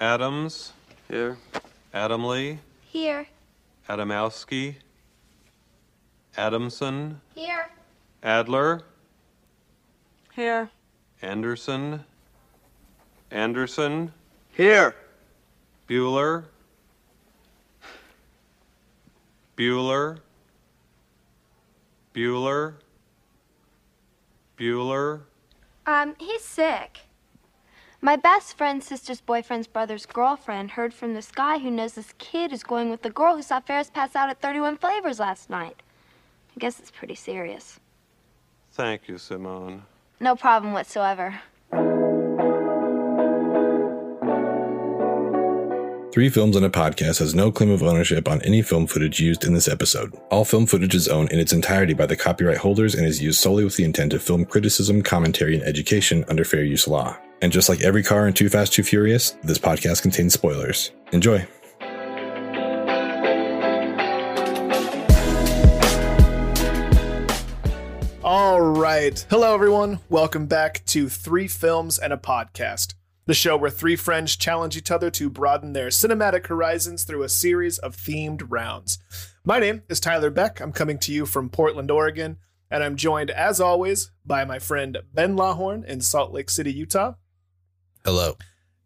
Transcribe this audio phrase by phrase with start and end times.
[0.00, 0.72] Adams,
[1.08, 1.36] Here.
[1.92, 3.26] Adamley, Here.
[3.88, 4.76] Adamowski,
[6.36, 7.68] Adamson, Here.
[8.22, 8.82] Adler,
[10.34, 10.70] Here.
[11.22, 12.04] Anderson,
[13.30, 14.12] Anderson,
[14.52, 14.94] Here.
[15.88, 16.44] Bueller,
[19.56, 20.18] Bueller,
[22.14, 22.74] Bueller,
[24.58, 25.20] Bueller,
[25.86, 27.00] Um, he's sick.
[28.00, 32.52] My best friend's sister's boyfriend's brother's girlfriend heard from this guy who knows this kid
[32.52, 35.82] is going with the girl who saw Ferris pass out at 31 Flavors last night.
[36.56, 37.80] I guess it's pretty serious.
[38.70, 39.82] Thank you, Simone.
[40.20, 41.40] No problem whatsoever.
[46.18, 49.44] Three Films and a Podcast has no claim of ownership on any film footage used
[49.44, 50.12] in this episode.
[50.32, 53.38] All film footage is owned in its entirety by the copyright holders and is used
[53.38, 57.16] solely with the intent of film criticism, commentary, and education under fair use law.
[57.40, 60.90] And just like every car in Too Fast, Too Furious, this podcast contains spoilers.
[61.12, 61.46] Enjoy.
[68.24, 69.24] All right.
[69.30, 70.00] Hello, everyone.
[70.08, 72.94] Welcome back to Three Films and a Podcast,
[73.28, 77.28] the show where three friends challenge each other to broaden their cinematic horizons through a
[77.28, 78.98] series of themed rounds.
[79.44, 80.60] My name is Tyler Beck.
[80.60, 82.38] I'm coming to you from Portland, Oregon,
[82.70, 87.12] and I'm joined, as always, by my friend Ben Lawhorn in Salt Lake City, Utah,
[88.02, 88.38] Hello.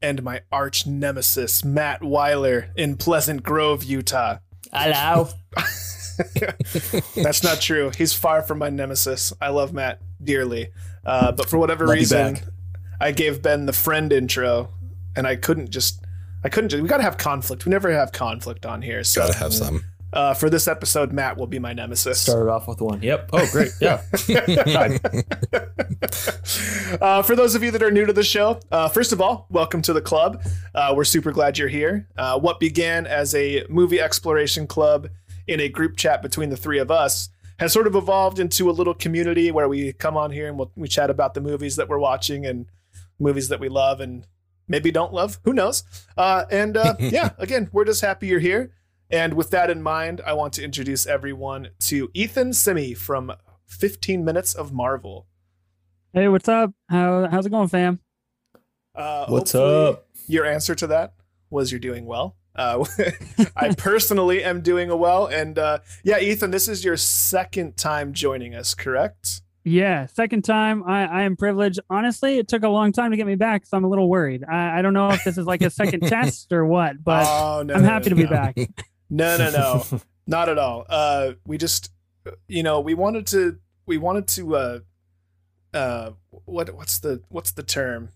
[0.03, 4.39] and my arch nemesis, Matt Weiler in Pleasant Grove, Utah.
[4.73, 5.29] Hello.
[7.15, 7.93] That's not true.
[7.97, 9.33] He's far from my nemesis.
[9.41, 10.71] I love Matt dearly.
[11.07, 12.45] Uh, but for whatever Love you reason, back.
[13.03, 14.69] I gave Ben the friend intro,
[15.17, 16.05] and I couldn't just.
[16.45, 16.83] I couldn't just.
[16.83, 17.67] We gotta have conflict.
[17.67, 19.03] We never have conflict on here.
[19.03, 19.83] So Gotta have some.
[20.13, 22.21] uh, for this episode, Matt will be my nemesis.
[22.21, 23.03] Started off with one.
[23.03, 23.31] Yep.
[23.33, 23.71] Oh, great.
[23.81, 24.03] Yeah.
[27.01, 29.47] uh, for those of you that are new to the show, uh, first of all,
[29.51, 30.41] welcome to the club.
[30.73, 32.07] Uh, we're super glad you're here.
[32.17, 35.09] Uh, what began as a movie exploration club
[35.49, 38.73] in a group chat between the three of us has sort of evolved into a
[38.73, 41.89] little community where we come on here and we'll, we chat about the movies that
[41.89, 42.67] we're watching and
[43.19, 44.27] movies that we love and
[44.69, 45.39] maybe don't love.
[45.45, 45.85] Who knows?
[46.17, 48.73] Uh, and uh, yeah, again, we're just happy you're here.
[49.11, 53.33] And with that in mind, I want to introduce everyone to Ethan Simi from
[53.67, 55.27] 15 Minutes of Marvel.
[56.15, 56.73] Hey, what's up?
[56.89, 58.01] How how's it going, fam?
[58.95, 60.07] Uh, What's up?
[60.27, 61.15] Your answer to that
[61.51, 62.37] was you're doing well.
[62.55, 62.85] Uh,
[63.57, 68.55] I personally am doing well, and uh, yeah, Ethan, this is your second time joining
[68.55, 69.41] us, correct?
[69.65, 70.83] Yeah, second time.
[70.85, 71.79] I, I am privileged.
[71.89, 74.43] Honestly, it took a long time to get me back, so I'm a little worried.
[74.45, 77.63] I, I don't know if this is like a second test or what, but oh,
[77.63, 78.31] no, I'm no, happy no, to be no.
[78.31, 78.57] back.
[79.09, 80.85] No, no, no, not at all.
[80.89, 81.93] Uh, we just,
[82.49, 84.79] you know, we wanted to, we wanted to, uh,
[85.75, 88.09] uh, what, what's the, what's the term?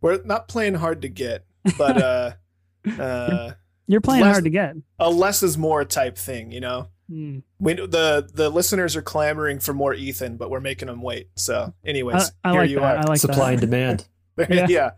[0.00, 1.44] We're not playing hard to get,
[1.76, 2.32] but uh,
[2.98, 3.52] uh,
[3.86, 4.76] You're playing Less- hard to get.
[4.98, 6.88] a less is more type thing, you know.
[7.10, 7.38] Hmm.
[7.58, 11.28] We the the listeners are clamoring for more Ethan, but we're making them wait.
[11.34, 12.96] So, anyways, I, I here like you that.
[12.98, 13.04] I are.
[13.06, 14.06] like Supply and demand.
[14.48, 14.66] yeah.
[14.68, 14.90] Yeah.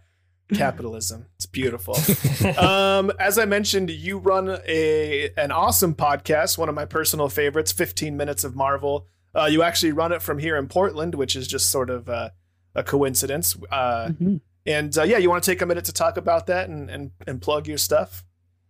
[0.55, 1.27] capitalism.
[1.37, 1.97] It's beautiful.
[2.59, 7.73] um, as I mentioned, you run a an awesome podcast, one of my personal favorites,
[7.73, 9.07] 15 Minutes of Marvel.
[9.35, 12.29] Uh, you actually run it from here in Portland, which is just sort of uh,
[12.75, 13.57] a coincidence.
[13.71, 14.41] Uh, Mhm.
[14.67, 17.13] and uh, yeah, you want to take a minute to talk about that and and,
[17.27, 18.23] and plug your stuff?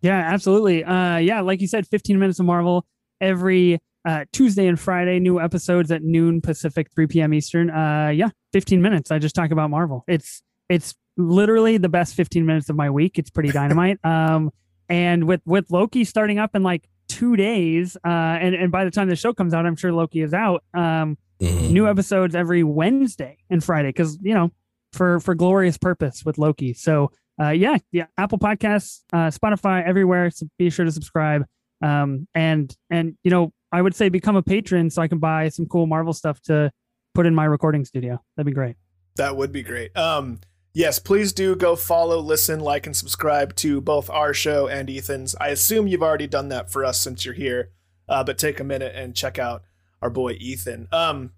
[0.02, 0.84] Yeah, absolutely.
[0.84, 2.86] Uh, yeah, like you said, 15 minutes of Marvel
[3.22, 5.18] every uh, Tuesday and Friday.
[5.20, 7.32] New episodes at noon Pacific, 3 p.m.
[7.32, 7.70] Eastern.
[7.70, 9.10] Uh, yeah, 15 minutes.
[9.10, 10.04] I just talk about Marvel.
[10.06, 13.18] It's it's literally the best 15 minutes of my week.
[13.18, 13.98] It's pretty dynamite.
[14.04, 14.50] um,
[14.88, 18.90] and with with Loki starting up in like two days, uh, and and by the
[18.90, 20.64] time the show comes out, I'm sure Loki is out.
[20.74, 21.70] Um, Mhm.
[21.72, 24.50] new episodes every Wednesday and Friday because you know
[24.92, 26.72] for for glorious purpose with Loki.
[26.72, 27.10] So
[27.40, 30.30] uh, yeah, yeah, Apple Podcasts, uh, Spotify, everywhere.
[30.30, 31.44] So be sure to subscribe.
[31.82, 35.48] Um, and and you know I would say become a patron so I can buy
[35.48, 36.70] some cool Marvel stuff to
[37.14, 38.22] put in my recording studio.
[38.36, 38.76] That'd be great.
[39.16, 39.96] That would be great.
[39.96, 40.40] Um,
[40.72, 45.34] yes, please do go follow, listen, like, and subscribe to both our show and Ethan's.
[45.40, 47.70] I assume you've already done that for us since you're here,
[48.08, 49.62] uh, but take a minute and check out
[50.00, 50.88] our boy Ethan.
[50.92, 51.32] Um,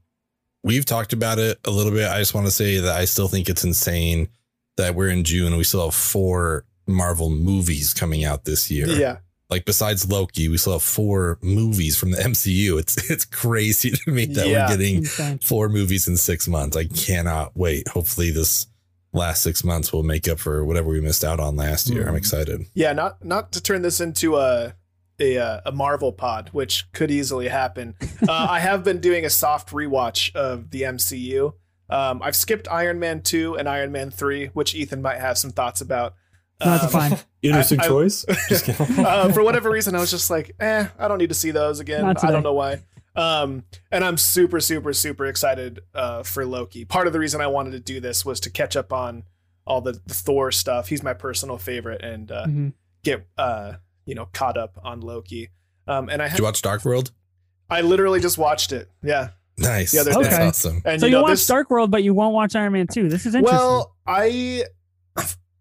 [0.62, 2.08] We've talked about it a little bit.
[2.08, 4.28] I just want to say that I still think it's insane
[4.76, 8.86] that we're in June and we still have four Marvel movies coming out this year.
[8.88, 9.18] yeah,
[9.50, 12.78] Like besides Loki, we still have four movies from the MCU.
[12.78, 14.64] It's it's crazy to me that Yeah.
[14.68, 15.38] we're getting Insane.
[15.38, 16.76] four movies in six months.
[16.76, 17.88] I cannot wait.
[17.88, 18.66] Hopefully this
[19.12, 22.08] last six months will make up for whatever we missed out on last year.
[22.08, 22.18] I'm Mhm.
[22.18, 22.66] excited.
[22.74, 22.92] yeah.
[22.92, 24.74] Not not to turn this into a
[25.20, 27.94] a uh, a Marvel pod, which could easily happen.
[28.26, 31.52] Uh, I have been doing a soft rewatch of the MCU.
[31.90, 35.50] Um, I've skipped Iron Man two and Iron Man three, which Ethan might have some
[35.50, 36.14] thoughts about.
[36.64, 37.18] No, it's Um, fine.
[37.44, 38.24] Interesting I- choice.
[38.48, 41.50] Just uh, for whatever reason, I was just like, eh, I don't need to see
[41.50, 42.04] those again.
[42.04, 42.80] I don't know why.
[43.16, 46.84] Um, and I'm super, super, super excited uh, for Loki.
[46.84, 49.22] Part of the reason I wanted to do this was to catch up on
[49.66, 50.88] all the, the Thor stuff.
[50.88, 52.72] He's my personal favorite, and uh, Mhm.
[53.04, 53.74] get uh,
[54.04, 55.50] you know caught up on Loki.
[55.86, 57.12] Um, and I Did you watch Dark World?
[57.70, 58.90] I literally just watched it.
[59.02, 59.92] Yeah, Nice.
[59.92, 60.82] The other That's awesome.
[60.84, 61.46] and So you you know watch this.
[61.46, 63.08] Dark World, but you won't watch Iron Man 2.
[63.08, 63.56] This is interesting.
[63.56, 64.64] well, I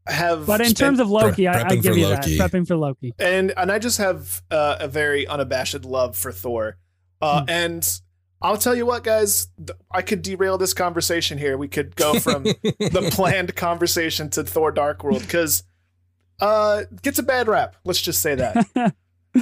[0.08, 2.38] have, but in terms of Loki, I, I give for you Loki.
[2.38, 2.52] that.
[2.52, 3.14] Prepping for Loki.
[3.20, 6.78] and and I just have uh, a very unabashed love for Thor.
[7.22, 7.50] Uh, Hmm.
[7.50, 8.00] And
[8.42, 11.58] I'll tell you what, guys, th- I could derail this conversation here.
[11.58, 15.64] We could go from the planned conversation to Thor: Dark World because
[16.42, 17.78] uh, gets a bad rap.
[17.86, 18.56] Let's just say that.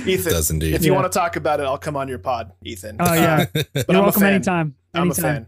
[0.05, 0.73] Ethan, Does indeed.
[0.75, 0.99] if you Yeah.
[1.01, 2.97] want to talk about it, I'll come on your pod, Ethan.
[2.99, 3.45] Oh, yeah.
[3.53, 4.33] But You're I'm a welcome fan.
[4.35, 4.75] anytime.
[4.93, 5.47] I'm a fan.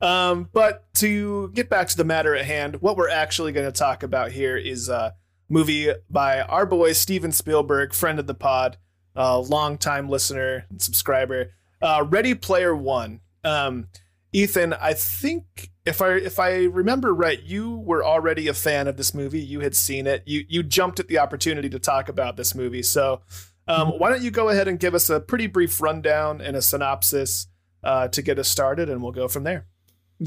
[0.00, 3.78] Um, but to get back to the matter at hand, what we're actually going to
[3.78, 5.14] talk about here is a
[5.48, 8.76] movie by our boy Steven Spielberg, friend of the pod,
[9.16, 11.52] uh, longtime listener and subscriber.
[11.80, 13.20] Uh, Ready Player One.
[13.44, 13.88] Um,
[14.32, 18.96] Ethan, I think if I if I remember right, you were already a fan of
[18.96, 19.40] this movie.
[19.40, 20.24] You had seen it.
[20.26, 22.82] You you jumped at the opportunity to talk about this movie.
[22.82, 23.22] So,
[23.68, 26.62] um, why don't you go ahead and give us a pretty brief rundown and a
[26.62, 27.46] synopsis
[27.84, 29.66] uh, to get us started, and we'll go from there.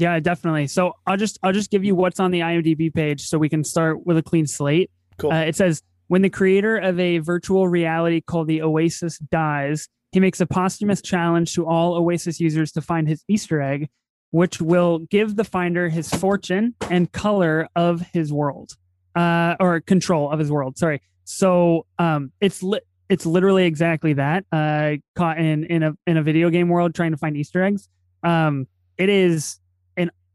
[0.00, 0.68] Yeah, definitely.
[0.68, 3.64] So I'll just I'll just give you what's on the IMDb page so we can
[3.64, 4.90] start with a clean slate.
[5.18, 5.32] Cool.
[5.32, 10.20] Uh, it says when the creator of a virtual reality called the Oasis dies, he
[10.20, 13.88] makes a posthumous challenge to all Oasis users to find his Easter egg,
[14.30, 18.76] which will give the finder his fortune and color of his world,
[19.16, 20.78] uh, or control of his world.
[20.78, 21.02] Sorry.
[21.24, 24.44] So um, it's li- it's literally exactly that.
[24.52, 27.88] Uh, caught in in a in a video game world trying to find Easter eggs.
[28.22, 29.58] Um, it is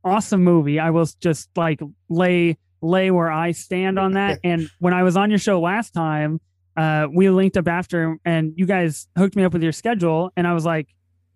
[0.03, 0.79] awesome movie.
[0.79, 1.79] I will just like
[2.09, 4.39] lay lay where I stand on that.
[4.43, 6.39] and when I was on your show last time,
[6.75, 10.47] uh, we linked up after, and you guys hooked me up with your schedule, and
[10.47, 10.87] I was like,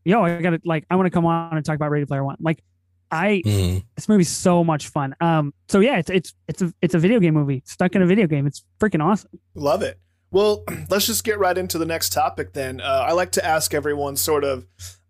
[0.04, 2.38] "Yo, I gotta like, I want to come on and talk about Ready Player One."
[2.40, 2.62] Like,
[3.12, 3.84] I Mhm.
[3.96, 5.16] this movie's so much fun.
[5.22, 8.06] Um, so yeah, it's it's it's a it's a video game movie stuck in a
[8.08, 8.48] video game.
[8.48, 9.30] It's freaking awesome.
[9.56, 10.00] Love it.
[10.32, 12.82] Well, let's just get right into the next topic then.
[12.82, 14.66] Uh, I like to ask everyone sort of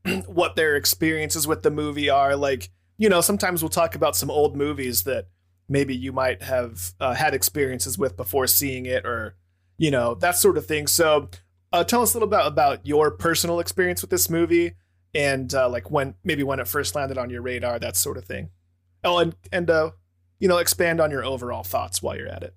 [0.28, 2.36] what their experiences with the movie are.
[2.36, 5.28] Like, you know, sometimes we'll talk about some old movies that
[5.70, 9.36] maybe you might have uh, had experiences with before seeing it or,
[9.78, 10.88] you know, that sort of thing.
[10.88, 11.30] So,
[11.74, 14.74] uh, tell us a little bit about your personal experience with this movie
[15.14, 18.26] and uh, like when maybe when it first landed on your radar, that sort of
[18.26, 18.50] thing.
[19.04, 19.92] Oh, and, and, uh,
[20.40, 22.56] you know, expand on your overall thoughts while you're at it.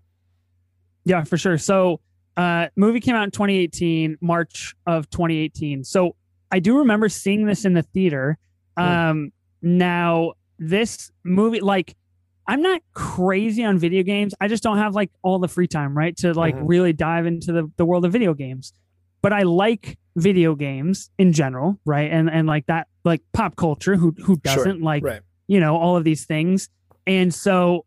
[1.05, 1.59] Yeah, for sure.
[1.59, 2.01] So,
[2.37, 5.85] uh, movie came out in 2018, March of 2018.
[5.85, 6.15] So
[6.51, 8.39] I do remember seeing this in the theater.
[8.77, 11.97] Um, now this movie, like,
[12.47, 14.35] I'm not crazy on video games.
[14.41, 16.63] I just don't have like all the free time, right, to like Mhm.
[16.69, 18.73] really dive into the the world of video games.
[19.23, 23.97] But I like video games in general, right, and and like that, like pop culture.
[23.97, 25.21] Who who doesn't like Right.
[25.47, 26.69] you know all of these things
[27.07, 27.85] and so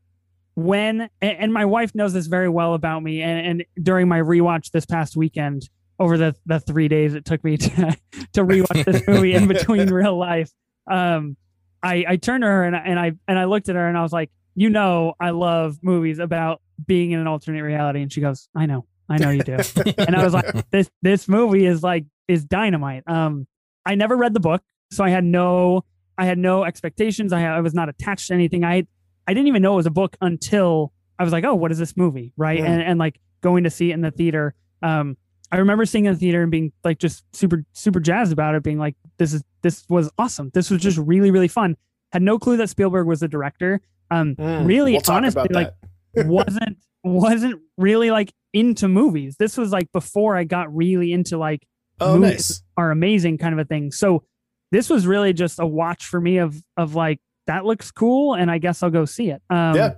[0.56, 4.20] when and, and my wife knows this very well about me and, and during my
[4.20, 7.70] rewatch this past weekend over the the three days it took me to
[8.34, 10.52] to rewatch this movie in between real life
[10.90, 11.36] um
[11.84, 13.98] i i turned to her and I, and i and i looked at her and
[13.98, 18.12] i was like you know i love movies about being in an alternate reality and
[18.12, 19.54] she goes i know i know you do
[19.98, 23.04] and I was like, this this movie is like is dynamite.
[23.08, 23.48] Um,
[23.86, 24.62] I never read the book,
[24.92, 25.84] so I had no
[26.18, 27.34] I had no expectations.
[27.34, 28.64] I had, I was not attached to anything.
[28.64, 28.88] I
[29.28, 31.80] I didn't even know it was a book until I was like, oh, what is
[31.80, 32.60] this movie, right?
[32.60, 32.68] Mm.
[32.68, 34.56] And and like going to see it in the theater.
[34.82, 35.18] Um,
[35.52, 38.56] I remember seeing it in the theater and being like just super super jazzed about
[38.56, 40.52] it, being like, this is this was awesome.
[40.54, 41.76] This was just really really fun.
[42.12, 43.82] Had no clue that Spielberg was the director.
[44.12, 45.72] Um, Mm, really we'll honestly, like
[46.16, 49.36] wasn't wasn't really like into movies.
[49.38, 51.66] This was like before I got really into like
[52.00, 52.64] oh, movies nice.
[52.78, 53.92] are amazing kind of a thing.
[53.92, 54.24] So
[54.72, 58.50] this was really just a watch for me of of like that looks cool and
[58.50, 59.42] I guess I'll go see it.
[59.50, 59.94] Um Yeah.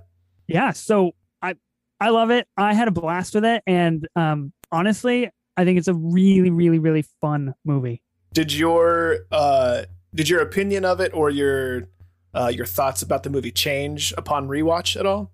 [0.48, 1.54] yeah, so I
[2.00, 2.46] I love it.
[2.56, 6.78] I had a blast with it and um honestly, I think it's a really really
[6.78, 8.02] really fun movie.
[8.36, 11.88] Did your uh did your opinion of it or your
[12.34, 15.32] uh your thoughts about the movie change upon rewatch at all?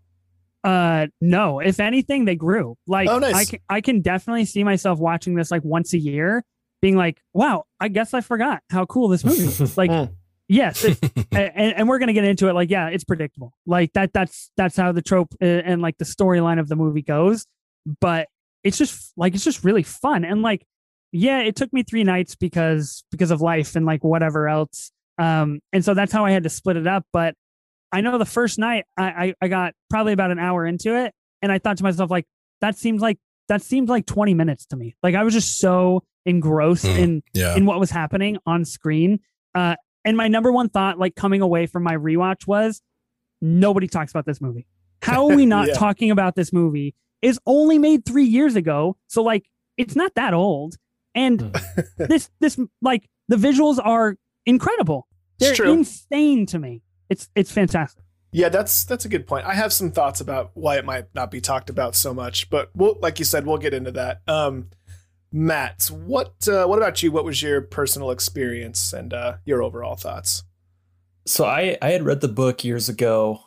[0.62, 2.76] Uh no, if anything they grew.
[2.87, 3.35] Like Oh, nice.
[3.35, 6.44] I can I can definitely see myself watching this like once a year
[6.80, 10.12] being like, "Wow, I guess I forgot how cool this movie is." Like Mm.
[10.49, 10.99] yes, it,
[11.32, 12.52] and, and we're gonna get into it.
[12.52, 13.52] Like, yeah, it's predictable.
[13.66, 14.12] Like that.
[14.12, 17.47] That's that's how the trope uh, and like the storyline of the movie goes.
[18.00, 18.28] But
[18.62, 20.64] it's just like it's just really fun and like
[21.12, 24.90] yeah, it took me three nights because because of life and like whatever else.
[25.19, 27.04] Um, and so that's how I had to split it up.
[27.12, 27.35] But
[27.92, 31.14] I know the first night I I, I got probably about an hour into it,
[31.42, 32.26] and I thought to myself like,
[32.61, 34.95] that seems like that seems like 20 minutes to me.
[35.02, 36.97] Like I was just so engrossed Hmm.
[36.97, 37.57] in Yeah.
[37.57, 39.21] in what was happening on screen.
[39.54, 42.81] Uh, and my number one thought, like coming away from my rewatch, was
[43.40, 44.66] nobody talks about this movie.
[45.02, 45.75] How are we not Yeah.
[45.75, 46.95] talking about this movie?
[47.21, 49.45] Is only made three years ago, so like
[49.76, 50.76] it's not that old.
[51.14, 51.40] And
[51.97, 54.16] this this like the visuals are
[54.47, 55.07] incredible.
[55.38, 55.73] They're true.
[55.73, 56.83] insane to me.
[57.09, 58.04] It's it's fantastic.
[58.33, 59.47] Yeah, that's that's a good point.
[59.47, 62.71] I have some thoughts about why it might not be talked about so much, but
[62.75, 64.23] we'll, like you said, we'll get into that.
[64.26, 64.71] Um,
[65.31, 67.12] Matt, what uh, what about you?
[67.12, 70.45] What was your personal experience and uh, your overall thoughts?
[71.26, 73.40] So I I had read the book years ago.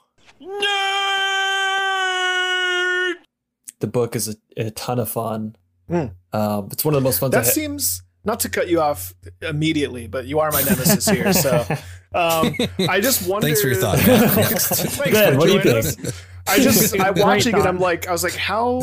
[3.79, 5.55] The book is a, a ton of fun.
[5.89, 7.27] Um, it's one of the most fun.
[7.27, 11.07] I That ha- seems not to cut you off immediately, but you are my nemesis
[11.07, 11.65] here, so
[12.13, 12.55] um,
[12.89, 13.47] I just wonder.
[13.47, 14.31] Thanks for your thought, Matt.
[14.61, 16.07] Thanks Ben, for what do you joining think?
[16.07, 16.23] us.
[16.47, 17.65] I just I Great watching it.
[17.65, 18.81] I'm like I was like how,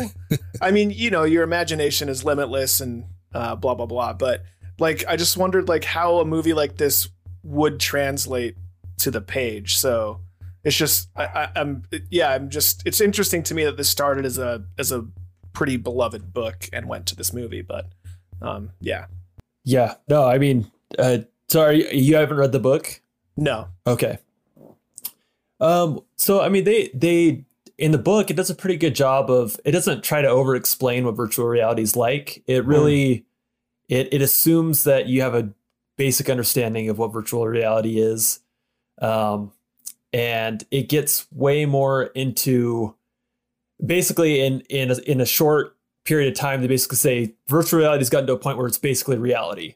[0.61, 4.13] I mean you know your imagination is limitless and uh, blah blah blah.
[4.13, 4.43] But
[4.79, 7.09] like I just wondered like how a movie like this
[7.43, 8.55] would translate
[8.99, 9.77] to the page.
[9.77, 10.21] So
[10.63, 14.25] it's just I, I, I'm yeah I'm just it's interesting to me that this started
[14.25, 15.05] as a as a
[15.53, 17.61] pretty beloved book and went to this movie.
[17.61, 17.87] But
[18.41, 19.05] um yeah
[19.63, 19.95] yeah.
[20.09, 23.01] No, I mean, uh, sorry, you haven't read the book.
[23.37, 24.19] no Okay.
[25.59, 26.01] Um.
[26.17, 27.45] So I mean, they they
[27.77, 30.55] in the book it does a pretty good job of it doesn't try to over
[30.55, 32.43] explain what virtual reality is like.
[32.47, 33.25] It really
[33.87, 35.49] it it assumes that you have a
[35.97, 38.41] basic understanding of what virtual reality is,
[39.01, 39.53] um,
[40.11, 42.95] and it gets way more into
[43.83, 46.61] basically in in a, in a short period of time.
[46.61, 49.75] They basically say virtual reality has gotten to a point where it's basically reality.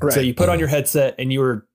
[0.00, 0.76] right So you put on your mm-hmm.
[0.76, 1.66] headset and you're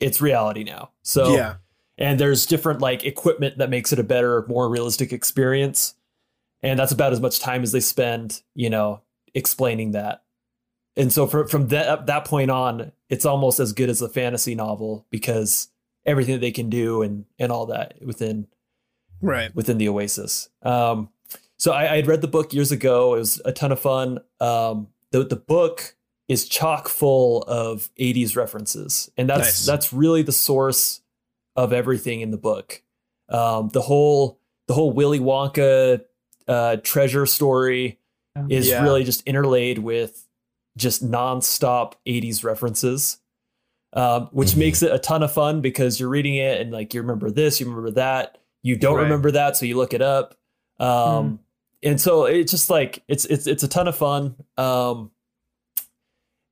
[0.00, 0.90] it's reality now.
[1.02, 1.56] So yeah
[1.98, 5.94] and there's different like equipment that makes it a better, more realistic experience.
[6.62, 9.02] And that's about as much time as they spend, you know,
[9.34, 10.22] explaining that.
[10.96, 14.54] And so from from that that point on, it's almost as good as a fantasy
[14.54, 15.68] novel because
[16.04, 18.46] everything that they can do and and all that within
[19.22, 20.48] right within the Oasis.
[20.62, 21.08] Um,
[21.56, 23.14] so I, I had read the book years ago.
[23.14, 24.18] It was a ton of fun.
[24.40, 25.94] Um, the the book
[26.28, 29.66] is chock full of 80s references, and that's Nice.
[29.66, 31.00] that's really the source
[31.54, 32.82] of everything in the book.
[33.28, 36.02] Um, the whole the whole Willy Wonka
[36.48, 37.98] uh, treasure story
[38.50, 38.82] is Yeah.
[38.82, 40.26] really just interlaid with
[40.76, 43.18] just nonstop 80s references.
[43.92, 44.56] Um, which Mhm.
[44.58, 47.60] makes it a ton of fun because you're reading it and like you remember this,
[47.60, 49.02] you remember that, you don't Right.
[49.04, 50.36] remember that, so you look it up.
[50.80, 51.38] Um,
[51.82, 54.34] and so it's just like it's it's it's a ton of fun.
[54.56, 55.10] Um,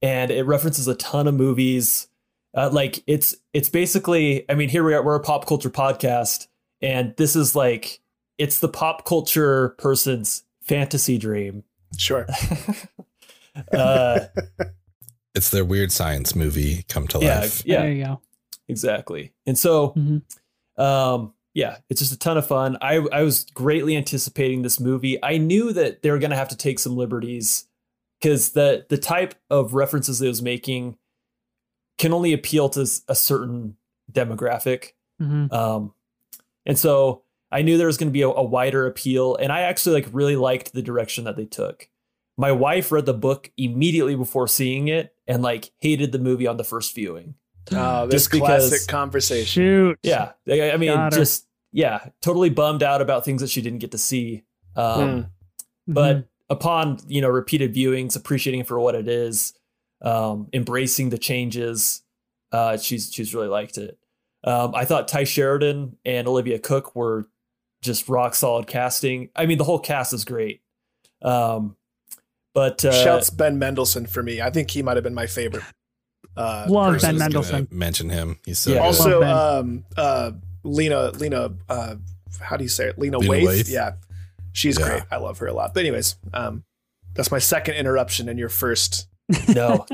[0.02, 2.08] and it references a ton of movies.
[2.54, 6.46] Uh, like it's it's basically, I mean, here we are, we're a pop culture podcast,
[6.80, 8.00] and this is like
[8.38, 11.64] it's the pop culture person's fantasy dream.
[11.98, 12.26] sure
[13.72, 14.20] Uh,
[15.36, 17.62] It's their weird science movie come to yeah, life.
[17.66, 18.20] yeah, There you go.
[18.68, 19.32] exactly.
[19.46, 20.22] And so, Mhm.
[20.80, 22.76] um, yeah, it's just a ton of fun.
[22.82, 25.22] I I was greatly anticipating this movie.
[25.22, 27.66] I knew that they were gonna have to take some liberties
[28.20, 30.96] because the the type of references it was making
[31.98, 33.76] can only appeal to a certain
[34.10, 34.92] demographic.
[35.22, 35.52] Mhm.
[35.52, 35.94] Um,
[36.66, 39.60] and so I knew there was going to be a, a wider appeal, and I
[39.60, 41.88] actually like really liked the direction that they took.
[42.36, 46.56] My wife read the book immediately before seeing it, and like hated the movie on
[46.56, 47.36] the first viewing.
[47.72, 49.98] Uh, this Just because- classic conversation Shoot.
[50.02, 53.90] Yeah, I, I mean, just yeah, totally bummed out about things that she didn't get
[53.92, 54.42] to see.
[54.76, 55.30] Um, Mm.
[55.86, 56.24] But Mhm.
[56.50, 59.52] upon you know repeated viewings, appreciating it for what it is,
[60.02, 62.02] um, embracing the changes,
[62.52, 63.98] uh, she's she's really liked it.
[64.44, 67.26] Um, I thought Tye Sheridan and Olivia Cooke were
[67.82, 69.28] just rock solid casting.
[69.36, 70.62] I mean, the whole cast is great.
[71.22, 71.76] Um,
[72.54, 74.40] but uh, Shouts Ben Mendelsohn for me.
[74.40, 75.64] I think he might have been my favorite.
[76.36, 77.00] Uh, Love.
[77.00, 77.68] Ben I Mendelsohn.
[77.70, 78.38] Mention him.
[78.44, 78.76] He's so Yeah.
[78.78, 78.84] good.
[78.84, 80.32] Also, um, uh,
[80.64, 81.96] Lena, Lena, uh,
[82.40, 82.98] how do you say it?
[82.98, 83.46] Lena, Lena Waithe.
[83.46, 83.70] Waithe?
[83.70, 83.92] Yeah,
[84.52, 84.88] she's Yeah.
[84.88, 85.02] great.
[85.10, 85.74] I love her a lot.
[85.74, 86.64] But anyways, um,
[87.14, 89.06] that's my second interruption and your first.
[89.54, 89.86] no,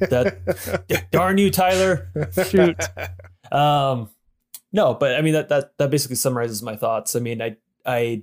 [0.00, 2.08] that darn you, Tyler.
[2.48, 2.76] Shoot.
[3.52, 4.10] Um,
[4.72, 7.14] no, but I mean that that that basically summarizes my thoughts.
[7.14, 7.56] I mean, I
[7.86, 8.22] I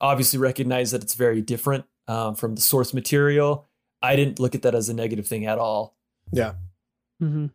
[0.00, 3.66] obviously recognize that it's very different um, from the source material.
[4.02, 5.94] I didn't look at that as a negative thing at all.
[7.22, 7.50] Mhm.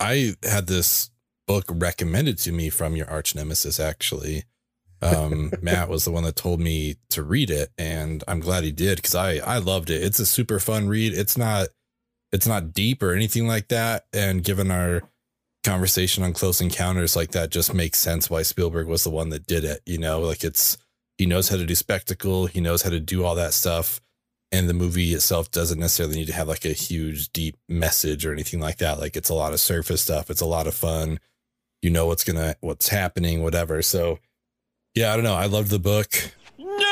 [0.00, 1.10] I had this
[1.46, 4.44] book recommended to me from your arch nemesis, actually.
[5.02, 8.72] Um, Matt was the one that told me to read it, and I'm glad he
[8.72, 10.02] did because I I loved it.
[10.02, 11.12] It's a super fun read.
[11.14, 11.68] It's not
[12.32, 14.06] it's not deep or anything like that.
[14.12, 15.02] And given our
[15.64, 19.46] conversation on Close Encounters, like that just makes sense why Spielberg was the one that
[19.46, 19.80] did it.
[19.86, 20.76] You know, like it's
[21.18, 24.00] he knows how to do spectacle, he knows how to do all that stuff.
[24.56, 28.32] And the movie itself doesn't necessarily need to have like a huge, deep message or
[28.32, 28.98] anything like that.
[28.98, 30.30] Like it's a lot of surface stuff.
[30.30, 31.20] It's a lot of fun.
[31.82, 33.82] You know what's gonna what's happening, whatever.
[33.82, 34.18] So
[34.94, 35.34] yeah, I don't know.
[35.34, 36.08] I loved the book.
[36.58, 36.84] Nerd!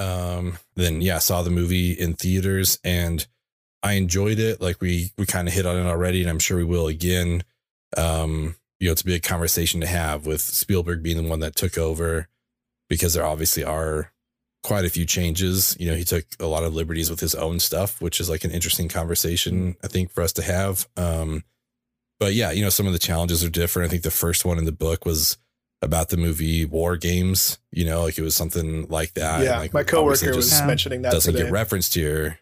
[0.00, 3.26] Um, then yeah, saw the movie in theaters and
[3.82, 4.60] I enjoyed it.
[4.60, 7.42] Like we we kind of hit on it already, and I'm sure we will again.
[7.96, 11.56] Um, you know, it's a big conversation to have with Spielberg being the one that
[11.56, 12.28] took over
[12.88, 14.12] because there obviously are
[14.62, 15.76] quite a few changes.
[15.80, 18.44] You know, he took a lot of liberties with his own stuff, which is like
[18.44, 20.88] an interesting conversation, I think, for us to have.
[20.96, 21.44] Um,
[22.20, 23.88] but yeah, you know, some of the challenges are different.
[23.88, 25.36] I think the first one in the book was
[25.82, 27.58] about the movie War Games.
[27.72, 29.42] You know, like it was something like that.
[29.42, 30.66] yeah, like, my obviously coworker was just Yeah.
[30.66, 31.44] mentioning that doesn't today.
[31.46, 32.38] get referenced here.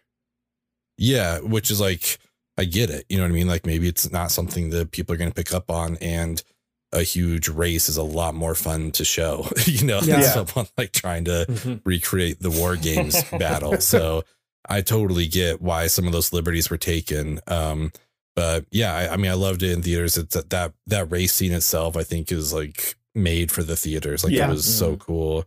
[0.97, 2.19] Yeah, which is like
[2.57, 3.05] I get it.
[3.09, 3.47] You know what I mean?
[3.47, 6.43] Like maybe it's not something that people are going to pick up on, and
[6.93, 9.47] a huge race is a lot more fun to show.
[9.65, 11.81] You know, than someone like trying to Mhm.
[11.85, 13.79] recreate the war games battle.
[13.79, 14.23] So
[14.67, 17.39] I totally get why some of those liberties were taken.
[17.47, 17.91] Um,
[18.35, 20.17] but yeah, I, I mean, I loved it in theaters.
[20.17, 24.23] It's that, that that race scene itself, I think, is like made for the theaters.
[24.23, 24.47] Like Yeah.
[24.47, 25.45] it was so cool.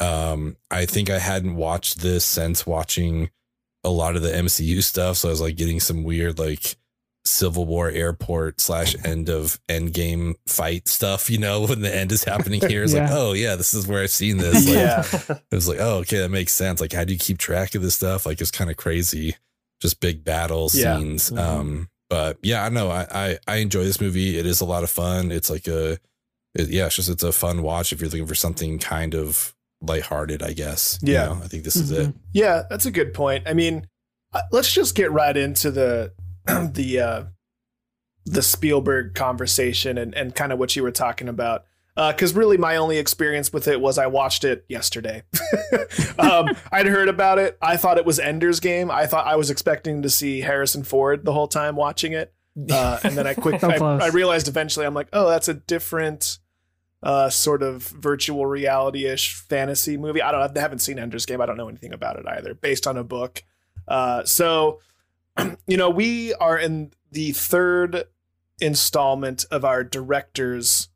[0.00, 3.30] Um, I think I hadn't watched this since watching
[3.84, 6.76] a lot of the MCU stuff, so I was like getting some weird like
[7.26, 11.28] Civil War airport slash end of Endgame fight stuff.
[11.30, 14.02] You know, when the end is happening here, it's like, oh yeah, this is where
[14.02, 14.66] I've seen this.
[14.66, 16.80] Like, yeah, it was like, oh, okay, that makes sense.
[16.80, 18.26] Like, how do you keep track of this stuff?
[18.26, 19.36] Like, it's kind of crazy,
[19.80, 20.96] just big battle Yeah.
[20.98, 21.30] scenes.
[21.30, 21.38] Mhm.
[21.38, 24.38] Um, but yeah, I know I, I I enjoy this movie.
[24.38, 25.32] It is a lot of fun.
[25.32, 25.98] It's like a,
[26.54, 29.54] it, yeah, it's just it's a fun watch if you're looking for something kind of
[29.82, 30.98] lighthearted, I guess.
[31.02, 31.24] You Yeah.
[31.26, 32.14] know, I think this is it.
[32.32, 33.42] yeah, that's a good point.
[33.46, 33.86] I mean,
[34.32, 36.12] uh, let's just get right into the
[36.72, 37.24] the uh,
[38.24, 41.64] the Spielberg conversation and and kind of what you were talking about.
[41.94, 45.22] Because really, my only experience with it was I watched it yesterday.
[46.18, 47.56] um, I'd heard about it.
[47.62, 48.90] I thought it was Ender's Game.
[48.90, 52.34] I thought I was expecting to see Harrison Ford the whole time watching it.
[52.70, 54.06] Uh, and then I quick So I.
[54.06, 56.38] I realized eventually I'm like, oh, that's a different
[57.02, 60.22] uh, sort of virtual reality ish fantasy movie.
[60.22, 61.40] I don't I haven't seen Ender's Game.
[61.40, 63.42] I don't know anything about it either, based on a book.
[63.86, 64.80] Uh, so,
[65.66, 68.04] you know, we are in the third
[68.60, 70.88] installment of our directors.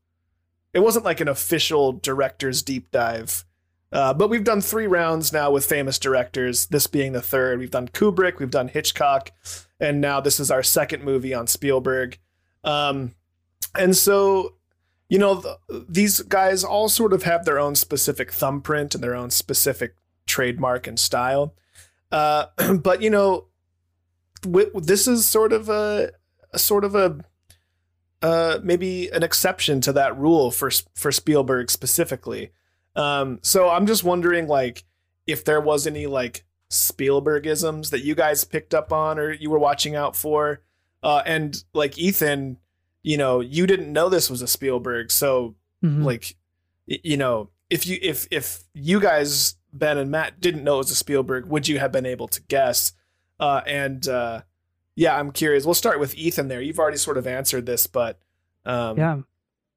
[0.73, 3.45] It wasn't like an official director's deep dive.
[3.93, 7.59] Uh, but we've done three rounds now with famous directors, this being the third.
[7.59, 9.33] We've done Kubrick, we've done Hitchcock,
[9.81, 12.19] and now this is our second movie on Spielberg.
[12.63, 13.15] Um,
[13.77, 14.55] and so,
[15.09, 19.17] you know, th- these guys all sort of have their own specific thumbprint and their
[19.17, 21.55] own specific trademark and style.
[22.13, 22.47] Uh,
[22.81, 23.47] but you know,
[24.43, 26.11] this is sort of a,
[26.53, 27.19] a sort of a
[28.23, 32.51] uh, maybe an exception to that rule for for Spielberg specifically.
[32.97, 34.85] Um, so I'm just wondering, like,
[35.27, 39.59] if there was any like Spielbergisms that you guys picked up on or you were
[39.59, 40.63] watching out for,
[41.03, 42.59] uh, and like Ethan,
[43.03, 46.05] you know, you didn't know this was a Spielberg, so Mhm.
[46.05, 46.37] like,
[46.87, 50.91] you know, if you if if you guys Ben and Matt didn't know it was
[50.91, 52.93] a Spielberg, would you have been able to guess?
[53.41, 54.43] Uh, and uh,
[54.95, 55.65] yeah, I'm curious.
[55.65, 56.49] We'll start with Ethan.
[56.49, 58.21] There, you've already sort of answered this, but
[58.65, 59.21] um, yeah.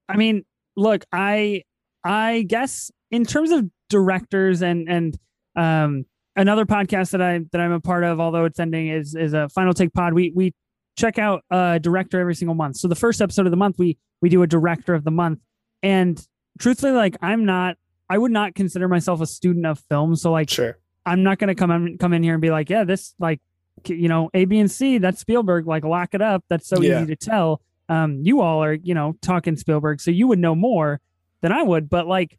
[0.10, 0.46] I mean
[0.76, 1.64] look i
[2.04, 5.18] i guess in terms of directors and and
[5.56, 9.34] um another podcast that i that i'm a part of although it's ending is is
[9.34, 10.14] a final take pod.
[10.14, 10.54] We we
[10.98, 12.78] check out a director every single month.
[12.78, 15.40] So the first episode of the month we we do a director of the month.
[15.82, 16.26] And
[16.60, 17.78] truthfully like i'm not
[18.10, 20.16] i would not consider myself a student of film.
[20.16, 22.70] So like sure, I'm not going to come in, come in here and be like,
[22.70, 23.42] yeah, this like,
[23.88, 25.68] you know, A, B, and C, that's Spielberg.
[25.68, 26.44] Like, lock it up.
[26.50, 26.98] That's so Yeah.
[26.98, 27.62] easy to tell.
[27.90, 31.02] Um, you all are, you know, talking Spielberg, so you would know more
[31.42, 31.90] than I would.
[31.90, 32.38] But like,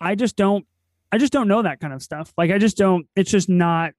[0.00, 0.66] I just don't,
[1.12, 2.32] I just don't know that kind of stuff.
[2.38, 3.06] Like, I just don't.
[3.16, 3.92] It's just not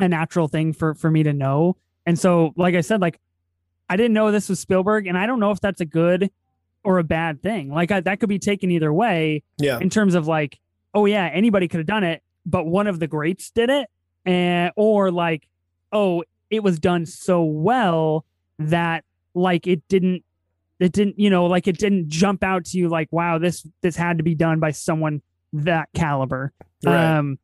[0.00, 1.76] a natural thing for for me to know.
[2.06, 3.18] And so, like I said, like,
[3.88, 6.30] I didn't know this was Spielberg, and I don't know if that's a good
[6.84, 7.70] or a bad thing.
[7.70, 10.58] Like, I, that could be taken either way yeah, in terms of like,
[10.94, 13.88] oh yeah, anybody could have done it, but one of the greats did it,
[14.24, 15.48] and or like,
[15.94, 18.24] oh, it was done so well
[18.58, 19.04] that
[19.34, 20.22] like it didn't,
[20.80, 23.96] it didn't, you know, like it didn't jump out to you like, wow, this this
[23.96, 26.52] had to be done by someone that caliber.
[26.84, 27.38] right, Um,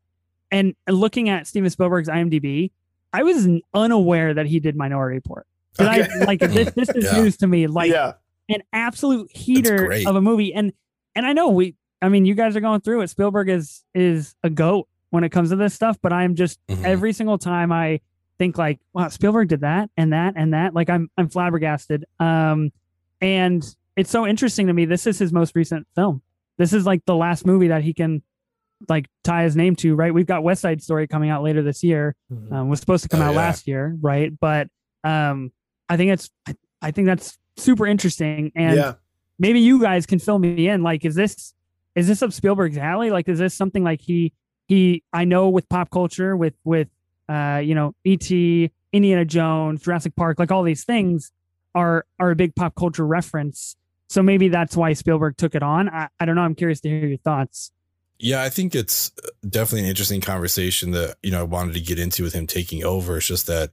[0.51, 2.73] and looking at Steven Spielberg's IMDb,
[3.13, 5.47] I was unaware that he did Minority Report.
[5.79, 6.03] And Okay.
[6.21, 6.73] I like this.
[6.75, 7.21] This is Yeah.
[7.23, 7.67] news to me.
[7.69, 8.15] Like yeah,
[8.49, 10.73] an absolute heater of a movie and
[11.15, 14.35] and i know we i mean you guys are going through it spielberg is is
[14.43, 16.85] a goat when it comes to this stuff but i'm just Mhm.
[16.85, 18.01] every single time i
[18.40, 22.72] think like wow spielberg did that and that and that like i'm i'm flabbergasted um
[23.20, 26.22] and it's so interesting to me this is his most recent film
[26.57, 28.22] this is like the last movie that he can
[28.88, 30.12] like tie his name to, right?
[30.14, 32.16] We've got West Side Story coming out later this year.
[32.33, 32.50] Mhm.
[32.50, 33.37] Um, was supposed to come Oh, out yeah.
[33.37, 34.33] last year, right?
[34.40, 34.68] But
[35.05, 35.53] um,
[35.90, 38.94] I think it's I, I think that's super interesting, and yeah.
[39.38, 40.83] maybe you guys can fill me in.
[40.83, 41.53] Like, is this
[41.94, 43.11] is this up Spielberg's alley?
[43.11, 44.33] Like, is this something like he
[44.66, 45.03] he?
[45.12, 46.88] I know with pop culture, with with
[47.31, 51.31] uh, you know, E.T., Indiana Jones, Jurassic Park, like all these things
[51.75, 53.77] are are a big pop culture reference.
[54.09, 55.88] So maybe that's why Spielberg took it on.
[55.88, 56.43] I, I don't know.
[56.43, 57.71] I'm curious to hear your thoughts.
[58.19, 59.12] Yeah, I think it's
[59.49, 62.85] definitely an interesting conversation that, you know, I wanted to get into with him taking
[62.85, 63.19] over.
[63.19, 63.71] It's just that,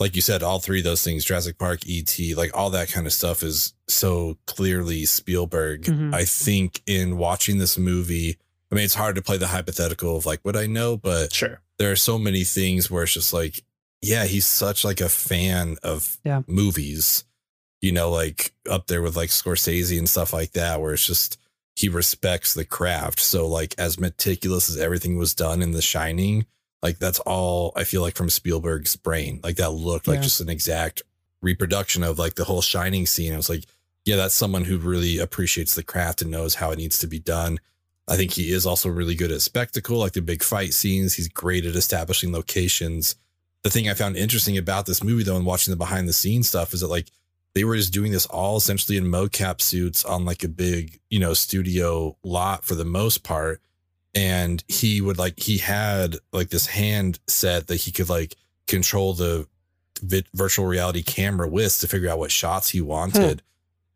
[0.00, 3.06] like you said, all three of those things, Jurassic Park, E.T., like all that kind
[3.06, 5.82] of stuff is so clearly Spielberg.
[5.82, 6.12] Mhm.
[6.14, 8.38] I think in watching this movie,
[8.72, 11.60] I mean, it's hard to play the hypothetical of like what I know, but Sure.
[11.78, 13.62] There are so many things where it's just like,
[14.02, 16.42] yeah, he's such like a fan of Yeah.
[16.46, 17.24] movies,
[17.80, 21.38] you know, like up there with like Scorsese and stuff like that, where it's just
[21.76, 23.18] he respects the craft.
[23.20, 26.46] So like as meticulous as everything was done in The Shining,
[26.82, 29.40] like that's all I feel like from Spielberg's brain.
[29.42, 30.22] Like that looked like Yeah.
[30.22, 31.02] just an exact
[31.42, 33.32] reproduction of like the whole Shining scene.
[33.32, 33.64] It was like,
[34.04, 37.18] yeah, that's someone who really appreciates the craft and knows how it needs to be
[37.18, 37.58] done.
[38.06, 41.14] I think he is also really good at spectacle, like the big fight scenes.
[41.14, 43.16] He's great at establishing locations.
[43.62, 46.48] The thing I found interesting about this movie, though, and watching the behind the scenes
[46.48, 47.10] stuff, is that like
[47.54, 51.18] they were just doing this all essentially in mocap suits on like a big, you
[51.18, 53.62] know, studio lot for the most part.
[54.14, 58.36] And he would like, he had like this hand set that he could like
[58.66, 59.46] control the
[60.02, 62.86] vi- virtual reality camera with to figure out what shots he hmm.
[62.86, 63.42] wanted.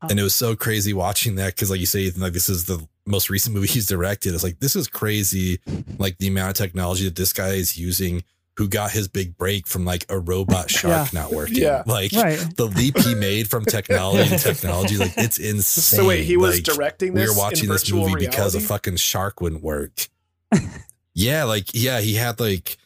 [0.08, 2.66] And it was so crazy watching that because, like you say, Ethan, like this is
[2.66, 4.34] the most recent movie he's directed.
[4.34, 5.58] It's like this is crazy,
[5.98, 8.22] like the amount of technology that this guy is using.
[8.56, 11.58] Who got his big break from like a robot shark not working?
[11.58, 11.84] Yeah.
[11.86, 12.44] Like Right.
[12.56, 15.98] the leap he made from technology to technology, like it's insane.
[16.00, 17.30] So wait, he was Like, directing we this.
[17.30, 20.08] were watching in this virtual movie because a fucking shark wouldn't work.
[21.14, 22.76] yeah, like yeah, he had like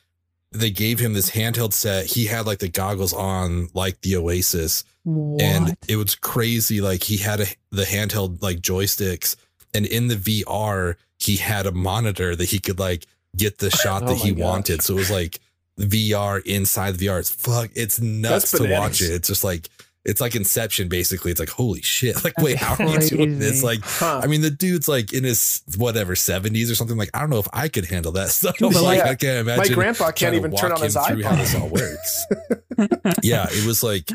[0.51, 2.05] they gave him this handheld set.
[2.05, 6.83] He had like the goggles on, like the Oasis, and it was crazy.
[6.83, 9.37] Like he had a, the handheld like joysticks,
[9.75, 13.07] and in the VR he had a monitor that he could like
[13.37, 14.43] get the oh, shot Oh that he oh, gosh.
[14.43, 14.83] wanted.
[14.83, 15.41] So it was like
[15.79, 17.21] VR inside the VR.
[17.21, 17.71] It's fuck.
[17.75, 19.11] It's nuts to watch it.
[19.11, 19.69] It's just like
[20.05, 20.89] it's like Inception.
[20.89, 22.23] Basically, it's like holy shit.
[22.25, 23.63] Like wait, how are you doing this?
[23.63, 24.21] Like Huh.
[24.23, 26.97] I mean, the dude's like in his whatever seventies or something.
[26.97, 28.57] Like I don't know if I could handle that stuff.
[28.59, 29.73] But, like yeah, I can't imagine.
[29.73, 31.07] My grandpa can't even turn on his iPod.
[31.09, 32.27] through how this all works.
[33.23, 34.11] yeah, it was like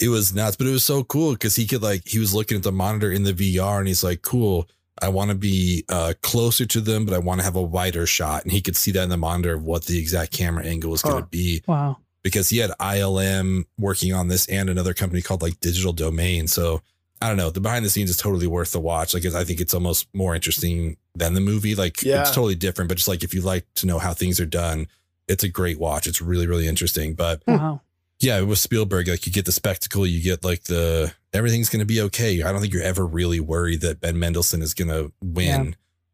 [0.00, 2.56] it was nuts, but it was so cool because he could like he was looking
[2.56, 4.68] at the monitor in the VR and he's like, cool.
[5.02, 8.06] I want to be uh, closer to them, but I want to have a wider
[8.06, 8.42] shot.
[8.44, 11.02] And he could see that in the monitor of what the exact camera angle was
[11.02, 11.20] going Huh.
[11.22, 11.98] to be Wow.
[12.22, 16.46] because he had ILM working on this and another company called like Digital Domain.
[16.46, 16.82] So
[17.22, 17.50] I don't know.
[17.50, 19.12] The behind the scenes is totally worth the watch.
[19.14, 21.74] Like I think it's almost more interesting than the movie.
[21.74, 22.20] Like Yeah.
[22.22, 24.86] it's totally different, but just like if you like to know how things are done,
[25.28, 26.06] it's a great watch.
[26.06, 27.14] It's really really interesting.
[27.14, 27.82] But Wow.
[28.20, 31.80] yeah, it was Spielberg, like you get the spectacle, you get like the everything's going
[31.80, 32.42] to be okay.
[32.42, 35.66] I don't think you're ever really worried that Ben Mendelsohn is going to win.
[35.66, 35.72] Yeah.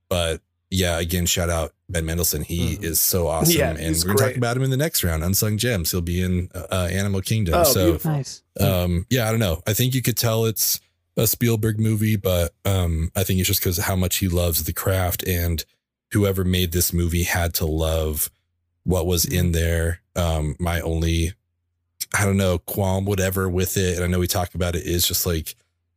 [0.09, 2.43] But yeah, again, shout out Ben Mendelsohn.
[2.43, 2.83] He Mhm.
[2.85, 5.23] is so awesome, Yeah, and we're gonna talk about him in the next round.
[5.25, 5.91] Unsung gems.
[5.93, 7.55] He'll be in uh, Animal Kingdom.
[7.55, 8.11] Oh, so beautiful.
[8.13, 8.43] Nice.
[8.61, 9.63] um, yeah, I don't know.
[9.67, 10.81] I think you could tell it's
[11.17, 14.65] a Spielberg movie, but um, I think it's just because of how much he loves
[14.65, 15.65] the craft and
[16.13, 18.31] whoever made this movie had to love
[18.85, 20.01] what was in there.
[20.15, 21.33] Um, my only,
[22.15, 25.07] I don't know, qualm, whatever with it, and I know we talk about it, is
[25.07, 25.55] just like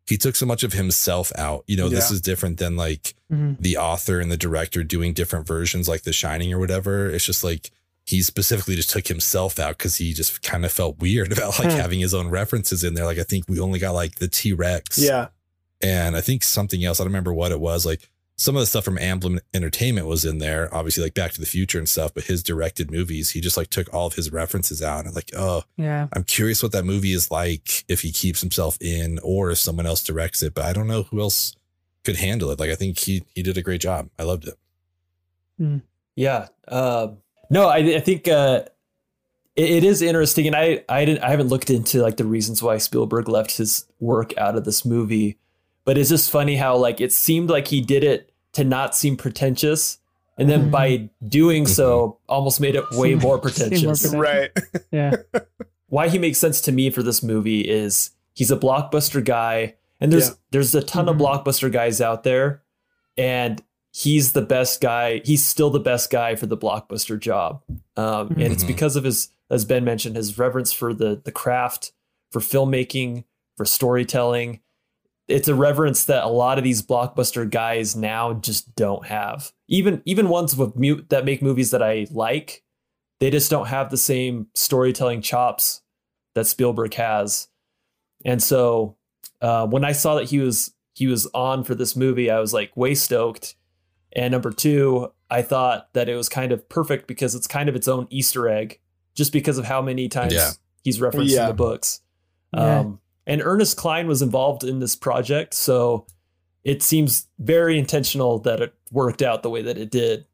[0.08, 1.64] he took so much of himself out.
[1.68, 3.58] You know, this is different than like Mhm.
[3.60, 7.10] the author and the director doing different versions like The Shining or whatever.
[7.10, 7.70] It's just like
[8.06, 11.72] he specifically just took himself out because he just kind of felt weird about like
[11.72, 11.78] Hmm.
[11.78, 13.06] having his own references in there.
[13.06, 15.28] Like I think we only got like the T Rex, Yeah.
[15.80, 17.00] and I think something else.
[17.00, 17.86] I don't remember what it was.
[17.86, 21.42] Like some of the stuff from Amblin Entertainment was in there, obviously like Back to
[21.42, 22.14] the Future and stuff.
[22.14, 25.32] But his directed movies, he just like took all of his references out and like,
[25.36, 26.08] oh, Yeah.
[26.14, 29.86] I'm curious what that movie is like if he keeps himself in or if someone
[29.86, 30.54] else directs it.
[30.54, 31.54] But I don't know who else
[32.06, 32.62] could handle it.
[32.62, 34.10] Like I think he he did a great job.
[34.18, 35.82] I loved it.
[36.16, 36.48] Yeah.
[36.70, 37.18] Um,
[37.50, 38.64] no, I, I think uh,
[39.58, 42.64] it, it is interesting, and I I didn't I haven't looked into like the reasons
[42.64, 45.38] why Spielberg left his work out of this movie,
[45.84, 48.29] but it's just funny how like it seemed like he did it
[48.60, 49.98] to not seem pretentious,
[50.38, 50.72] and then Mhm.
[50.72, 54.02] by doing so, almost made it way more seem more pretentious.
[54.02, 54.14] pretentious.
[54.14, 54.52] Right.
[54.92, 55.16] Yeah.
[55.88, 60.12] why he makes sense to me for this movie is he's a blockbuster guy and
[60.14, 60.34] there's Yeah.
[60.52, 61.12] there's a ton Mhm.
[61.12, 62.62] of blockbuster guys out there
[63.18, 67.62] and he's the best guy he's still the best guy for the blockbuster job
[67.98, 68.68] um, and it's Mhm.
[68.68, 71.92] because of his as ben mentioned his reverence for the the craft
[72.32, 73.24] for filmmaking
[73.58, 74.60] for storytelling
[75.30, 79.52] it's a reverence that a lot of these blockbuster guys now just don't have.
[79.68, 82.64] Even even ones with mute that make movies that I like,
[83.20, 85.82] they just don't have the same storytelling chops
[86.36, 87.48] that Spielberg has.
[88.26, 88.98] And so
[89.42, 92.54] uh, when I saw that he was he was on for this movie, I was
[92.54, 93.56] like way stoked.
[94.14, 97.76] And number two, I thought that it was kind of perfect because it's kind of
[97.76, 98.80] its own Easter egg,
[99.14, 100.52] just because of how many times Yeah.
[100.84, 101.44] he's referenced Yeah.
[101.44, 102.02] in the books.
[102.54, 102.80] Yeah.
[102.80, 106.08] Um, and Ernest Cline was involved in this project, so
[106.64, 110.26] it seems very intentional that it worked out the way that it did.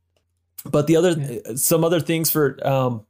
[0.63, 3.05] But the other, some other things for um,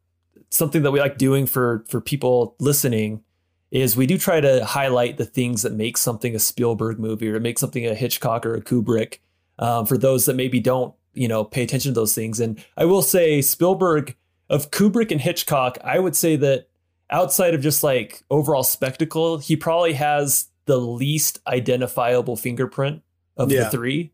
[0.50, 3.24] something that we like doing for for people listening
[3.70, 7.40] is we do try to highlight the things that make something a Spielberg movie or
[7.40, 9.20] make something a Hitchcock or a Kubrick.
[9.60, 12.40] Um, for those that maybe don't, you know, pay attention to those things.
[12.40, 14.16] And I will say Spielberg
[14.50, 16.68] of Kubrick and Hitchcock, I would say that
[17.10, 23.02] outside of just like overall spectacle, he probably has the least identifiable fingerprint
[23.38, 23.66] of Yeah.
[23.66, 24.12] the three.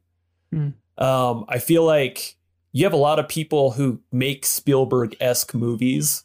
[0.52, 0.70] Hmm.
[0.98, 2.36] Um, I feel like
[2.74, 6.24] you have a lot of people who make Spielberg esque movies.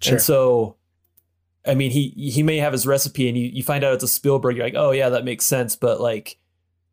[0.00, 0.14] Sure.
[0.14, 0.76] And so,
[1.66, 4.08] I mean, he he may have his recipe, and you, you find out it's a
[4.08, 4.56] Spielberg.
[4.56, 5.76] You're like, oh yeah, that makes sense.
[5.76, 6.38] But like,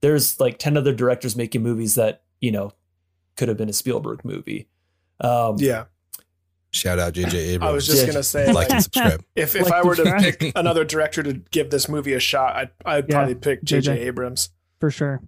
[0.01, 2.71] there's like ten other directors making movies that you know
[3.35, 4.67] could have been a Spielberg movie.
[5.19, 5.85] Um, yeah.
[6.71, 7.69] Shout out JJ Abrams.
[7.69, 9.23] I was just gonna say, like like, and subscribe.
[9.35, 12.55] if if Like I were to pick another director to give this movie a shot,
[12.55, 13.91] I'd I'd Yeah, probably pick J.J.
[13.93, 13.97] JJ.
[14.05, 14.49] Abrams.
[14.79, 15.21] for sure.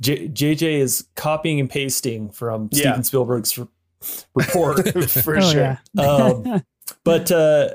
[0.00, 2.80] J- JJ is copying and pasting from Yeah.
[2.80, 3.68] Steven Spielberg's r-
[4.34, 4.88] report.
[5.10, 5.78] For oh sure.
[5.94, 6.02] yeah.
[6.02, 6.62] Um,
[7.04, 7.68] but uh,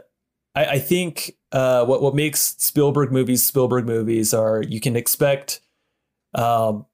[0.56, 5.62] I, I think uh, what what makes Spielberg movies Spielberg movies are you can expect.
[6.34, 6.86] Um, y-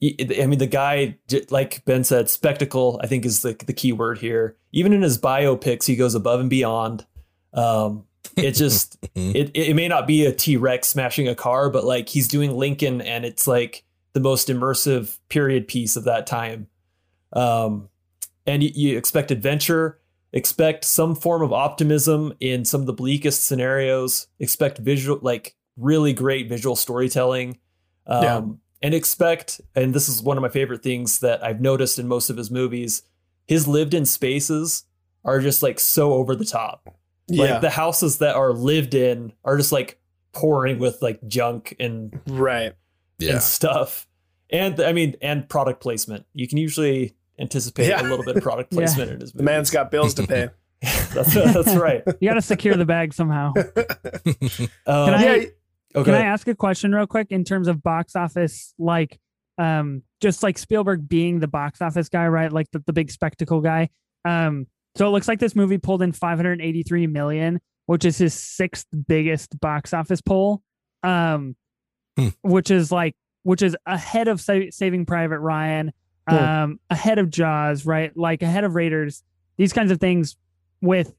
[0.00, 1.16] I mean, the guy,
[1.50, 3.00] like Ben said, spectacle.
[3.02, 4.56] I think is the the key word here.
[4.72, 7.04] Even in his biopics, he goes above and beyond.
[7.52, 8.04] Um,
[8.36, 12.08] it just it it may not be a T Rex smashing a car, but like
[12.08, 16.68] he's doing Lincoln, and it's like the most immersive period piece of that time.
[17.32, 17.88] Um,
[18.46, 20.00] and you, you expect adventure,
[20.32, 26.12] expect some form of optimism in some of the bleakest scenarios, expect visual, like really
[26.12, 27.58] great visual storytelling.
[28.06, 28.42] Um, Yeah.
[28.82, 32.30] And expect, and this is one of my favorite things that I've noticed in most
[32.30, 33.02] of his movies,
[33.46, 34.84] his lived in spaces
[35.24, 36.94] are just like so over the top.
[37.28, 37.58] Like Yeah.
[37.58, 40.00] the houses that are lived in are just like
[40.32, 42.74] pouring with like junk and right.
[43.18, 43.32] Yeah.
[43.32, 44.06] and stuff.
[44.50, 46.24] And I mean, and product placement.
[46.32, 48.00] You can usually anticipate Yeah.
[48.00, 48.78] a little bit of product Yeah.
[48.78, 49.38] placement in his movies.
[49.38, 50.48] The man's got bills to pay.
[51.12, 52.02] that's that's right.
[52.20, 53.52] You got to secure the bag somehow.
[53.56, 54.32] Um,
[54.86, 55.44] Can I- yeah.
[55.94, 56.04] Okay.
[56.12, 58.74] Can I ask a question real quick in terms of box office?
[58.78, 59.18] Like,
[59.58, 62.52] um, just like Spielberg being the box office guy, right?
[62.52, 63.88] Like the, the big spectacle guy.
[64.24, 68.86] Um, so it looks like this movie pulled in 583 million, which is his sixth
[69.06, 70.62] biggest box office pull.
[71.02, 71.56] Um,
[72.18, 72.28] Hmm.
[72.42, 75.92] which is like, which is ahead of Sa- Saving Private Ryan,
[76.28, 76.34] Hmm.
[76.36, 78.10] um, ahead of Jaws, right?
[78.16, 79.22] Like ahead of Raiders.
[79.56, 80.36] These kinds of things
[80.80, 81.14] with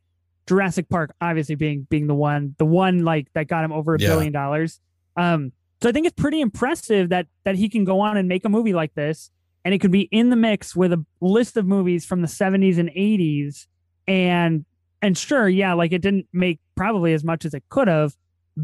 [0.50, 4.00] Jurassic Park obviously being being the one the one like that got him over a
[4.02, 4.10] Yeah.
[4.10, 4.80] billion dollars.
[5.16, 8.44] Um so I think it's pretty impressive that that he can go on and make
[8.46, 9.32] a movie like this
[9.64, 12.78] and it could be in the mix with a list of movies from the 70s
[12.80, 13.68] and 80s
[14.08, 14.66] and
[15.02, 18.14] and sure yeah like it didn't make probably as much as it could have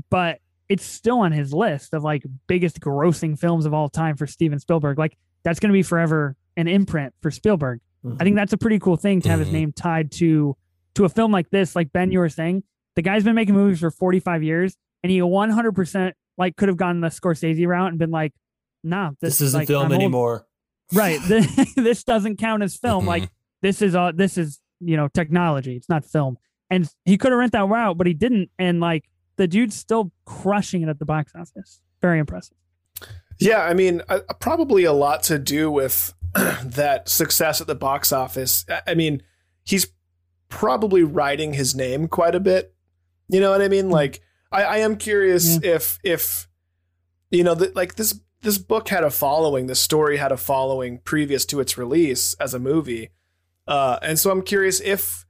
[0.09, 4.25] but it's still on his list of like biggest grossing films of all time for
[4.27, 7.79] Steven Spielberg like that's going to be forever an imprint for Spielberg
[8.19, 9.53] I think that's a pretty cool thing to have his Mhm.
[9.53, 10.55] name tied to
[10.95, 11.75] to a film like this.
[11.75, 12.63] Like Ben, you were saying,
[12.95, 17.01] the guy's been making movies for 45 years, and he 100% like could have gone
[17.01, 18.33] the Scorsese route and been like,
[18.83, 20.01] "Nah, this, this, isn't like, film I'm old.
[20.01, 20.45] anymore.
[20.93, 21.19] Right?
[21.27, 23.05] This, this doesn't count as film.
[23.05, 23.07] Mhm.
[23.07, 23.29] Like
[23.61, 25.75] this is uh this is you know technology.
[25.75, 26.37] It's not film."
[26.69, 28.49] And he could have rent that route, but he didn't.
[28.57, 29.05] And like
[29.37, 31.81] the dude's still crushing it at the box office.
[32.01, 32.57] Very impressive.
[33.39, 38.11] Yeah, I mean, uh, probably a lot to do with that success at the box
[38.13, 38.65] office.
[38.69, 39.21] I- I mean,
[39.65, 39.87] he's
[40.55, 42.73] probably writing his name quite a bit.
[43.27, 43.89] You know what I mean?
[43.89, 46.47] Like, I, I am curious if if
[47.29, 50.99] you know, that like this this book had a following, the story had a following
[50.99, 53.09] previous to its release as a movie,
[53.67, 55.21] uh, and so I'm curious if.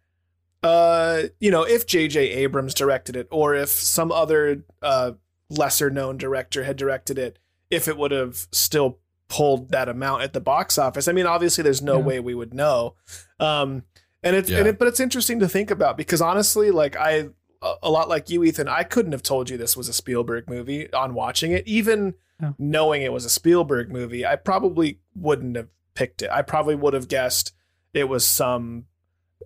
[0.64, 2.20] Uh, you know, if J.J.
[2.32, 5.12] Abrams directed it, or if some other uh,
[5.48, 7.38] lesser known director had directed it,
[7.70, 11.08] if it would have still pulled that amount at the box office.
[11.08, 12.06] I mean, obviously, there's no Yeah.
[12.06, 12.96] way we would know.
[13.40, 13.84] Um,
[14.26, 14.60] and it's Yeah.
[14.60, 17.30] and it, but it's interesting to think about because honestly, like I
[17.82, 20.92] a lot like you, Ethan, I couldn't have told you this was a Spielberg movie
[20.94, 22.52] on watching it, even Yeah.
[22.60, 24.26] knowing it was a Spielberg movie.
[24.26, 26.30] I probably wouldn't have picked it.
[26.30, 27.54] I probably would have guessed
[27.94, 28.86] it was some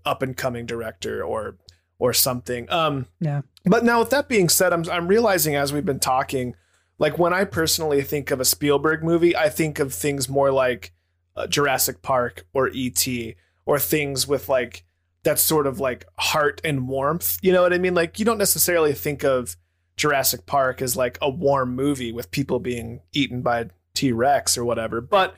[0.04, 1.58] up and coming director or
[2.00, 2.70] or something.
[2.72, 3.42] Um, Yeah.
[3.66, 6.56] But now, with that being said, I'm I'm realizing as we've been talking,
[6.98, 10.92] Like when I personally think of a Spielberg movie, I think of things more like
[11.38, 13.36] uh, Jurassic Park or E.T.
[13.70, 14.84] or things with like
[15.22, 17.38] that sort of like heart and warmth.
[17.44, 17.94] You know what I mean?
[17.94, 19.56] Like you don't necessarily think of
[19.96, 24.66] Jurassic Park as like a warm movie with people being eaten by T Rex or
[24.66, 25.02] whatever.
[25.02, 25.36] But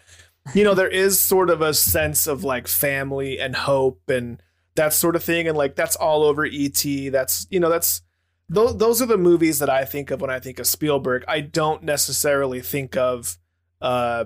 [0.54, 4.42] you know, there is sort of a sense of like family and hope and
[4.76, 5.50] that sort of thing.
[5.50, 7.10] And like that's all over E.T.
[7.10, 8.02] That's you know, that's
[8.48, 11.26] those those are the movies that I think of when I think of Spielberg.
[11.28, 13.38] I don't necessarily think of
[13.82, 14.26] uh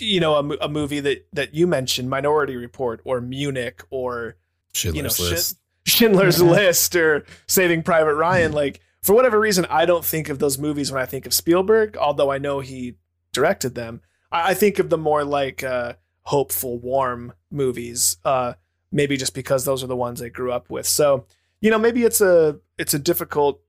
[0.00, 4.36] you know a, a movie that that you mentioned Minority Report or Munich or
[4.72, 5.56] Schindler's you know List.
[5.84, 6.50] Schi- Schindler's Yeah.
[6.50, 10.90] List or Saving Private Ryan like for whatever reason I don't think of those movies
[10.92, 12.94] when I think of Spielberg although I know he
[13.32, 14.00] directed them
[14.32, 18.54] I, I think of the more like uh hopeful warm movies uh
[18.90, 21.26] maybe just because those are the ones I grew up with so
[21.60, 23.60] you know maybe it's a it's a difficult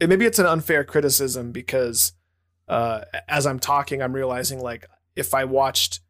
[0.00, 2.12] maybe it's an unfair criticism because
[2.68, 4.84] uh as I'm talking I'm realizing like
[5.18, 6.00] if I watched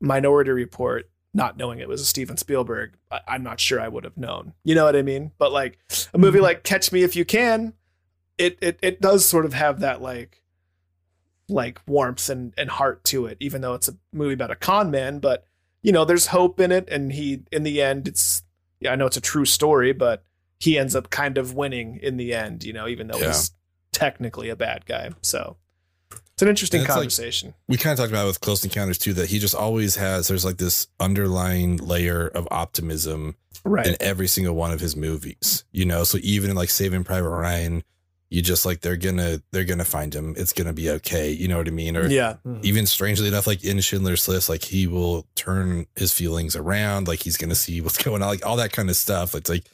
[0.00, 4.04] Minority Report not knowing it was a Steven Spielberg, I- I'm not sure I would
[4.04, 4.54] have known.
[4.64, 5.32] You know what I mean?
[5.36, 5.78] But like
[6.14, 6.44] a movie mm-hmm.
[6.44, 7.74] like Catch Me If You Can,
[8.38, 10.42] it it it does sort of have that like
[11.48, 14.90] like warmth and and heart to it, even though it's a movie about a con
[14.90, 15.18] man.
[15.18, 15.44] But
[15.82, 18.42] you know, there's hope in it, and he in the end, it's
[18.80, 20.24] yeah, I know it's a true story, but
[20.58, 22.64] he ends up kind of winning in the end.
[22.64, 23.28] You know, even though Yeah.
[23.28, 23.52] he's
[23.92, 25.10] technically a bad guy.
[25.22, 25.56] So
[26.36, 27.54] it's an interesting And it's like- conversation.
[27.66, 30.28] we kind of talked about it with Close Encounters too, that he just always has,
[30.28, 33.86] there's like this underlying layer of optimism right.
[33.86, 36.04] in every single one of his movies, you know?
[36.04, 37.82] So even in like Saving Private Ryan,
[38.28, 40.34] you just like, they're gonna, they're gonna find him.
[40.36, 41.30] It's gonna be okay.
[41.30, 41.96] You know what I mean?
[41.96, 42.34] Or yeah.
[42.42, 42.58] Hmm.
[42.62, 47.22] even strangely enough, like in Schindler's List, like he will turn his feelings around, like
[47.22, 49.34] he's gonna see what's going on, like all that kind of stuff.
[49.34, 49.64] It's like,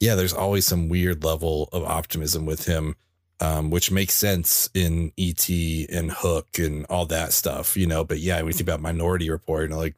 [0.00, 2.96] yeah, there's always some weird level of optimism with him,
[3.40, 8.04] um, which makes sense in ET and Hook and all that stuff, you know.
[8.04, 9.94] But yeah, when you think about Minority Report, you know, like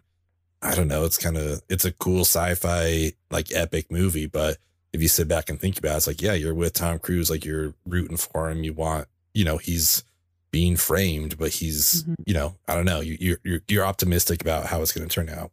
[0.63, 4.59] I don't know, it's kind of it's a cool sci-fi like epic movie, but
[4.93, 7.31] if you sit back and think about it, it's like, yeah, you're with Tom Cruise,
[7.31, 8.65] like you're rooting for him.
[8.65, 10.03] You want, you know, he's
[10.51, 12.15] being framed, but he's, Mhm.
[12.25, 13.01] you know, I don't know.
[13.01, 15.53] You, you're you're you're optimistic about how it's going to turn out.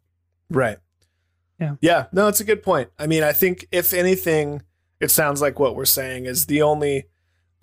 [0.50, 0.78] Right.
[1.60, 1.76] Yeah.
[1.80, 2.06] Yeah.
[2.12, 2.88] No, it's a good point.
[2.98, 4.62] I mean, I think if anything,
[5.00, 7.04] it sounds like what we're saying is the only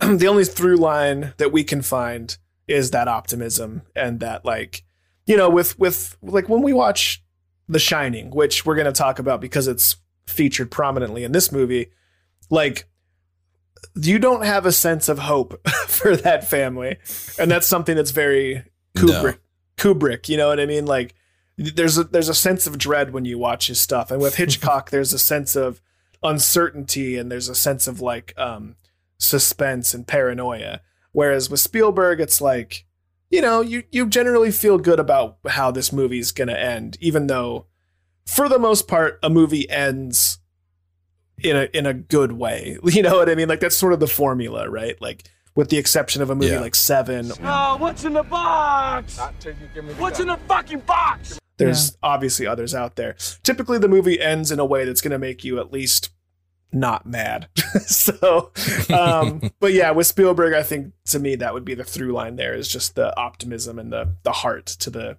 [0.00, 4.84] the only through line that we can find is that optimism and that like
[5.26, 7.22] you know with with like when we watch
[7.68, 11.90] The Shining, which we're going to talk about because it's featured prominently in this movie,
[12.50, 12.88] like
[13.94, 16.96] you don't have a sense of hope for that family,
[17.38, 18.64] and that's something that's very
[18.96, 19.38] Kubrick.
[19.76, 20.86] Kubrick, you know what I mean?
[20.86, 21.14] Like
[21.56, 24.90] there's a there's a sense of dread when you watch his stuff, and with Hitchcock,
[24.90, 25.80] there's a sense of
[26.22, 28.76] uncertainty and there's a sense of like um,
[29.24, 30.80] suspense and paranoia.
[31.12, 32.86] Whereas with Spielberg, it's like
[33.30, 37.66] you know you you generally feel good about how this movie's gonna end, even though
[38.26, 40.38] for the most part a movie ends
[41.42, 42.78] in a in a good way.
[42.84, 43.48] You know what I mean?
[43.48, 45.00] Like that's sort of the formula, right?
[45.00, 45.24] Like
[45.56, 46.60] with the exception of a movie Yeah.
[46.60, 49.18] like Seven Oh, what's in the box?
[49.98, 51.38] What's in the fucking box?
[51.56, 53.14] There's obviously others out there.
[53.44, 56.10] Typically, the movie ends in a way that's going to make you at least
[56.74, 57.48] not mad.
[57.86, 58.50] so,
[58.92, 62.36] um, but yeah, with Spielberg, I think to me that would be the through line.
[62.36, 65.16] There is just the optimism and the the heart to the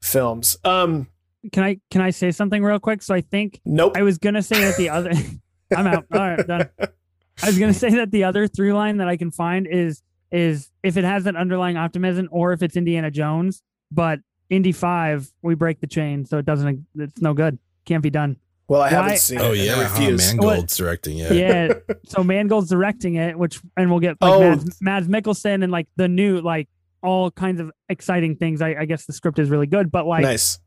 [0.00, 0.56] films.
[0.64, 1.08] Um,
[1.52, 3.02] Can I can I say something real quick?
[3.02, 3.96] So I think nope.
[3.96, 5.12] I was gonna say that the other
[5.76, 6.06] I'm out.
[6.12, 6.68] All right, done.
[6.80, 10.70] I was gonna say that the other through line that I can find is is
[10.82, 15.54] if it has that underlying optimism or if it's Indiana Jones, but Indy five, we
[15.54, 17.58] break the chain, so it doesn't it's no good.
[17.84, 18.36] Can't be done.
[18.68, 19.60] Well, I haven't seen Oh it.
[19.60, 20.34] and I yeah, huh, refuse.
[20.34, 21.32] Mangold's directing it.
[21.32, 21.74] Yeah.
[22.06, 24.40] so Mangold's directing it, which and we'll get like Oh.
[24.40, 26.68] Mads, Mads Mikkelsen and like the new like
[27.02, 28.62] all kinds of exciting things.
[28.62, 30.58] I, I guess the script is really good, but like nice.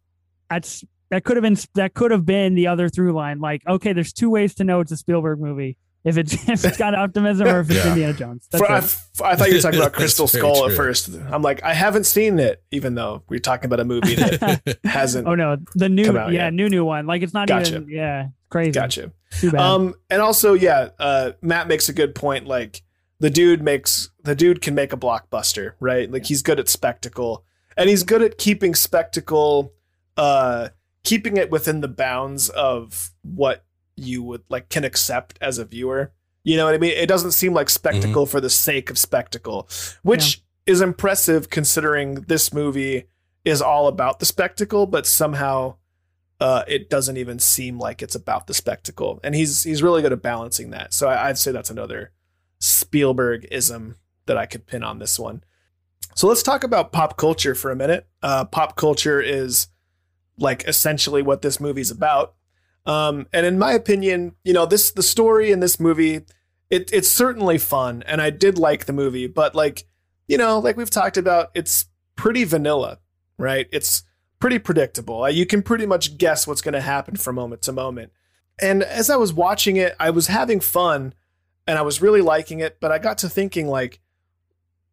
[0.49, 3.39] that's that could have been that could have been the other through line.
[3.39, 5.77] Like, okay, there's two ways to know it's a Spielberg movie.
[6.07, 7.89] If it's if it's got optimism or if it's Yeah.
[7.91, 8.47] Indiana Jones.
[8.49, 8.83] That's For, I, it.
[8.83, 11.09] f- I thought you were talking about Crystal very Skull at first.
[11.31, 15.27] I'm like, I haven't seen it, even though we're talking about a movie that hasn't.
[15.27, 16.53] oh no, the new Come out yeah, yet.
[16.53, 17.05] new new one.
[17.05, 17.75] Like it's not Gotcha.
[17.75, 18.71] even yeah, crazy.
[18.71, 19.11] Gotcha.
[19.39, 19.59] Too bad.
[19.61, 22.47] Um, and also, yeah, uh, Matt makes a good point.
[22.47, 22.81] Like
[23.19, 26.09] the dude makes the dude can make a blockbuster, right?
[26.09, 27.43] Like he's good at spectacle,
[27.75, 29.73] and he's good at keeping spectacle,
[30.15, 30.69] uh,
[31.03, 33.65] keeping it within the bounds of what
[33.97, 36.13] you would like can accept as a viewer.
[36.43, 36.91] You know what I mean?
[36.91, 39.67] It doesn't seem like spectacle for the sake of spectacle,
[40.03, 43.05] which is impressive considering this movie
[43.43, 45.75] is all about the spectacle, but somehow
[46.39, 49.19] uh, it doesn't even seem like it's about the spectacle.
[49.23, 50.93] And he's he's really good at balancing that.
[50.93, 52.11] So I, I'd say that's another
[52.59, 53.95] Spielberg ism
[54.25, 55.43] that I could pin on this one.
[56.15, 58.07] So let's talk about pop culture for a minute.
[58.21, 59.67] Uh, pop culture is
[60.37, 62.35] like essentially what this movie's about.
[62.87, 66.21] Um, and in my opinion, you know, this the story in this movie,
[66.69, 69.85] it, it's certainly fun, and I did like the movie, but like,
[70.27, 71.85] you know, like we've talked about, it's
[72.15, 72.99] pretty vanilla,
[73.37, 73.67] right?
[73.71, 74.03] It's
[74.39, 75.23] pretty predictable.
[75.23, 78.11] Uh, You can pretty much guess what's going to happen from moment to moment.
[78.59, 81.13] And as I was watching it, I was having fun,
[81.67, 82.79] and I was really liking it.
[82.79, 83.99] But I got to thinking, like,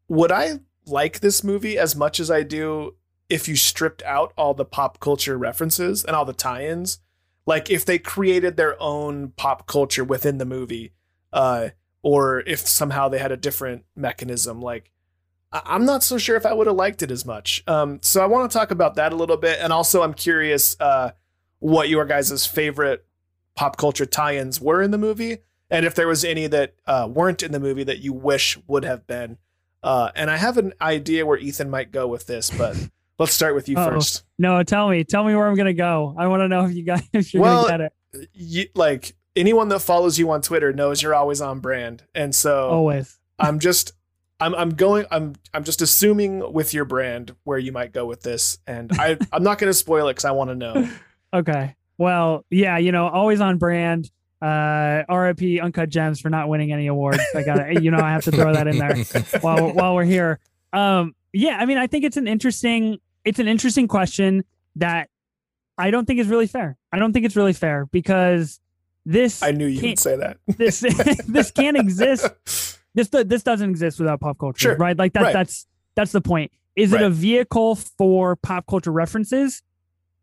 [0.08, 2.96] would I like this movie as much as I do
[3.28, 6.98] if you stripped out all the pop culture references and all the tie-ins?
[7.46, 10.92] Like if they created their own pop culture within the movie,
[11.32, 11.70] uh,
[12.02, 14.60] or if somehow they had a different mechanism.
[14.60, 14.90] Like
[15.52, 17.62] I- I'm not so sure if I would have liked it as much.
[17.66, 20.76] Um, so I want to talk about that a little bit, and also I'm curious
[20.80, 21.12] uh,
[21.60, 23.06] what your guys' favorite
[23.54, 25.38] pop culture tie-ins were in the movie,
[25.70, 28.84] and if there was any that uh, weren't in the movie that you wish would
[28.84, 29.38] have been.
[29.82, 32.76] Uh, and I have an idea where Ethan might go with this, but
[33.18, 33.90] let's start with you Uh-oh.
[33.92, 34.24] first.
[34.38, 36.14] No, tell me, tell me where I'm gonna go.
[36.18, 38.28] I want to know if you guys if you're Well, gonna get it.
[38.32, 42.68] You, like anyone that follows you on Twitter knows you're always on brand, and so
[42.68, 43.18] Always.
[43.38, 43.92] I'm just
[44.40, 48.22] I'm I'm going I'm I'm just assuming with your brand where you might go with
[48.22, 50.88] this, and I I'm not going to spoil it because I want to know.
[51.32, 51.74] Okay.
[51.98, 54.10] Well, yeah, you know, always on brand.
[54.42, 57.20] Uh, RIP Uncut Gems for not winning any awards.
[57.34, 58.96] I got to you know, I have to throw that in there
[59.40, 60.38] while while we're here.
[60.72, 64.44] Um, yeah, I mean, I think it's an interesting it's an interesting question
[64.76, 65.08] that
[65.78, 66.76] I don't think is really fair.
[66.92, 68.60] I don't think it's really fair because
[69.06, 70.38] this I knew you would say that.
[70.58, 70.80] this
[71.28, 72.26] this can't exist.
[72.94, 74.76] This this doesn't exist without pop culture, Sure.
[74.76, 74.96] right?
[74.96, 75.32] Like that Right.
[75.32, 76.52] that's that's the point.
[76.76, 79.62] Is it a vehicle for pop culture references?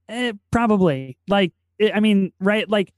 [0.10, 1.18] Eh, probably.
[1.28, 2.68] Like it, I mean, right?
[2.70, 2.94] Like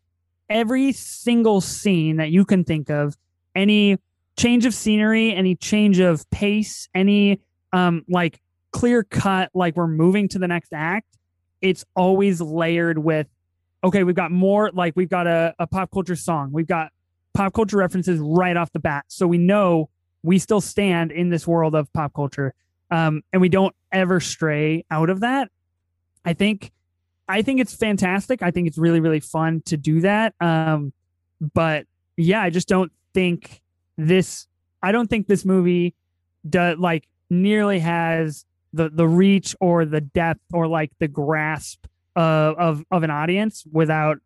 [0.50, 3.16] every single scene that you can think of,
[3.56, 3.98] any
[4.38, 7.42] change of scenery, any change of pace, any
[7.72, 8.40] um like
[8.74, 11.08] clear cut, like we're moving to the next act,
[11.62, 13.28] it's always layered with
[13.86, 16.92] okay, we've got more like we've got a, a pop culture song, we've got
[17.34, 19.06] pop culture references right off the bat.
[19.08, 19.90] So we know
[20.24, 22.54] we still stand in this world of pop culture.
[22.92, 25.50] Um, and we don't ever stray out of that.
[26.26, 26.72] I think
[27.28, 28.42] I think it's fantastic.
[28.42, 30.34] I think it's really, really fun to do that.
[30.40, 30.94] Um,
[31.54, 31.86] but
[32.18, 33.62] yeah, I just don't think
[33.98, 34.48] this
[34.82, 35.96] I don't think this movie
[36.50, 42.56] does like nearly has the the reach or the depth or like the grasp of
[42.58, 44.18] of of an audience without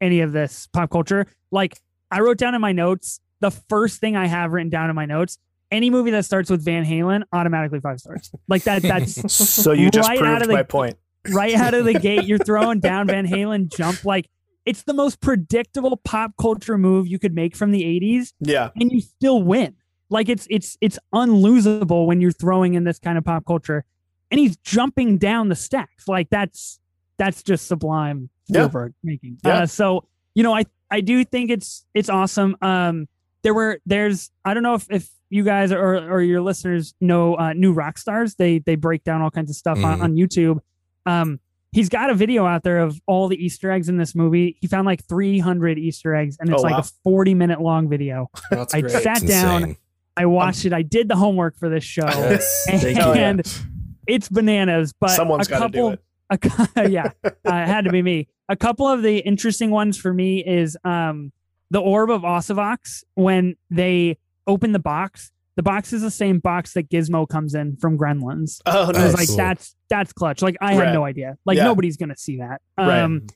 [0.00, 1.26] any of this pop culture.
[1.50, 1.78] Like
[2.10, 5.04] I wrote down in my notes, the first thing I have written down in my
[5.06, 5.38] notes,
[5.70, 8.30] any movie that starts with Van Halen, automatically five stars.
[8.48, 10.96] Like that that's So you just Right out proved the- my point.
[11.32, 14.28] right out of the gate, you're throwing down Van Halen jump like
[14.64, 18.92] it's the most predictable pop culture move you could make from the 80s Yeah, and
[18.92, 19.74] you still win.
[20.10, 23.84] Like it's it's it's unlosable when you're throwing in this kind of pop culture.
[24.30, 26.06] And he's jumping down the stacks.
[26.08, 26.80] Like that's
[27.18, 28.60] that's just sublime Yeah.
[28.62, 29.38] Spielberg making.
[29.44, 29.60] Yeah.
[29.60, 30.04] Uh, so
[30.34, 32.56] you know, I I do think it's it's awesome.
[32.62, 33.08] Um
[33.42, 37.34] there were there's I don't know if if you guys or or your listeners know
[37.34, 38.36] uh New Rockstars.
[38.36, 40.02] They they break down all kinds of stuff on, Mhm.
[40.02, 40.60] on YouTube.
[41.06, 41.40] Um
[41.72, 44.56] he's got a video out there of all the Easter eggs in this movie.
[44.60, 46.78] He found like 300 Easter eggs and it's Oh, like wow.
[46.80, 48.30] a 40 minute long video.
[48.50, 48.92] That's I great.
[49.02, 49.76] sat It's down, insane.
[50.18, 50.72] I watched it.
[50.72, 52.64] I did the homework for this show, Yes.
[52.66, 52.88] Thank you.
[52.90, 53.12] Yeah.
[53.14, 53.62] and
[54.06, 54.92] it's bananas.
[54.98, 56.74] But someone's a got to couple, do it.
[56.76, 58.28] a yeah, uh, it had to be me.
[58.48, 61.32] A couple of the interesting ones for me is um
[61.70, 65.30] the orb of Osuvox when they open the box.
[65.56, 68.60] The box is the same box that Gizmo comes in from Gremlins.
[68.64, 69.14] Oh, I was.
[69.14, 69.36] Like, cool.
[69.36, 70.40] that's that's clutch.
[70.40, 71.36] Like I had no idea.
[71.44, 71.64] Like Yeah.
[71.64, 72.60] nobody's gonna see that.
[72.78, 73.00] Right.
[73.00, 73.26] Um,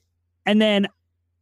[0.45, 0.87] and then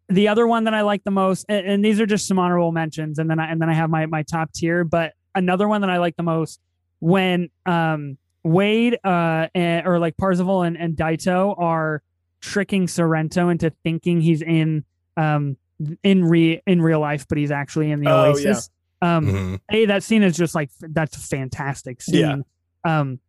[0.10, 2.72] the other one that I like the most, and, and these are just some honorable
[2.74, 4.84] mentions, and then I and then I have my my top tier.
[4.84, 6.60] But another one that I like the most
[7.00, 12.02] when um Wade uh and, or like Parzival and, and Daito are
[12.42, 14.84] tricking Sorrento into thinking he's in
[15.18, 15.58] um
[16.04, 18.70] in re in real life, but he's actually in the Oh, Oasis.
[19.04, 19.60] Um, Mhm.
[19.70, 22.44] hey, that scene is just like that's a fantastic scene.
[22.86, 23.00] Yeah.
[23.00, 23.20] Um,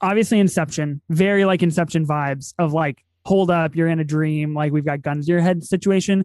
[0.00, 4.72] obviously Inception, very like Inception vibes of like, hold up, you're in a dream, like
[4.72, 6.24] we've got guns to your head situation.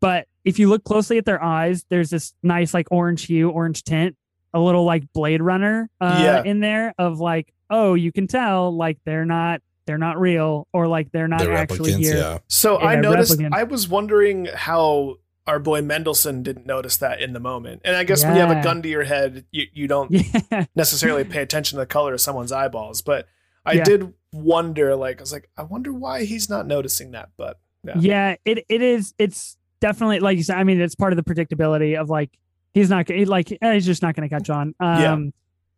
[0.00, 3.82] But if you look closely at their eyes, there's this nice like orange hue, orange
[3.82, 4.14] tint,
[4.54, 6.42] a little like Blade Runner uh, Yeah.
[6.50, 10.88] in there of like, oh, you can tell like they're not they're not real or
[10.88, 12.16] like they're not The actually replicants, here.
[12.16, 12.38] yeah.
[12.48, 13.38] So I noticed.
[13.38, 13.50] replicant.
[13.52, 17.82] I was wondering how our boy Mendelsohn didn't notice that in the moment.
[17.84, 20.64] And I guess when you have a gun to your head, you, you don't Yeah.
[20.74, 23.02] necessarily pay attention to the color of someone's eyeballs.
[23.02, 23.26] But
[23.66, 23.84] I Yeah.
[23.84, 27.28] did wonder, like, I was like, I wonder why he's not noticing that.
[27.36, 27.92] But Yeah.
[27.98, 31.22] yeah it it is it's definitely like you said i mean it's part of the
[31.34, 32.30] predictability of like
[32.74, 35.16] he's not gonna like eh, he's just not gonna catch on um Yeah.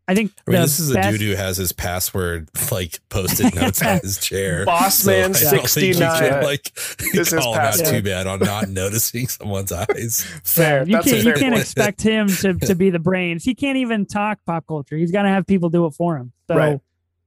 [0.09, 3.83] I think I mean, this is a dude who has his password like posted notes
[3.83, 4.65] on his chair.
[4.67, 6.45] Boss man don't 69.
[6.45, 6.73] like
[7.13, 10.25] This is call him out too bad on not noticing someone's eyes.
[10.45, 10.85] Fair.
[10.87, 13.43] You That's can't, you can't expect him to, to be the brains.
[13.43, 14.97] He can't even talk pop culture.
[14.97, 16.31] He's got to have people do it for him.
[16.47, 16.81] So Right.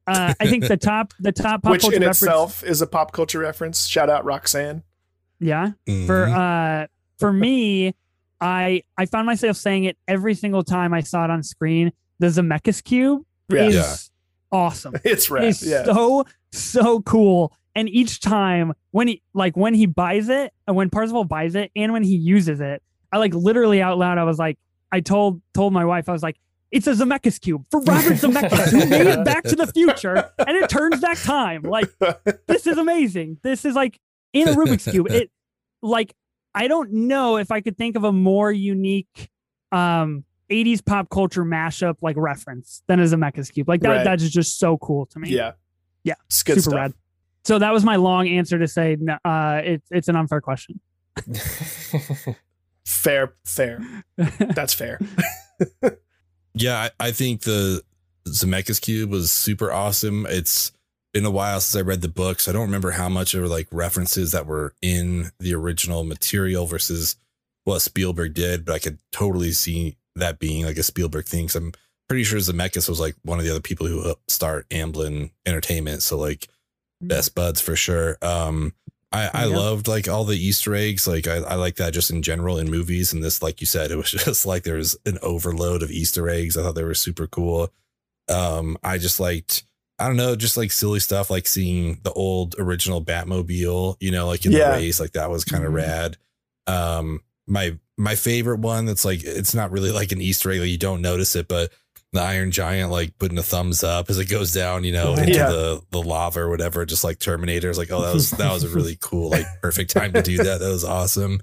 [0.08, 2.88] uh, I think the top the top pop Which culture in reference- itself is a
[2.88, 3.88] pop culture reference.
[3.88, 4.84] Shout out Roxanne.
[5.42, 5.72] yeah.
[5.86, 6.84] For Mhm.
[6.84, 7.94] uh for me,
[8.42, 11.92] I I found myself saying it every single time I saw it on screen.
[12.20, 13.64] The Zemeckis cube Yeah.
[13.66, 14.58] is Yeah.
[14.58, 14.96] awesome.
[15.04, 15.46] It's rad.
[15.46, 15.84] It's Yeah.
[15.86, 17.54] so so cool.
[17.76, 21.72] And each time when he like when he buys it and when Parzival buys it
[21.76, 22.82] and when he uses it,
[23.12, 24.58] I like literally out loud I was like
[24.92, 26.38] I told told my wife I was like
[26.72, 30.56] it's a Zemeckis cube for Robert Zemeckis who made it Back to the Future and
[30.58, 31.64] it turns back time.
[31.64, 31.90] Like
[32.48, 33.38] this is amazing.
[33.44, 34.00] This is like
[34.34, 35.10] in a Rubik's cube.
[35.10, 35.32] It
[35.82, 36.14] like
[36.56, 39.30] I don't know if I could think of a more unique
[39.72, 43.68] um 80s pop culture mashup like reference than a Zemeckis cube.
[43.70, 44.04] Like that Right.
[44.04, 45.30] that's just so cool to me.
[45.30, 45.52] yeah.
[46.04, 46.16] Yeah.
[46.26, 46.74] It's good Super stuff.
[46.76, 46.94] rad.
[47.46, 50.80] So that was my long answer to say uh it's it's an unfair question.
[52.86, 53.82] Fair, fair.
[54.18, 55.00] That's fair.
[56.56, 57.84] Yeah, I, I think the
[58.28, 60.26] Zemeckis cube was super awesome.
[60.28, 60.72] It's
[61.14, 62.48] been a while since I read the books.
[62.48, 67.16] I don't remember how much of like references that were in the original material versus
[67.66, 71.48] what Spielberg did, but I could totally see that being like a Spielberg thing.
[71.48, 71.72] 'cause I'm
[72.08, 76.02] pretty sure Zemeckis was like one of the other people who helped start Amblin Entertainment.
[76.04, 76.48] So like
[77.02, 78.18] best buds for sure.
[78.22, 78.74] Um,
[79.12, 79.58] I, I Yeah.
[79.58, 81.08] loved like all the Easter eggs.
[81.08, 83.14] Like I, I like that just in general in movies.
[83.14, 86.30] And this, like you said, it was just like there was an overload of Easter
[86.30, 86.58] eggs.
[86.58, 87.72] I thought they were super cool.
[88.28, 89.64] Um, I just liked,
[90.00, 94.28] I don't know, just like silly stuff, like seeing the old original Batmobile, you know,
[94.28, 94.72] like in Yeah.
[94.72, 95.76] the race, like that was kind of Mhm.
[95.76, 96.18] rad.
[96.68, 100.70] Um, my my favorite one that's like it's not really like an Easter egg, like
[100.70, 101.72] you don't notice it, but
[102.14, 105.34] the Iron Giant like putting a thumbs up as it goes down, you know, into
[105.34, 105.50] Yeah.
[105.50, 107.70] the the lava or whatever, just like Terminator.
[107.70, 110.38] It's like, oh, that was that was a really cool, like perfect time to do
[110.38, 110.60] that.
[110.60, 111.42] That was awesome.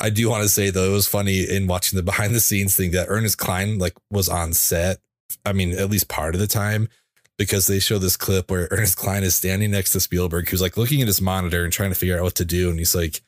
[0.00, 2.76] I do want to say though, it was funny in watching the behind the scenes
[2.76, 4.98] thing that Ernest Cline like was on set.
[5.46, 6.88] I mean, at least part of the time,
[7.38, 10.76] because they show this clip where Ernest Cline is standing next to Spielberg, who's like
[10.76, 13.22] looking at his monitor and trying to figure out what to do, and he's like,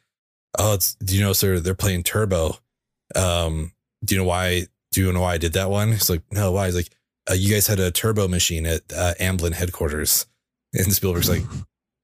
[0.58, 1.58] "Oh, it's do you know, sir?
[1.58, 2.58] They're playing Turbo.
[3.14, 3.72] Um,
[4.04, 4.66] do you know why?
[4.92, 6.90] Do you know why I did that one?" He's like, "No, why?" He's like,
[7.30, 10.26] uh, "You guys had a Turbo machine at uh, Amblin headquarters,"
[10.72, 11.42] and Spielberg's like.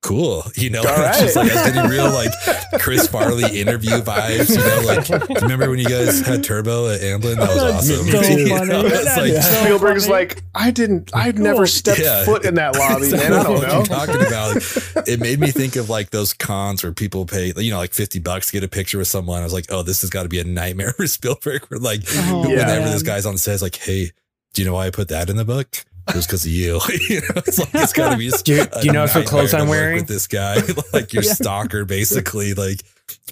[0.03, 0.85] Cool, you know, All
[1.21, 2.33] just like I was getting real like
[2.81, 6.89] Chris Farley interview vibes, you know, like do you remember when you guys had Turbo
[6.91, 7.37] at Amblin?
[7.37, 8.07] That was oh, awesome.
[8.11, 8.67] so You funny.
[8.69, 10.13] know, it's That's like, so Spielberg's funny.
[10.19, 11.45] like, I didn't, I'd Cool.
[11.45, 12.25] never stepped Yeah.
[12.25, 13.33] foot in that lobby, So man.
[13.33, 13.77] I don't what know.
[13.77, 15.07] you're talking about.
[15.09, 18.19] It made me think of like those cons where people pay, you know, like 50
[18.19, 19.41] bucks to get a picture with someone.
[19.41, 21.65] I was like, oh, this has got to be a nightmare for Spielberg.
[21.67, 22.91] Where like, Oh, whenever man.
[22.91, 24.11] this guy's on set, like, hey,
[24.53, 25.85] do you know why I put that in the book?
[26.09, 26.81] It was because of you.
[27.09, 28.31] you know, it's like it's got to be.
[28.45, 29.97] Do you- do you know what nightmare clothes I'm wearing?
[29.99, 30.57] with this guy?
[30.93, 31.33] like your Yeah.
[31.35, 32.55] stalker, basically.
[32.55, 32.81] Like,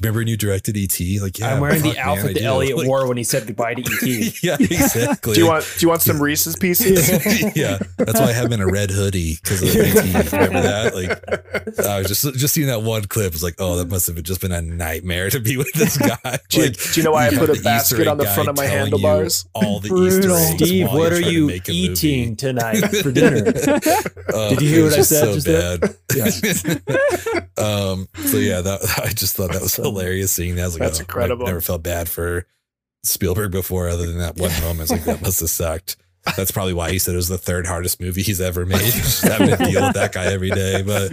[0.00, 0.98] remember when you directed ET?
[1.22, 2.44] Like, yeah, I'm wearing the fuck, man, outfit that do.
[2.46, 4.42] Elliott Like, wore when he said goodbye to ET.
[4.42, 5.34] yeah, exactly.
[5.34, 7.10] Do you want, do you want some Reese's pieces?
[7.56, 10.32] yeah, that's why I have him in a red hoodie because of ET.
[10.32, 10.94] Remember that?
[10.94, 13.32] Like, I was just just seeing that one clip.
[13.32, 16.38] Was like, oh, that must have just been a nightmare to be with this guy.
[16.48, 18.56] Do you- do you know why I put a basket Easter on the front of
[18.56, 19.46] my handlebars?
[19.54, 20.18] All the Brutal.
[20.18, 20.64] Easter eggs.
[20.68, 23.52] Steve, what you're are to you eating tonight for dinner?
[24.32, 25.78] Uh, Did you hear what I said just just so there?
[26.86, 27.52] bad.
[27.58, 28.08] um.
[28.26, 30.62] So yeah, that I just thought that was hilarious seeing that.
[30.62, 31.44] I was like, That's oh, incredible.
[31.44, 32.46] I've never felt bad for
[33.04, 34.82] Spielberg before, other than that one moment.
[34.82, 35.96] It's like that must have sucked.
[36.36, 38.80] That's probably why he said it was the third hardest movie he's ever made.
[38.92, 40.82] Just having to deal with that guy every day.
[40.82, 41.10] But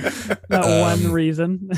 [0.49, 1.69] that Um, one reason.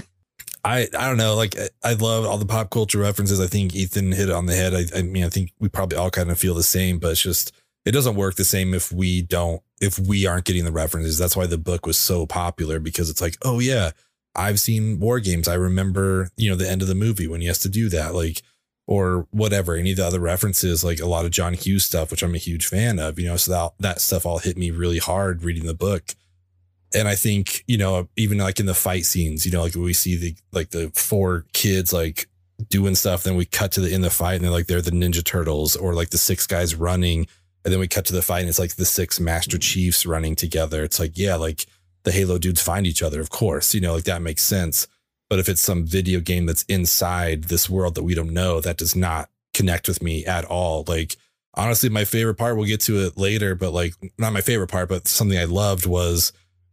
[0.64, 1.36] I I don't know.
[1.36, 3.40] Like I- I love all the pop culture references.
[3.40, 4.74] I think Ethan hit it on the head.
[4.74, 7.22] I, I mean, I think we probably all kind of feel the same, but it's
[7.22, 7.54] just
[7.86, 11.18] it doesn't work the same if we don't if we aren't getting the references.
[11.18, 13.92] That's why the book was so popular because it's like, oh yeah,
[14.40, 15.48] I've seen war games.
[15.48, 18.14] I remember you know the end of the movie when he has to do that,
[18.14, 18.42] like
[18.88, 19.76] or whatever.
[19.76, 22.40] Any of the other references, like a lot of John Hughes stuff, which I'm a
[22.40, 23.20] huge fan of.
[23.20, 26.16] You know, so that that stuff all hit me really hard reading the book
[26.94, 29.94] and I think you know even like in the fight scenes, you know, like we
[29.94, 32.28] see the like the four kids like
[32.70, 34.92] doing stuff, then we cut to the in the fight, and they're like they're the
[34.92, 37.28] Ninja Turtles, or like the six guys running,
[37.64, 40.36] and then we cut to the fight, and it's like the six Master Chiefs running
[40.36, 40.84] together.
[40.84, 41.66] It's like yeah, like
[42.04, 44.88] the Halo dudes find each other, of course, you know, like that makes sense.
[45.30, 48.78] But if it's some video game that's inside this world that we don't know, that
[48.78, 50.84] does not connect with me at all.
[50.88, 51.18] Like
[51.54, 54.90] honestly, my favorite part, we'll get to it later, but like not my favorite part,
[54.90, 56.32] but something I loved was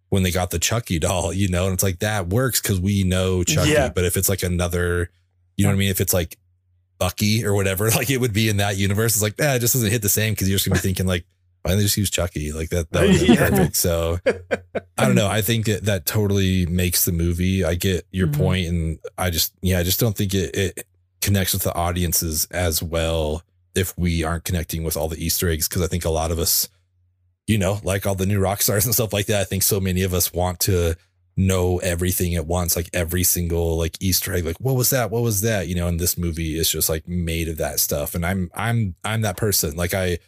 [0.08, 3.04] when they got the Chucky doll, you know, and it's like that works because we
[3.04, 3.70] know Chucky.
[3.70, 3.88] Yeah.
[3.88, 5.10] But if it's like another,
[5.56, 5.90] you know what I mean?
[5.90, 6.38] If it's like
[6.98, 9.74] Bucky or whatever, like it would be in that universe, it's like, eh, it just
[9.74, 11.26] doesn't hit the same because you're just gonna be thinking like,
[11.66, 12.52] Why didn't they just use Chucky?
[12.52, 13.48] Like that, that would Yeah.
[13.50, 13.74] perfect.
[13.76, 14.18] So
[14.96, 15.26] I don't know.
[15.28, 17.64] I think that, that totally makes the movie.
[17.64, 18.36] I get your Mhm.
[18.38, 20.86] point, and I just yeah, I just don't think it, it
[21.20, 23.42] connects with the audiences as well
[23.74, 25.68] if we aren't connecting with all the Easter eggs.
[25.68, 26.68] Because I think a lot of us,
[27.48, 29.40] you know, like all the New Rockstars and stuff like that.
[29.40, 30.94] I think so many of us want to
[31.38, 34.44] know everything at once, like every single like Easter egg.
[34.46, 35.10] Like what was that?
[35.10, 35.68] What was that?
[35.68, 38.14] You know, and this movie is just like made of that stuff.
[38.14, 39.76] And I'm I'm I'm that person.
[39.76, 40.18] Like I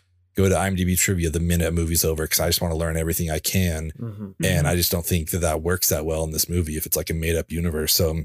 [0.43, 2.97] go to IMDb trivia the minute a movie's over because I just want to learn
[2.97, 3.91] everything I can.
[4.01, 4.35] Mhm.
[4.45, 6.97] And I just don't think that that works that well in this movie if it's
[6.97, 7.93] like a made up universe.
[7.93, 8.23] So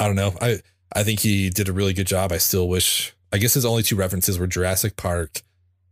[0.00, 0.34] I don't know.
[0.40, 0.60] I
[0.92, 2.32] I think he did a really good job.
[2.32, 3.12] I still wish.
[3.32, 5.42] I guess his only two references were Jurassic Park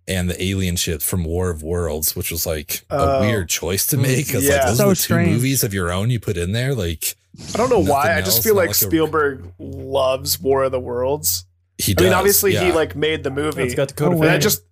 [0.08, 3.20] and the alien ship from War of Worlds, which was like a Oh.
[3.20, 4.56] weird choice to make because Yeah.
[4.58, 5.28] like those So are the strange.
[5.28, 6.74] two movies of your own you put in there.
[6.74, 7.16] Like
[7.52, 8.04] I don't know why.
[8.04, 11.44] Nothing I just else, feel not like, like a- Spielberg loves War of the Worlds.
[11.78, 13.62] he I mean, obviously he like made the movie.
[13.64, 14.30] It's got Oh, Dakota and wait.
[14.30, 14.62] I just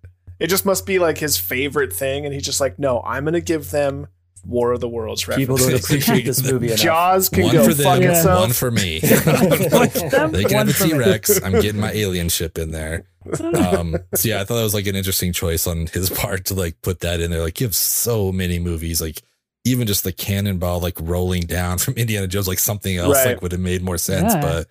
[0.43, 3.39] it just must be like his favorite thing, and he's just like, no, I'm gonna
[3.41, 4.07] give them
[4.45, 6.79] War of the Worlds people don't appreciate this movie enough.
[6.79, 8.39] Jaws can one go for fuck them, itself.
[8.41, 8.99] one for me.
[8.99, 10.91] they can one have a for me.
[10.91, 11.41] T Rex.
[11.41, 13.05] I'm getting my alien ship in there.
[13.41, 16.55] Um, so yeah, I thought that was like an interesting choice on his part to
[16.55, 17.41] like put that in there.
[17.41, 19.21] Like, you have so many movies, like
[19.63, 23.27] even just the cannonball like rolling down from Indiana Jones, like something else Right.
[23.27, 24.33] like would have made more sense.
[24.33, 24.41] Yeah.
[24.41, 24.67] But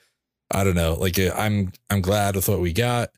[0.50, 0.96] I don't know.
[1.00, 3.08] Like, I'm I'm glad with what we got.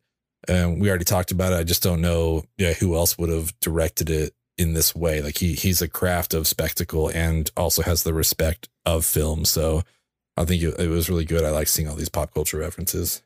[0.49, 1.57] Um, we already talked about it.
[1.57, 5.21] I just don't know, yeah, who else would have directed it in this way.
[5.23, 9.45] Like he he's a craft of spectacle and also has the respect of film.
[9.45, 9.83] So
[10.37, 11.45] I think it, it was really good.
[11.45, 13.23] I like seeing all these pop culture references.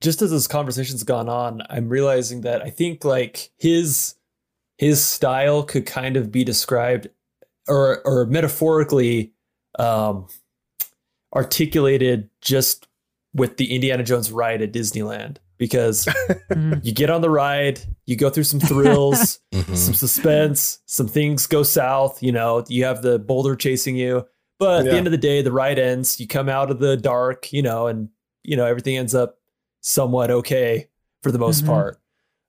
[0.00, 4.14] just as this conversation's gone on, I'm realizing that I think like his
[4.78, 7.08] his style could kind of be described
[7.68, 9.32] or or metaphorically
[9.78, 10.28] um
[11.34, 12.86] articulated just
[13.34, 16.04] with the Indiana Jones ride at Disneyland because
[16.50, 16.84] Mhm.
[16.84, 19.76] you get on the ride, you go through some thrills, Mhm.
[19.76, 24.26] some suspense, some things go south, you know, you have the boulder chasing you.
[24.58, 24.92] But at Yeah.
[24.92, 27.62] the end of the day, the ride ends, you come out of the dark, you
[27.62, 28.08] know, and
[28.44, 29.38] you know, everything ends up
[29.82, 30.88] somewhat okay
[31.22, 31.66] for the most Mhm.
[31.66, 32.00] part.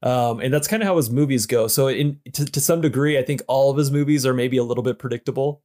[0.02, 1.68] Um, and that's kind of how his movies go.
[1.68, 4.64] So in to, to some degree, I think all of his movies are maybe a
[4.64, 5.62] little bit predictable.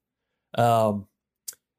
[0.59, 1.07] Um,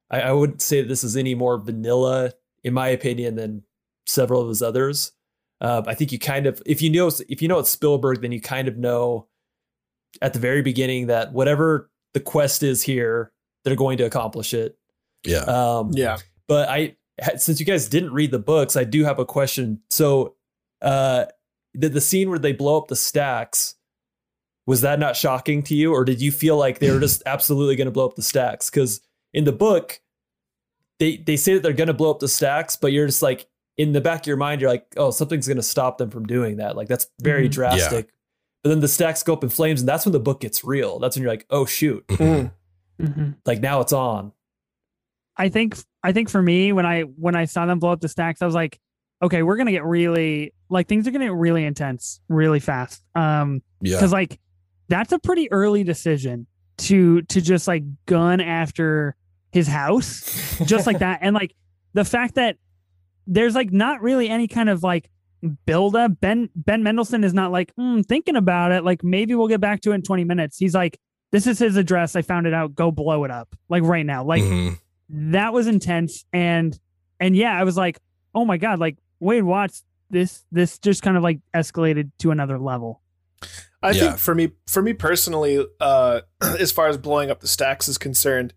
[0.09, 2.31] I, I wouldn't say this is any more vanilla,
[2.63, 3.63] in my opinion, than
[4.05, 5.11] several of his others.
[5.61, 8.31] Uh, I think you kind of, if you know, if you know it's Spielberg, then
[8.31, 9.27] you kind of know
[10.21, 13.31] at the very beginning that whatever the quest is here,
[13.63, 14.77] they're going to accomplish it.
[15.23, 15.39] Yeah.
[15.39, 16.95] Um, yeah, but I,
[17.37, 19.81] since you guys didn't read the books, I do have a question.
[19.89, 20.35] So,
[20.81, 21.25] uh,
[21.73, 23.75] the the scene where they blow up the stacks,
[24.67, 27.75] was that not shocking to you, or did you feel like they were just absolutely
[27.75, 28.69] going to blow up the stacks?
[28.69, 29.01] Because
[29.33, 29.99] in the book,
[30.99, 33.47] they they say that they're going to blow up the stacks, but you're just like
[33.77, 36.25] in the back of your mind, you're like, oh, something's going to stop them from
[36.25, 36.75] doing that.
[36.75, 37.53] Like that's very Mhm.
[37.53, 38.09] drastic.
[38.63, 40.97] But then the stacks go up in flames, and that's when the book gets real.
[40.99, 42.51] That's when you're like, oh shoot, Mm.
[43.01, 43.35] Mhm.
[43.45, 44.31] like now it's on.
[45.37, 48.07] I think I think for me when I when I saw them blow up the
[48.07, 48.79] stacks, I was like,
[49.21, 53.03] okay, we're gonna get really like things are gonna get really intense really fast.
[53.15, 53.97] Um, Yeah.
[53.97, 54.39] because like
[54.87, 56.47] that's a pretty early decision
[56.77, 59.15] to to just like gun after
[59.51, 61.53] his house just like that, and like
[61.93, 62.57] the fact that
[63.27, 65.09] there's like not really any kind of like
[65.65, 66.19] build up.
[66.21, 68.83] Ben Ben Mendelsohn is not like "Hmm, thinking about it.
[68.83, 70.57] Like maybe we'll get back to it in 20 minutes.
[70.57, 70.99] He's like,
[71.31, 72.15] this is his address.
[72.15, 72.75] I found it out.
[72.75, 74.23] Go blow it up like right now.
[74.23, 74.79] Like Mhm.
[75.09, 76.79] that was intense and
[77.19, 77.99] and yeah i was like
[78.33, 82.57] oh my god like wade watts this this just kind of like escalated to another
[82.57, 83.01] level
[83.83, 83.99] I Yeah.
[84.07, 86.21] think for me, for me personally, uh,
[86.59, 88.55] as far as blowing up the stacks is concerned,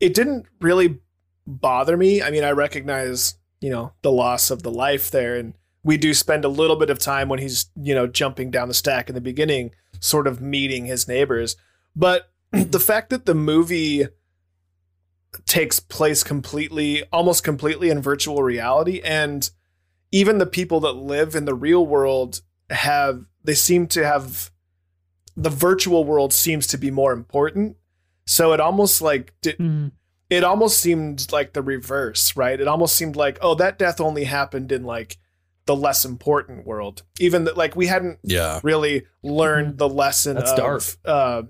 [0.00, 1.00] it didn't really
[1.46, 2.22] bother me.
[2.22, 6.14] I mean, I recognize, you know, the loss of the life there, and we do
[6.14, 9.14] spend a little bit of time when he's, you know, jumping down the stack in
[9.14, 11.56] the beginning, sort of meeting his neighbors.
[11.94, 14.06] But the fact that the movie
[15.46, 19.48] takes place completely, almost completely in virtual reality, and
[20.12, 22.40] even the people that live in the real world
[22.70, 24.50] have they seem to have
[25.36, 27.76] the virtual world seems to be more important
[28.26, 29.92] so it almost like di- Mhm.
[30.30, 32.60] It almost seemed like the reverse right?
[32.60, 35.18] It almost seemed like oh that death only happened in like
[35.66, 37.02] the less important world.
[37.18, 38.60] Even that like we hadn't Yeah.
[38.62, 40.82] really learned the lesson That's of, dark.
[41.04, 41.42] uh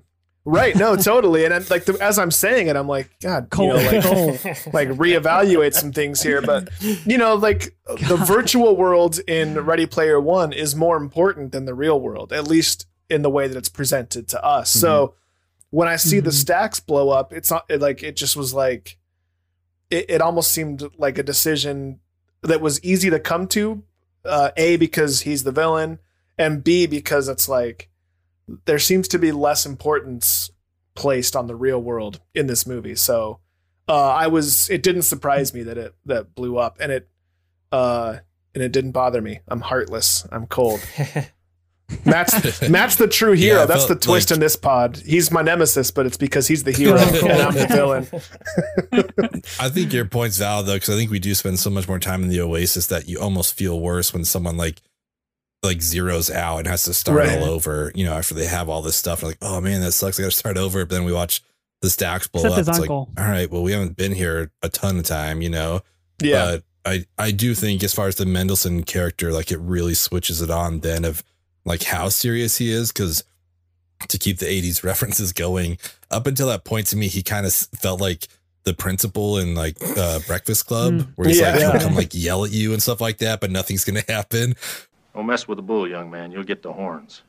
[0.44, 1.44] right no totally.
[1.44, 4.40] And I'm, like the, as i'm saying it i'm like god you know, like Cold.
[4.72, 6.40] like reevaluate some things here.
[6.40, 11.64] But you know like the virtual world in ready player one is more important than
[11.64, 14.70] the real world at least in the way that it's presented to us.
[14.70, 15.14] So
[15.76, 16.40] when i see the Mhm.
[16.44, 18.98] stacks blow up it's not it, like it just was like
[19.90, 22.00] it, it almost seemed like a decision
[22.42, 23.82] that was easy to come to
[24.24, 25.98] uh, a because he's the villain
[26.38, 27.88] and b because it's like
[28.64, 30.50] there seems to be less importance
[30.94, 32.94] placed on the real world in this movie.
[32.94, 33.40] So
[33.88, 37.08] uh, I was it didn't surprise me that it that blew up and it
[37.70, 38.18] uh
[38.54, 39.40] and it didn't bother me.
[39.48, 40.26] I'm heartless.
[40.32, 40.80] I'm cold.
[42.04, 43.60] Matt's Matt's the true hero.
[43.60, 44.96] Yeah, That's the twist like- in this pod.
[45.04, 47.66] He's my nemesis, but it's because he's the hero and I'm the
[48.92, 49.42] villain.
[49.60, 51.98] I think your point's valid though, because I think we do spend so much more
[51.98, 54.80] time in the Oasis that you almost feel worse when someone like
[55.62, 57.38] like zeroes out and has to start Right.
[57.38, 57.90] all over.
[57.94, 60.18] You know, after they have all this stuff, like, oh man, that sucks.
[60.18, 60.84] I got to start over.
[60.84, 61.42] But then we watch
[61.82, 62.68] the stacks blow Except up.
[62.68, 63.08] It's uncle.
[63.16, 65.80] like, all right, well, we haven't been here a ton of time, you know.
[66.20, 66.56] Yeah.
[66.56, 70.40] But I I do think as far as the Mendelsohn character, like it really switches
[70.42, 71.24] it on then of
[71.66, 73.22] like how serious he is because
[74.08, 75.76] to keep the 80s references going
[76.10, 78.28] up until that point to me he kind of felt like
[78.64, 81.06] the principal in like uh breakfast club Mm.
[81.16, 81.72] where he's like Yeah.
[81.72, 84.54] he'll come like yell at you and stuff like that but nothing's gonna happen
[85.14, 86.30] Don't mess with the bull, young man.
[86.32, 87.22] You'll get the horns.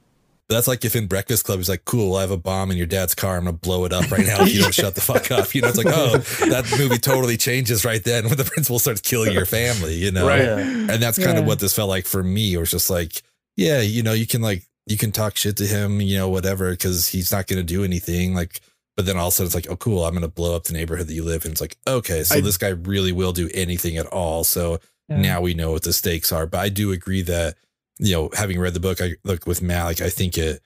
[0.49, 2.85] that's like if in breakfast club he's like cool i have a bomb in your
[2.87, 5.29] dad's car i'm gonna blow it up right now if you don't shut the fuck
[5.31, 6.17] up you know it's like oh
[6.49, 10.25] that movie totally changes right then when the principal starts killing your family you know
[10.27, 10.41] Right.
[10.47, 12.53] And that's kind of what this felt like for me.
[12.53, 13.21] It was just like,
[13.57, 16.71] yeah, you know, you can like you can talk shit to him, you know, whatever,
[16.71, 18.33] because he's not going to do anything.
[18.33, 18.61] Like,
[18.95, 20.63] but then all of a sudden it's like, oh, cool, I'm going to blow up
[20.63, 21.51] the neighborhood that you live in.
[21.51, 24.43] It's like, okay, so I- this guy really will do anything at all.
[24.45, 24.79] So
[25.09, 25.17] Yeah.
[25.17, 26.45] now we know what the stakes are.
[26.47, 27.55] But I do agree that
[27.99, 30.61] you know, having read the book, I look with Matt, like I think it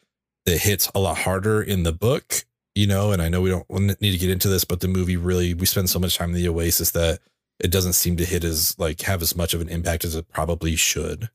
[0.45, 2.43] it hits a lot harder in the book.
[2.75, 3.69] You know, and I know we don't
[4.01, 6.35] need to get into this, but the movie really we spend so much time in
[6.35, 7.19] the Oasis that
[7.59, 10.27] it doesn't seem to hit as like have as much of an impact as it
[10.29, 11.29] probably should.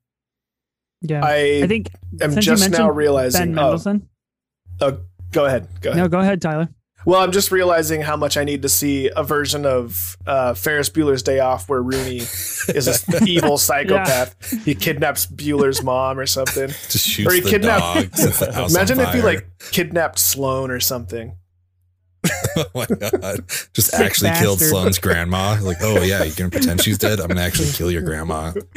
[1.11, 1.25] Yeah.
[1.25, 1.89] I, I think
[2.21, 3.53] am just now realizing.
[3.55, 4.09] Ben Oh, Mendelsohn.
[4.81, 5.69] go ahead.
[5.81, 6.03] Go ahead.
[6.03, 6.69] No, go ahead, Tyler.
[7.05, 10.91] Well, I'm just realizing how much I need to see a version of uh, Ferris
[10.91, 14.65] Bueller's Day Off where Rooney is an evil psychopath.
[14.65, 16.67] He kidnaps Bueller's mom or something.
[16.89, 18.17] Just shoots Or he the kidnapped- dog.
[18.17, 21.37] sets the house on Imagine if he like kidnapped Sloane or something.
[22.57, 24.69] oh my god, just Sick actually killed bastard.
[24.69, 25.59] Sloane's grandma.
[25.63, 27.21] Like, oh yeah, you're gonna pretend she's dead.
[27.21, 28.53] I'm gonna actually kill your grandma.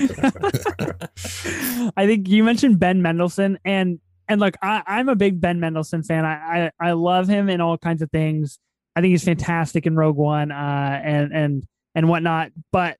[1.98, 6.04] I think you mentioned Ben Mendelsohn and and look, I, I'm a big Ben Mendelsohn
[6.04, 6.26] fan.
[6.26, 8.60] I, I I love him in all kinds of things.
[8.96, 11.64] I think he's fantastic in Rogue One, uh, and and
[11.96, 12.52] and whatnot.
[12.72, 12.98] But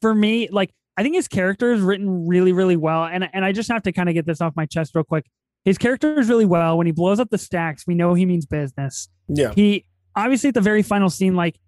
[0.00, 3.04] for me, like I think his character is written really, really well.
[3.04, 5.26] And and I just have to kind of get this off my chest real quick.
[5.64, 6.78] His character is really well.
[6.78, 9.08] When he blows up the stacks, we know he means business.
[9.28, 9.52] Yeah.
[9.54, 9.84] He
[10.16, 11.58] obviously at the very final scene, like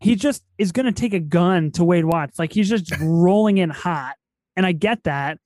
[0.00, 2.38] he just is going to take a gun to Wade Watts.
[2.38, 4.14] Like he's just rolling in hot.
[4.56, 5.38] And I get that.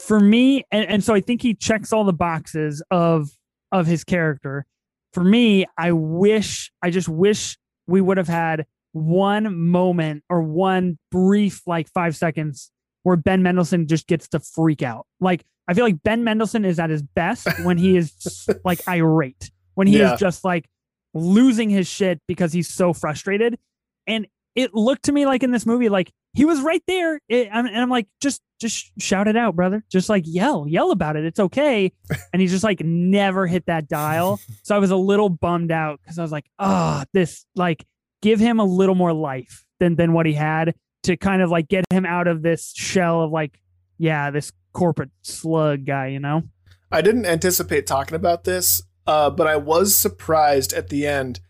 [0.00, 3.28] For me, and, and so I think he checks all the boxes of
[3.70, 4.66] of his character.
[5.12, 10.98] For me, I wish, I just wish we would have had one moment or one
[11.12, 12.72] brief, like five seconds,
[13.04, 15.06] where Ben Mendelsohn just gets to freak out.
[15.20, 19.50] Like I feel like Ben Mendelsohn is at his best when he is like irate,
[19.74, 20.14] when he Yeah.
[20.14, 20.68] is just like
[21.14, 23.58] losing his shit because he's so frustrated.
[24.06, 27.20] And it looked to me like in this movie, like he was right there.
[27.28, 29.84] It, I'm, and I'm like, just, just shout it out, brother.
[29.90, 31.24] Just like yell, yell about it.
[31.24, 31.92] It's okay.
[32.32, 34.40] And he just like never hit that dial.
[34.64, 37.86] So I was a little bummed out because I was like, ah, this like
[38.22, 41.68] give him a little more life than than what he had to kind of like
[41.68, 43.60] get him out of this shell of like,
[43.98, 46.42] yeah, this corporate slug guy, you know?
[46.90, 51.40] I didn't anticipate talking about this, uh, but I was surprised at the end.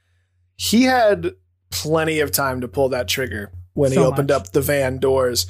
[0.57, 1.33] He had
[1.71, 4.37] plenty of time to pull that trigger when he opened much.
[4.37, 5.47] up the van doors.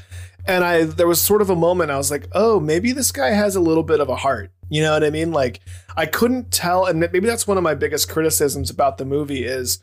[0.47, 3.31] And I there was sort of a moment I was like, "Oh, maybe this guy
[3.31, 5.33] has a little bit of a heart." You know what I mean?
[5.33, 5.61] Like
[5.97, 9.83] I couldn't tell and maybe that's one of my biggest criticisms about the movie is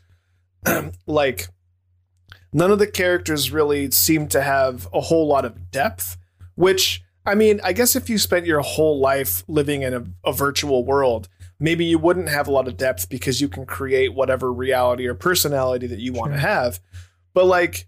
[1.06, 1.48] like
[2.52, 6.16] none of the characters really seem to have a whole lot of depth,
[6.54, 10.32] which I mean, I guess if you spent your whole life living in a, a
[10.32, 11.28] virtual world,
[11.62, 15.14] maybe you wouldn't have a lot of depth because you can create whatever reality or
[15.14, 16.48] personality that you want to Sure.
[16.48, 16.80] have.
[17.32, 17.86] But like,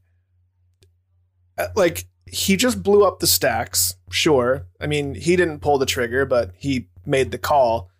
[1.58, 3.96] uh, like he just blew up the stacks.
[4.10, 7.90] Sure, I mean he didn't pull the trigger, but he made the call.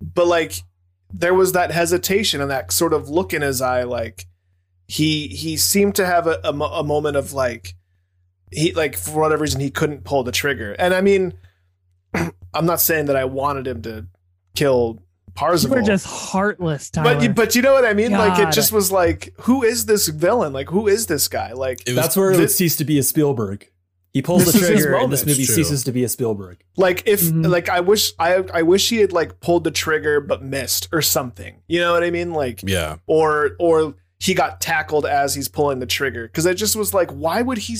[0.00, 0.62] But like,
[1.12, 4.26] there was that hesitation and that sort of look in his eye, like
[4.86, 7.74] he he seemed to have a, a, a moment of like
[8.52, 10.72] he like for whatever reason he couldn't pull the trigger.
[10.78, 11.32] And I mean,
[12.14, 14.06] I'm not saying that I wanted him to
[14.54, 15.00] kill
[15.34, 15.76] Parzival.
[15.76, 17.14] were just heartless, Tyler.
[17.14, 18.12] but you, but you know what I mean?
[18.12, 20.52] Like it just was like, who is this villain?
[20.52, 21.52] Like who is this guy?
[21.52, 23.68] Like It was That's where it would this- cease to be a Spielberg.
[24.12, 26.62] He pulls the trigger, and this movie ceases to be a Spielberg.
[26.76, 27.48] like if Mhm.
[27.50, 31.02] like I wish I I wish he had like pulled the trigger but missed or
[31.02, 31.62] something.
[31.66, 32.32] You know what I mean?
[32.32, 32.98] Like yeah.
[33.08, 37.10] or or he got tackled as he's pulling the trigger because I just was like
[37.10, 37.76] why would he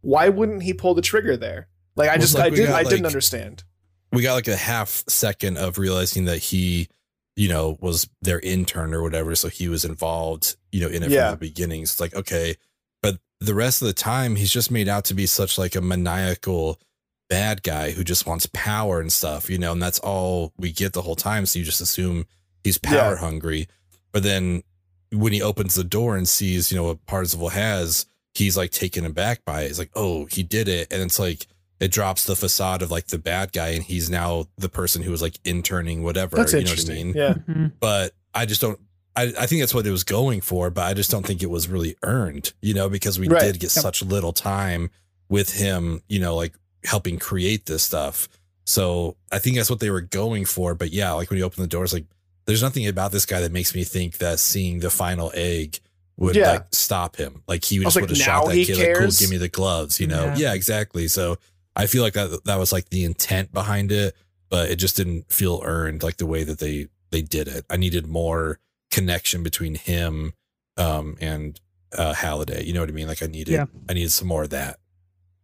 [0.00, 1.68] why wouldn't he pull the trigger there?
[1.96, 3.62] Like I just like I didn't got, I didn't like- understand.
[4.10, 6.88] we got like a half second of realizing that he
[7.36, 9.34] you know, was their intern or whatever.
[9.34, 11.30] So he was involved, you know, in it Yeah.
[11.30, 11.82] from the beginning.
[11.82, 12.56] It's like, okay.
[13.02, 15.80] But the rest of the time, he's just made out to be such like a
[15.80, 16.80] maniacal
[17.28, 20.92] bad guy who just wants power and stuff, you know, and that's all we get
[20.92, 21.46] the whole time.
[21.46, 22.26] So you just assume
[22.62, 23.16] he's power Yeah.
[23.16, 23.66] hungry.
[24.12, 24.62] But then
[25.10, 29.04] when he opens the door and sees, you know, what Parzival has, he's like taken
[29.04, 29.68] aback by it.
[29.68, 30.92] He's like, oh, he did it.
[30.92, 31.46] And it's like,
[31.80, 35.10] it drops the facade of like the bad guy and he's now the person who
[35.10, 36.36] was like interning whatever.
[36.36, 37.06] That's you know what I interesting.
[37.08, 37.16] mean?
[37.16, 37.34] Yeah.
[37.48, 37.72] Mhm.
[37.80, 38.78] But I just don't.
[39.16, 41.50] I, I think that's what it was going for, but I just don't think it
[41.50, 43.42] was really earned, you know, because we Right.
[43.42, 44.90] did get such little time
[45.28, 46.54] with him, you know, like
[46.84, 48.28] helping create this stuff.
[48.66, 50.74] So I think that's what they were going for.
[50.74, 52.06] But yeah, like when you open the doors, like
[52.46, 55.78] there's nothing about this guy that makes me think that seeing the final egg
[56.16, 56.50] would Yeah.
[56.52, 57.42] like stop him.
[57.46, 59.30] Like he I was just like, would have shot that he kid, like, cool, give
[59.30, 60.24] me the gloves, you know?
[60.26, 60.36] Yeah.
[60.36, 60.54] Yeah.
[60.54, 61.06] exactly.
[61.08, 61.38] So
[61.76, 64.14] I feel like that that was like the intent behind it,
[64.50, 67.64] but it just didn't feel earned like the way that they they did it.
[67.70, 68.58] I needed more
[68.90, 70.32] connection between him
[70.76, 71.60] um and
[71.96, 72.64] uh Halliday.
[72.64, 73.08] You know what I mean?
[73.08, 73.66] Like I needed Yeah.
[73.88, 74.78] I needed some more of that.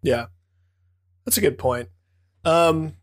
[0.02, 0.26] Yeah.
[1.24, 1.88] That's a good point.
[2.44, 2.94] Um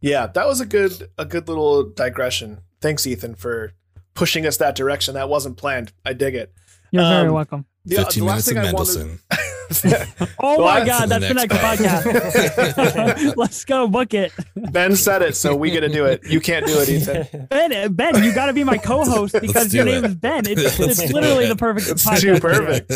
[0.00, 2.58] yeah, that was a good a good little digression.
[2.80, 3.72] Thanks Ethan for
[4.14, 5.14] pushing us that direction.
[5.14, 5.92] That wasn't planned.
[6.04, 6.52] I dig it.
[6.90, 7.66] You're very Um, welcome.
[7.86, 9.08] The, 15 the minutes last of thing I Mendelsohn.
[9.08, 9.20] wanted
[10.38, 13.34] Oh my that's God, the that's the next next podcast.
[13.36, 14.32] Let's go book it.
[14.54, 16.22] Ben said it, so we get to do it.
[16.26, 17.46] You can't do it, Ethan.
[17.48, 20.08] Ben, Ben, you got to be my co-host because do your name it.
[20.08, 20.44] is Ben.
[20.46, 21.48] It's, it's literally it.
[21.48, 22.20] the perfect It's podcast.
[22.20, 22.92] too perfect.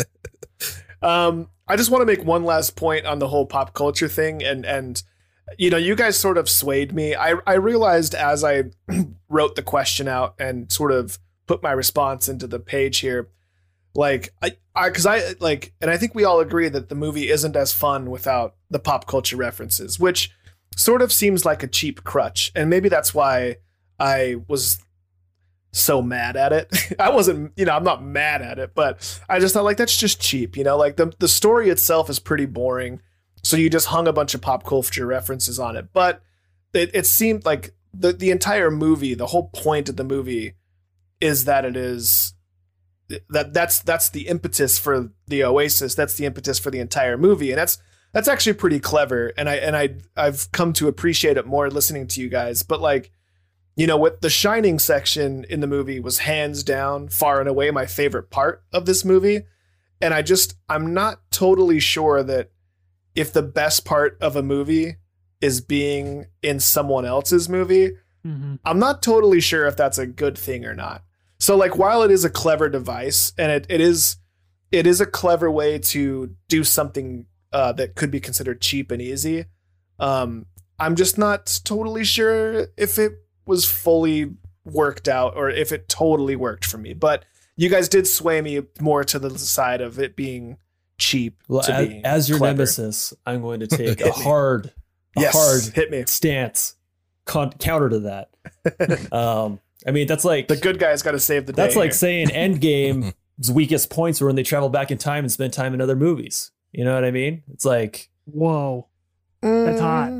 [1.01, 4.43] Um, I just want to make one last point on the whole pop culture thing,
[4.43, 5.01] and and
[5.57, 7.15] you know, you guys sort of swayed me.
[7.15, 8.65] I I realized as I
[9.29, 11.17] wrote the question out and sort of
[11.47, 13.29] put my response into the page here,
[13.99, 17.29] like I I because I like, and I think we all agree that the movie
[17.29, 20.31] isn't as fun without the pop culture references, which
[20.75, 23.57] sort of seems like a cheap crutch, and maybe that's why
[23.99, 24.79] I was
[25.71, 26.95] so mad at it.
[26.99, 29.97] I wasn't, you know, I'm not mad at it, but I just thought like that's
[29.97, 33.01] just cheap, you know, like the the story itself is pretty boring.
[33.43, 35.89] So you just hung a bunch of pop culture references on it.
[35.93, 36.21] But
[36.73, 40.55] it, it seemed like the the entire movie, the whole point of the movie
[41.19, 42.33] is that it is
[43.29, 45.95] that that's that's the impetus for the Oasis.
[45.95, 47.51] That's the impetus for the entire movie.
[47.51, 47.77] And that's
[48.13, 49.31] that's actually pretty clever.
[49.37, 52.63] And I and I I've come to appreciate it more listening to you guys.
[52.63, 53.11] But like
[53.75, 57.71] you know what the shining section in the movie was hands down far and away
[57.71, 59.43] my favorite part of this movie
[60.01, 62.49] and i just i'm not totally sure that
[63.15, 64.95] if the best part of a movie
[65.39, 67.91] is being in someone else's movie
[68.25, 68.59] Mhm.
[68.65, 71.03] i'm not totally sure if that's a good thing or not
[71.39, 74.17] so like while it is a clever device and it, it is
[74.71, 79.01] it is a clever way to do something uh, that could be considered cheap and
[79.01, 79.45] easy
[79.99, 80.45] um,
[80.79, 83.13] i'm just not totally sure if it
[83.45, 84.31] was fully
[84.65, 86.93] worked out or if it totally worked for me.
[86.93, 87.25] But
[87.55, 90.57] you guys did sway me more to the side of it being
[90.97, 91.41] cheap.
[91.47, 92.57] Well, as, being as your clever.
[92.57, 94.67] nemesis, I'm going to take a hard,
[95.17, 96.03] a yes, hard hit me.
[96.07, 96.75] stance
[97.25, 99.11] con- counter to that.
[99.11, 101.61] um, I mean, that's like The good guys got to save the day.
[101.63, 101.93] that's like here.
[101.93, 105.81] saying Endgame's weakest points were when they travel back in time and spend time in
[105.81, 106.51] other movies.
[106.71, 107.43] You know what I mean?
[107.53, 108.87] It's like Whoa.
[109.41, 110.11] That's hot.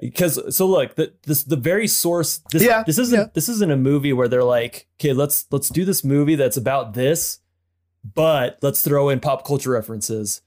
[0.00, 3.26] Because so look the this the very source this Yeah, this isn't yeah.
[3.34, 6.94] this isn't a movie where they're like okay let's let's do this movie that's about
[6.94, 7.38] this
[8.14, 10.42] but let's throw in pop culture references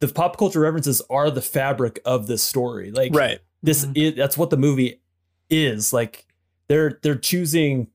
[0.00, 3.38] the pop culture references are the fabric of this story like Right.
[3.62, 4.12] this Mhm.
[4.12, 5.00] i- that's what the movie
[5.48, 6.26] is like
[6.68, 7.88] they're they're choosing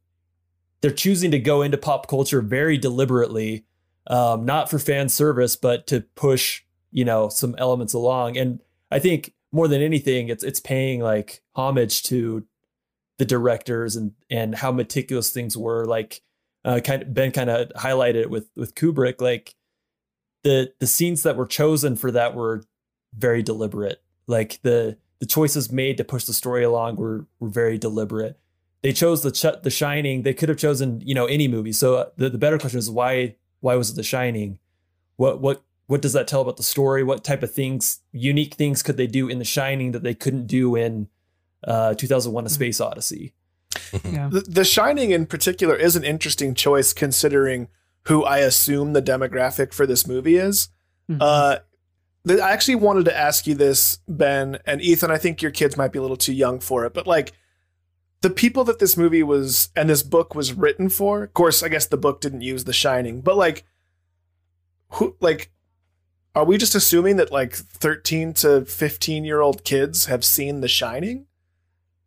[0.82, 3.66] they're choosing to go into pop culture very deliberately
[4.08, 8.38] um not for fan service but to push you know some elements along.
[8.38, 8.60] And
[8.92, 12.46] i think more than anything it's it's paying like homage to
[13.18, 15.86] the directors and and how meticulous things were.
[15.86, 16.22] Like
[16.66, 19.56] uh kind of ben kind of highlighted it with with kubrick like
[20.44, 22.64] the the scenes that were chosen for that were
[23.16, 24.02] very deliberate.
[24.28, 28.40] Like the the choices made to push the story along were were very deliberate
[28.84, 31.96] they chose the ch- the shining they could have chosen you know any movie so
[31.96, 34.60] uh, the, the better question is why why was it the shining
[35.16, 38.84] what what what does that tell about the story what type of things unique things
[38.84, 41.08] could they do in the shining that they couldn't do in
[41.68, 43.34] uh 2001 a space odyssey
[44.04, 44.30] Yeah.
[44.32, 47.70] The, the Shining in particular is an interesting choice considering
[48.08, 50.70] who I assume the demographic for this movie is.
[51.10, 51.18] Mhm.
[51.20, 51.60] Uh,
[52.28, 55.10] th- I actually wanted to ask you this, Ben and Ethan.
[55.10, 57.34] I think your kids might be a little too young for it, but like
[58.24, 61.24] the people that this movie was and this book was written for.
[61.24, 63.66] Of course, I guess the book didn't use The Shining, but like,
[64.90, 65.52] who like.
[66.36, 70.68] Are we just assuming that like 13 to 15 year old kids have seen The
[70.68, 71.28] Shining?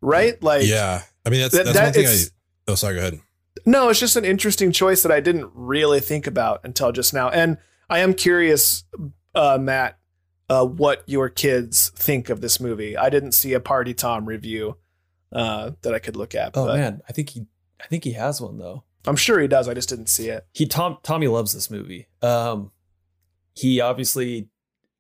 [0.00, 0.42] Right?
[0.42, 1.02] Like, yeah.
[1.24, 2.94] I mean, that's that- that's that- one thing I Oh, sorry.
[2.94, 3.20] Go ahead.
[3.64, 7.28] No, it's just an interesting choice that I didn't really think about until just now.
[7.28, 7.58] And
[7.88, 8.82] I am curious,
[9.34, 9.98] uh, Matt,
[10.48, 12.96] uh, what your kids think of this movie.
[12.96, 14.76] I didn't see a Party Tom review
[15.36, 16.52] uh, that I could look at.
[16.56, 17.46] Oh but man, I think he
[17.80, 18.82] I think he has one though.
[19.06, 19.68] I'm sure he does.
[19.68, 20.46] I just didn't see it.
[20.52, 22.08] He Tom Tommy loves this movie.
[22.22, 22.72] Um
[23.54, 24.48] he obviously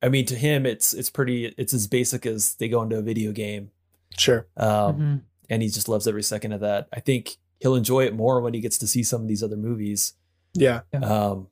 [0.02, 3.02] I mean to him it's it's pretty it's as basic as they go into a
[3.02, 3.70] video game.
[4.16, 4.46] Sure.
[4.56, 5.20] Um Mhm.
[5.50, 6.88] and he just loves every second of that.
[6.92, 9.56] I think he'll enjoy it more when he gets to see some of these other
[9.56, 10.12] movies.
[10.54, 10.82] Yeah.
[11.02, 11.48] Um,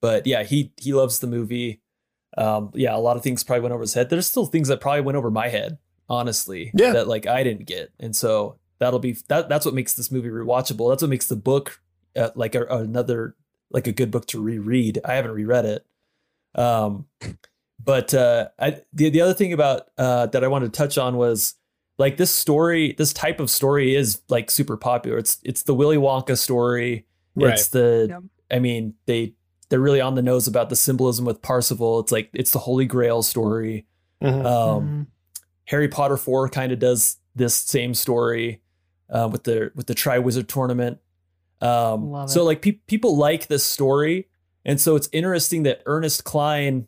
[0.00, 1.80] but yeah, he he loves the movie.
[2.36, 4.10] Um, yeah, a lot of things probably went over his head.
[4.10, 5.78] There's still things that probably went over my head,
[6.08, 6.70] honestly.
[6.74, 6.92] Yeah.
[6.92, 9.48] That like I didn't get, and so that'll be that.
[9.48, 10.90] That's what makes this movie rewatchable.
[10.90, 11.80] That's what makes the book
[12.16, 13.36] uh, like a, another
[13.70, 14.98] like a good book to reread.
[15.04, 15.86] I haven't reread it.
[16.54, 17.06] Um,
[17.82, 21.16] but uh, I the the other thing about uh that I wanted to touch on
[21.16, 21.54] was
[21.98, 25.18] like this story, this type of story is like super popular.
[25.18, 27.06] It's it's the Willy Wonka story.
[27.34, 27.54] Right.
[27.54, 28.22] It's the Yep.
[28.50, 29.34] I mean, they
[29.68, 32.00] they're really on the nose about the symbolism with Parzival.
[32.00, 33.86] It's like it's the Holy Grail story.
[34.22, 34.44] Mhm.
[34.46, 35.06] Um, Mhm.
[35.68, 38.60] Harry Potter four kind of does this same story
[39.10, 40.98] uh, with the with the Tri Wizard tournament.
[41.60, 42.44] Um, Love so it.
[42.44, 44.28] like pe- people like this story,
[44.64, 46.86] and so it's interesting that Ernest Cline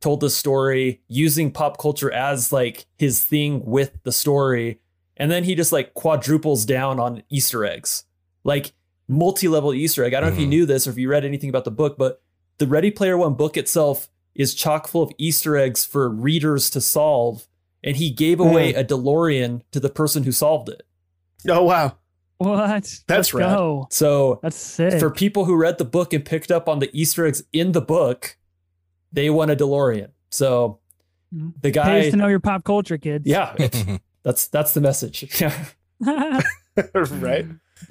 [0.00, 4.80] told the story using pop culture as like his thing with the story,
[5.16, 8.04] and then he just like quadruples down on Easter eggs,
[8.44, 8.72] like
[9.08, 10.14] multi-level Easter egg.
[10.14, 10.50] I don't know if you Mhm.
[10.50, 12.22] knew this or if you read anything about the book, but
[12.58, 16.80] the Ready Player One book itself is chock full of Easter eggs for readers to
[16.80, 17.46] solve,
[17.84, 20.82] and he gave away a DeLorean to the person who solved it.
[21.48, 21.96] Oh wow.
[22.38, 22.66] What?
[22.68, 23.58] That's Let's rad.
[23.90, 24.98] So That's sick.
[24.98, 27.80] for people who read the book and picked up on the Easter eggs in the
[27.80, 28.36] book,
[29.12, 30.08] they won a DeLorean.
[30.30, 30.80] So
[31.34, 31.52] Mhm.
[31.62, 33.26] the Pays guy, to know your pop culture, kids.
[33.26, 33.54] yeah,
[34.22, 35.24] that's that's the message.
[36.00, 37.46] right.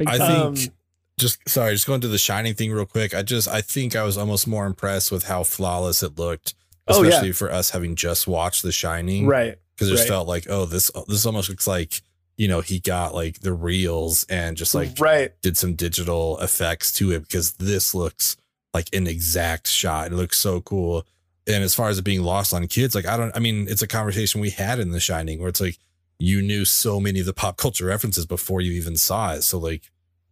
[0.07, 0.55] I time.
[0.55, 0.73] think
[1.19, 3.13] just sorry, just going to the shining thing real quick.
[3.13, 6.55] I just I think I was almost more impressed with how flawless it looked,
[6.87, 7.09] Oh, yeah.
[7.09, 9.27] especially for us having just watched The Shining.
[9.27, 9.57] Right.
[9.81, 10.13] Because it just right.
[10.13, 12.03] felt like, oh, this uh, this almost looks like,
[12.37, 15.31] you know, he got like the reels and just like right.
[15.41, 18.37] did some digital effects to it because this looks
[18.75, 20.11] like an exact shot.
[20.11, 21.07] It looks so cool.
[21.47, 23.81] And as far as it being lost on kids, like I don't I mean, it's
[23.81, 25.79] a conversation we had in The Shining where it's like
[26.19, 29.41] you knew so many of the pop culture references before you even saw it.
[29.41, 29.89] So like,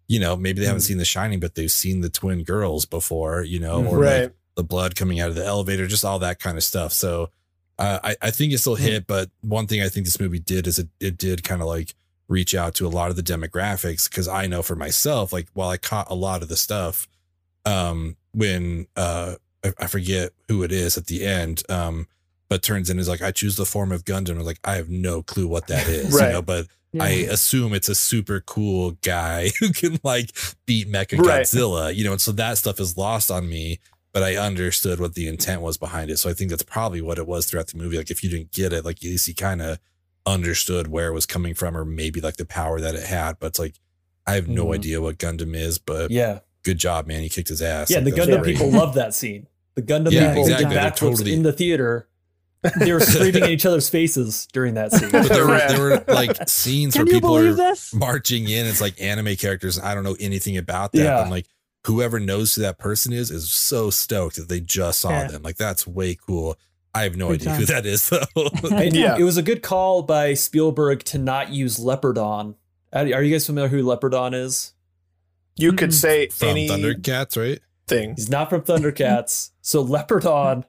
[0.07, 0.87] you know, maybe they haven't mm.
[0.87, 3.89] seen The Shining, but they've seen the twin girls before, you know, mm.
[3.89, 4.21] or right.
[4.21, 6.93] like the blood coming out of the elevator, just all that kind of stuff.
[6.93, 7.31] So
[7.79, 10.67] uh, I, I think it still hit, but one thing I think this movie did
[10.67, 11.95] is it, it did kind of like
[12.27, 15.69] reach out to a lot of the demographics because I know for myself, like while
[15.69, 17.07] I caught a lot of the stuff,
[17.65, 22.07] um, when uh, I, I forget who it is at the end, um,
[22.49, 24.37] but turns in is like I choose the form of Gundam.
[24.37, 26.27] Was like I have no clue what that is, Right.
[26.27, 27.03] you know, but Yeah.
[27.03, 30.31] I assume it's a super cool guy who can like
[30.65, 31.41] beat Mecha Right.
[31.43, 33.79] Godzilla, you know, and so that stuff is lost on me.
[34.11, 37.19] But I understood what the intent was behind it, so I think that's probably what
[37.19, 37.97] it was throughout the movie.
[37.97, 39.77] Like if you didn't get it, like at least you kind of
[40.25, 43.39] understood where it was coming from, or maybe like the power that it had.
[43.39, 43.75] But it's like
[44.27, 44.75] I have no Mhm.
[44.75, 47.21] idea what Gundam is, but yeah, good job, man.
[47.21, 47.89] He kicked his ass.
[47.89, 47.99] yeah.
[47.99, 48.55] Like, The Gundam great.
[48.57, 49.47] people love that scene.
[49.75, 50.65] The Gundam Yeah, people exactly.
[50.65, 52.07] did They're backflips totally- in the theater.
[52.79, 55.09] They were screaming in each other's faces during that scene.
[55.11, 57.93] But there were there were like scenes Can where people are this?
[57.93, 58.65] marching in.
[58.65, 59.79] It's like anime characters.
[59.79, 60.97] I don't know anything about that.
[60.99, 61.15] Yeah.
[61.17, 61.47] But I'm like,
[61.85, 65.27] whoever knows who that person is is so stoked that they just saw Yeah.
[65.27, 65.43] them.
[65.43, 66.57] Like that's way cool.
[66.93, 68.25] I have no Good idea who that is though.
[68.71, 69.15] And Yeah.
[69.17, 72.55] It was a good call by Spielberg to not use Leopardon.
[72.91, 74.73] Are are you guys familiar who Leopardon is?
[75.55, 75.93] You could Mm.
[75.93, 76.79] say From anything.
[76.81, 77.59] Thundercats, right?
[77.87, 78.15] Thing.
[78.15, 79.51] He's not from Thundercats.
[79.61, 80.65] so Leopardon,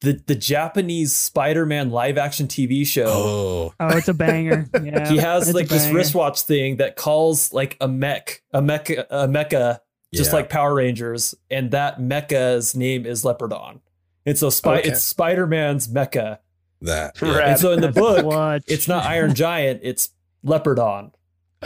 [0.00, 3.06] the the Japanese Spider-Man live action TV show.
[3.08, 4.68] Oh, Oh, it's a banger.
[4.82, 5.08] Yeah.
[5.08, 9.26] he has it's like this wristwatch thing that calls like a mech, a mecha, a
[9.26, 9.80] mecha,
[10.14, 10.36] just Yeah.
[10.36, 13.80] like Power Rangers, and that mecha's name is Leopardon.
[14.26, 14.90] And so Spy- Okay.
[14.90, 16.38] it's Spider-Man's mecha.
[16.80, 17.20] that.
[17.20, 17.30] Rad.
[17.32, 17.38] Yeah.
[17.50, 20.10] And so in the book, it's not Iron Giant, it's
[20.46, 21.10] Leopardon.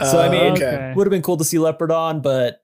[0.03, 0.91] So, I Uh, mean, okay.
[0.95, 2.61] Would have been cool to see Leopardon, but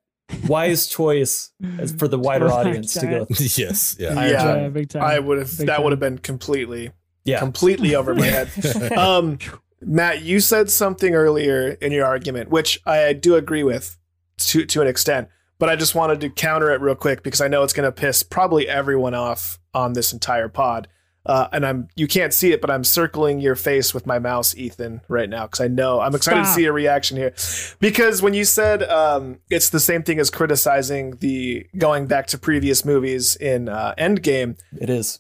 [0.48, 3.28] wise choice as for the wider Iron audience to go.
[3.40, 3.96] Yes.
[4.00, 4.10] Yeah.
[4.20, 4.44] Iron Yeah.
[4.44, 4.74] Giant.
[4.74, 5.04] Big time.
[5.04, 5.56] I would have.
[5.58, 5.84] Big That time.
[5.84, 6.92] would have been completely,
[7.24, 7.38] Yeah.
[7.40, 8.50] completely over my head.
[8.98, 9.38] Um,
[9.82, 13.96] Matt, you said something earlier in your argument, which I do agree with
[14.40, 15.28] to to an extent,
[15.60, 17.92] but I just wanted to counter it real quick because I know it's going to
[17.92, 20.88] piss probably everyone off on this entire pod.
[21.26, 24.56] Uh, and I'm you can't see it, but I'm circling your face with my mouse,
[24.56, 27.34] Ethan, right now because I know I'm excited to see a reaction here.
[27.80, 32.38] Because when you said um, it's the same thing as criticizing the going back to
[32.40, 35.20] previous movies in uh, Endgame, It is.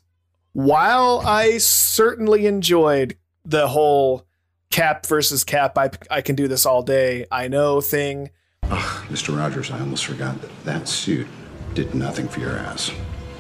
[0.53, 4.25] while I certainly enjoyed the whole
[4.71, 8.29] cap versus cap, I, I can do this all day, I know thing,
[8.71, 9.35] Ugh, Mr.
[9.37, 11.27] Rogers, I almost forgot that that suit
[11.73, 12.91] did nothing for your ass.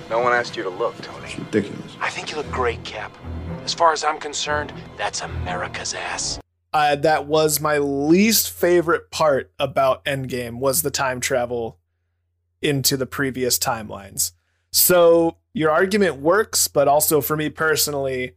[0.09, 1.25] No one asked you to look, Tony.
[1.25, 1.95] It's ridiculous.
[1.99, 3.15] I think you look great, Cap.
[3.63, 6.39] As far as I'm concerned, that's America's ass.
[6.73, 11.79] uh, that was my least favorite part about Endgame was the time travel
[12.61, 14.31] into the previous timelines.
[14.71, 18.33] So your argument works, but also for me personally,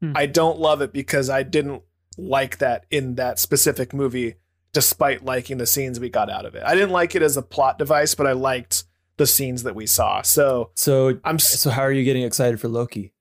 [0.00, 0.12] Hmm.
[0.14, 1.82] I don't love it because I didn't
[2.16, 4.36] like that in that specific movie,
[4.72, 6.62] despite liking the scenes we got out of it.
[6.64, 8.84] I didn't like it as a plot device, but I liked
[9.16, 10.22] the scenes that we saw.
[10.22, 13.12] So So I'm s- so how are you getting excited for Loki?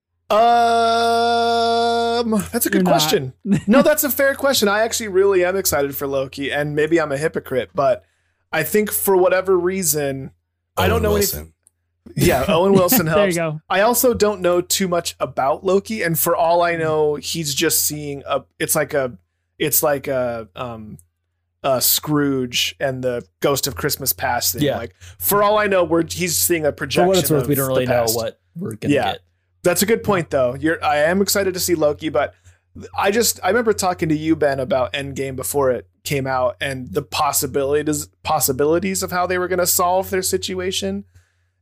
[2.23, 3.33] Um, that's a good You're question.
[3.67, 4.67] no, that's a fair question.
[4.67, 8.03] I actually really am excited for Loki, and maybe I'm a hypocrite, but
[8.51, 10.31] I think for whatever reason,
[10.77, 11.39] I don't Owen know Wilson.
[11.39, 11.53] anything.
[12.15, 13.17] Yeah, Owen Wilson helps.
[13.19, 13.61] there you go.
[13.69, 17.83] I also don't know too much about Loki, and for all I know, he's just
[17.85, 18.43] seeing a.
[18.57, 19.17] It's like a.
[19.61, 20.97] It's like a um,
[21.63, 24.63] uh, Scrooge and the Ghost of Christmas Past thing.
[24.63, 24.77] Yeah.
[24.77, 27.07] Like for all I know, we're he's seeing a For projection.
[27.07, 29.11] what it's worth, of we don't really know what we're gonna Yeah.
[29.13, 29.19] get.
[29.63, 30.55] That's a good point, though.
[30.55, 32.33] You're, I am excited to see Loki, but
[32.97, 36.91] I just, I remember talking to you, Ben, about Endgame before it came out, and
[36.91, 41.03] the possibilities, possibilities of how they were going to solve their situation.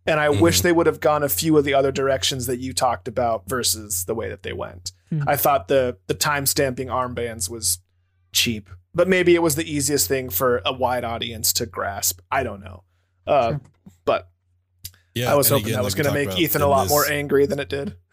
[0.06, 0.64] And I wish Mhm.
[0.64, 4.06] they would have gone a few of the other directions that you talked about versus
[4.06, 4.94] the way that they went.
[5.10, 5.24] Hmm.
[5.28, 7.80] I thought the the time stamping armbands was
[8.32, 12.20] cheap, but maybe it was the easiest thing for a wide audience to grasp.
[12.32, 12.84] I don't know.
[13.28, 13.62] Uh, Sure.
[14.06, 14.30] But
[15.16, 16.92] Yeah, I was hoping again, that was like going to make Ethan a lot this-
[16.92, 17.96] more angry than it did.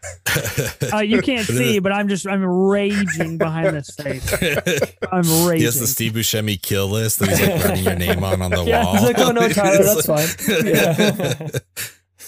[0.93, 4.31] Uh, you can't see, but I'm just I'm raging behind this face.
[5.11, 5.57] I'm raging.
[5.57, 8.51] He has the Steve Buscemi kill list that he's like writing your name on on
[8.51, 8.93] the Yeah, wall.
[8.93, 11.47] he's like, "Oh, no, Tyler, It's that's like- fine." Yeah.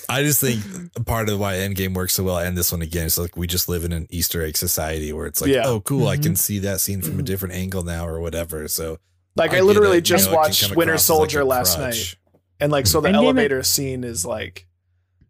[0.10, 0.62] I just think
[1.06, 3.70] part of why Endgame works so well, and this one again, it's like we just
[3.70, 5.64] live in an Easter egg society where it's like, Yeah.
[5.68, 6.24] oh, cool, I Mhm.
[6.24, 8.68] can see that scene from a different angle now or whatever.
[8.68, 8.98] So
[9.36, 11.78] Like I I, literally it, you just know, watched Winter across as, like, Soldier last
[11.78, 12.16] night,
[12.60, 14.68] and like so the Endgame- elevator scene is like,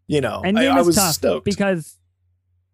[0.08, 1.44] you know, I, Endgame I is was tough stoked.
[1.44, 1.96] because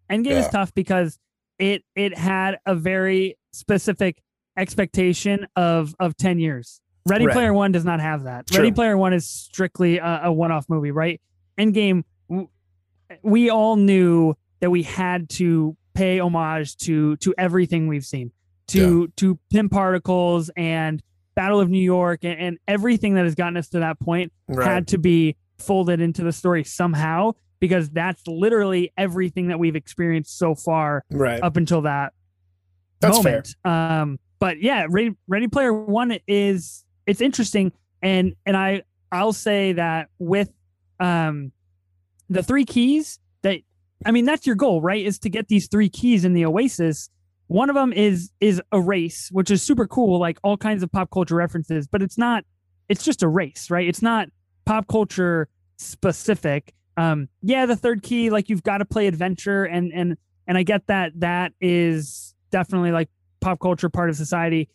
[0.09, 1.19] Endgame is tough because
[1.59, 4.21] it it had a very specific
[4.57, 6.81] expectation of of 10 years.
[7.05, 7.33] Ready Right.
[7.33, 8.47] Player One does not have that.
[8.47, 8.59] True.
[8.59, 11.21] Ready Player One is strictly a, a one off movie, right?
[11.57, 12.03] Endgame,
[13.21, 18.31] we all knew that we had to pay homage to to everything we've seen,
[18.67, 21.01] to to Pim Particles and
[21.35, 24.67] Battle of New York and, and everything that has gotten us to that point right.
[24.67, 30.37] had to be folded into the story somehow because that's literally everything that we've experienced
[30.37, 31.41] so far right.
[31.41, 32.13] up until that
[32.99, 33.55] That's moment.
[33.65, 39.73] Um, but yeah, Ready, Ready Player One is it's interesting, and and I I'll say
[39.73, 40.51] that with
[40.99, 41.51] um
[42.29, 43.59] the three keys that
[44.05, 45.05] I mean that's your goal, right?
[45.05, 47.09] Is to get these three keys in the Oasis.
[47.47, 50.91] One of them is is a race, which is super cool, like all kinds of
[50.91, 52.43] pop culture references, but it's not.
[52.89, 53.87] It's just a race, right?
[53.87, 54.29] It's not
[54.65, 56.73] pop culture specific.
[56.95, 60.17] Um, yeah, the third key, like you've got to play adventure, and and
[60.47, 64.69] and I get that that is definitely like pop culture part of society,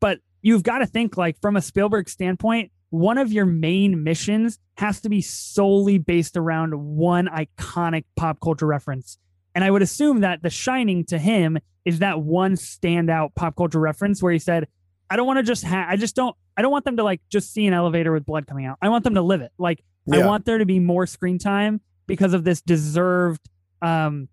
[0.00, 4.58] but you've got to think like from a Spielberg standpoint, one of your main missions
[4.76, 9.18] has to be solely based around one iconic pop culture reference.
[9.54, 13.80] And I would assume that The Shining to him is that one standout pop culture
[13.80, 14.68] reference where he said,
[15.10, 17.20] I don't want to just have, I just don't, I don't want them to like
[17.30, 18.78] just see an elevator with blood coming out.
[18.82, 19.52] I want them to live it.
[19.58, 23.46] Like, I want there to be more screen time because of this deserved,
[23.82, 24.28] um,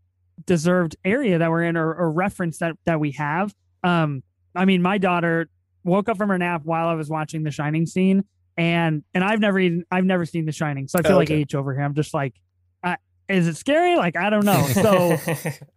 [0.46, 3.54] deserved area that we're in or, or reference that, that we have.
[3.84, 4.24] Um,
[4.56, 5.50] I mean, my daughter
[5.84, 8.24] woke up from her nap while I was watching the Shining scene,
[8.58, 11.30] and and I've never even I've never seen the Shining, so I feel Oh, like
[11.30, 11.42] okay.
[11.42, 11.84] H over here.
[11.84, 12.34] I'm just like,
[12.84, 12.96] uh,
[13.28, 13.96] is it scary?
[13.96, 14.66] Like I don't know.
[14.74, 15.18] So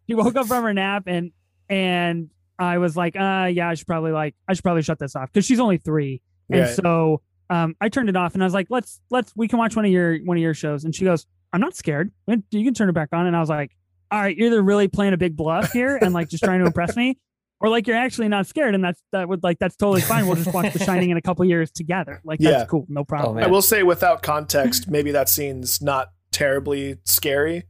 [0.07, 1.33] she woke up from her nap and
[1.69, 5.15] and I was like, uh, yeah, I should probably like I should probably shut this
[5.17, 6.75] off because she's only three, and Right.
[6.75, 9.75] so um, I turned it off and I was like, let's let's we can watch
[9.77, 12.13] one of your one of your shows, and she goes, I'm not scared.
[12.27, 13.71] You can turn it back on, and I was like,
[14.11, 16.67] all right, you're either really playing a big bluff here and like just trying to
[16.67, 17.19] impress me,
[17.61, 20.27] or like you're actually not scared, and that's that would like that's totally fine.
[20.27, 22.21] We'll just watch The Shining in a couple years together.
[22.25, 22.51] Like Yeah.
[22.53, 23.37] that's cool, no problem.
[23.37, 23.45] man.
[23.45, 27.65] I will say, without context, maybe that scene's not terribly scary.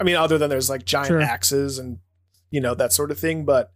[0.00, 1.20] I mean, other than there's like giant Sure.
[1.20, 1.98] axes and
[2.50, 3.44] you know that sort of thing.
[3.44, 3.70] But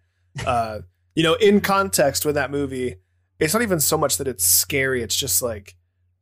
[0.47, 0.81] uh,
[1.15, 2.97] you know, in context with that movie,
[3.39, 5.03] it's not even so much that it's scary.
[5.03, 5.75] It's just like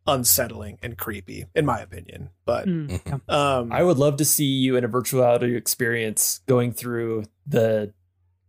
[0.06, 2.30] unsettling and creepy, in my opinion.
[2.44, 3.18] But Mm, yeah.
[3.58, 7.92] um, I would love to see you in a virtual reality experience going through the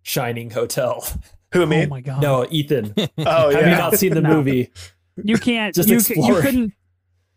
[0.08, 1.06] Shining Hotel.
[1.54, 1.86] who me?
[1.86, 2.22] Oh my god.
[2.22, 2.94] No, Ethan.
[3.18, 4.30] Oh Have you not seen the No.
[4.36, 4.72] movie?
[5.24, 6.42] you can't Just you, could, you explore.
[6.42, 6.74] couldn't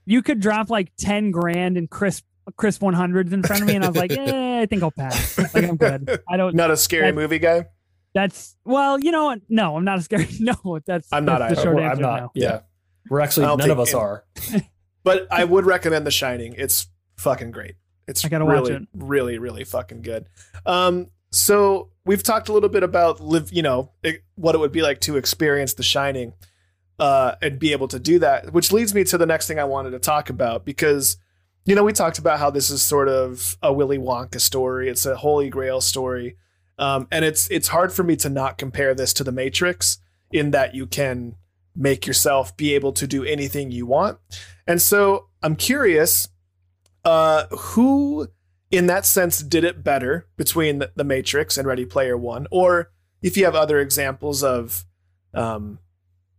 [0.06, 2.24] you could drop like 10 grand in crisp
[2.56, 5.38] crisp 100s in front of me and i was like eh, i think i'll pass
[5.55, 7.66] like i'm good i don't not a scary That- movie guy.
[8.12, 9.40] That's well, you know what?
[9.48, 10.26] No, I'm not a scary.
[10.40, 12.02] No, that's I'm not that's the short Well, answer.
[12.05, 12.22] I'm not.
[12.22, 12.30] no.
[12.34, 12.60] Yeah.
[13.09, 14.24] We're actually I don't none of us any- are.
[15.05, 16.55] But I would recommend The Shining.
[16.59, 16.88] It's
[17.18, 17.76] fucking great.
[18.09, 18.88] It's I gotta watch really, it.
[18.94, 20.26] really, really fucking good.
[20.66, 24.73] Um, so we've talked a little bit about live, you know, it, what it would
[24.73, 26.32] be like to experience The Shining,
[26.98, 28.52] uh, and be able to do that.
[28.52, 31.16] Which leads me to the next thing I wanted to talk about because,
[31.65, 34.89] you know, we talked about how this is sort of a Willy Wonka story.
[34.89, 36.36] It's a Holy Grail story,
[36.78, 39.98] um, and it's it's hard for me to not compare this to The Matrix
[40.32, 41.36] in that you can
[41.77, 44.19] make yourself be able to do anything you want.
[44.66, 46.28] And so I'm curious,
[47.05, 48.28] uh, who
[48.70, 52.90] in that sense did it better between the, the Matrix and Ready Player One, or
[53.22, 54.84] if you have other examples of,
[55.34, 55.78] um,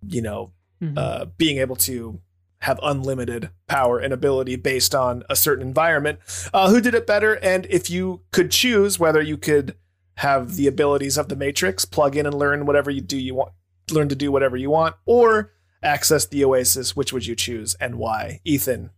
[0.07, 0.51] you know,
[0.81, 0.97] Mhm.
[0.97, 2.21] uh, being able to
[2.61, 6.19] have unlimited power and ability based on a certain environment.
[6.53, 7.33] Uh, who did it better?
[7.37, 9.75] And if you could choose whether you could
[10.17, 13.51] have the abilities of the Matrix, plug in and learn whatever you do you want,
[13.91, 15.51] learn to do whatever you want, or
[15.83, 18.41] access the Oasis, which would you choose and why?
[18.43, 18.91] Ethan,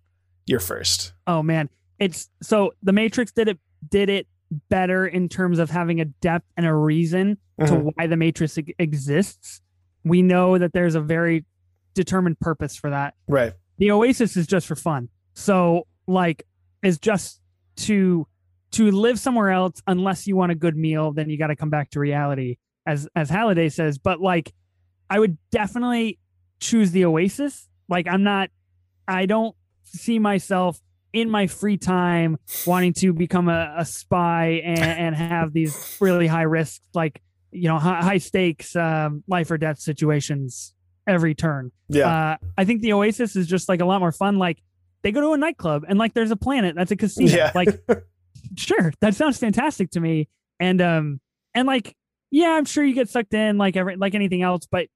[0.45, 1.14] you're first.
[1.27, 1.69] Oh man,
[2.03, 3.59] it's so the Matrix did it
[3.89, 4.27] did it
[4.69, 7.91] better in terms of having a depth and a reason to Mhm.
[7.95, 9.61] why the Matrix exists.
[10.03, 11.45] We know that there's a very
[11.93, 13.13] determined purpose for that.
[13.27, 13.53] Right.
[13.77, 15.09] The Oasis is just for fun.
[15.34, 16.43] So like
[16.81, 17.41] is just
[17.77, 18.27] to
[18.71, 21.69] to live somewhere else unless you want a good meal, then you got to come
[21.69, 24.53] back to reality as as Halliday says, but like
[25.09, 26.19] I would definitely
[26.59, 27.69] choose the Oasis.
[27.88, 28.49] Like I'm not
[29.07, 30.80] I don't see myself
[31.14, 36.27] in my free time wanting to become a, a spy and, and have these really
[36.27, 37.22] high risks, like
[37.52, 40.73] you know, high, high stakes, um, life or death situations
[41.07, 41.72] every turn.
[41.88, 42.07] Yeah.
[42.07, 44.38] Uh, I think the Oasis is just like a lot more fun.
[44.38, 44.61] Like
[45.03, 47.35] they go to a nightclub and like there's a planet that's a casino.
[47.35, 47.52] Yeah.
[47.53, 47.80] Like,
[48.57, 50.30] sure, that sounds fantastic to me.
[50.60, 51.19] And um,
[51.53, 51.95] and like,
[52.31, 54.88] yeah, I'm sure you get sucked in like every like anything else, but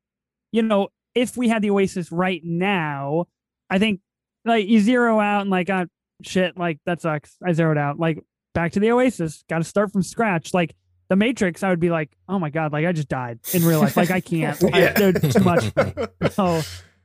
[0.52, 3.26] you know, if we had the Oasis right now,
[3.69, 4.02] I think
[4.45, 5.85] like you zero out and like, ah,
[6.23, 7.35] shit, like that sucks.
[7.45, 7.99] I zeroed out.
[7.99, 8.19] Like
[8.53, 10.53] back to the Oasis, got to start from scratch.
[10.53, 10.76] Like
[11.10, 13.80] the Matrix, I would be like, oh my god, like I just died in real
[13.80, 13.98] life.
[13.98, 14.61] Like I can't.
[14.61, 14.94] Yeah.
[14.95, 15.72] I, there's too much.
[16.31, 16.61] So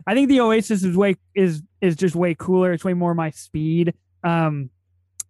[0.06, 2.72] I think the Oasis is way is is just way cooler.
[2.72, 3.94] It's way more my speed.
[4.24, 4.70] Um,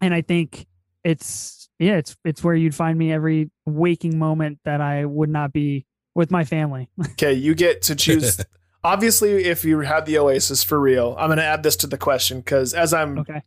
[0.00, 0.66] and I think
[1.04, 5.52] it's yeah, it's it's where you'd find me every waking moment that I would not
[5.52, 6.88] be with my family.
[7.12, 8.40] Okay, you get to choose.
[8.84, 11.98] Obviously, if you had the Oasis for real, I'm going to add this to the
[11.98, 13.42] question because as I'm okay.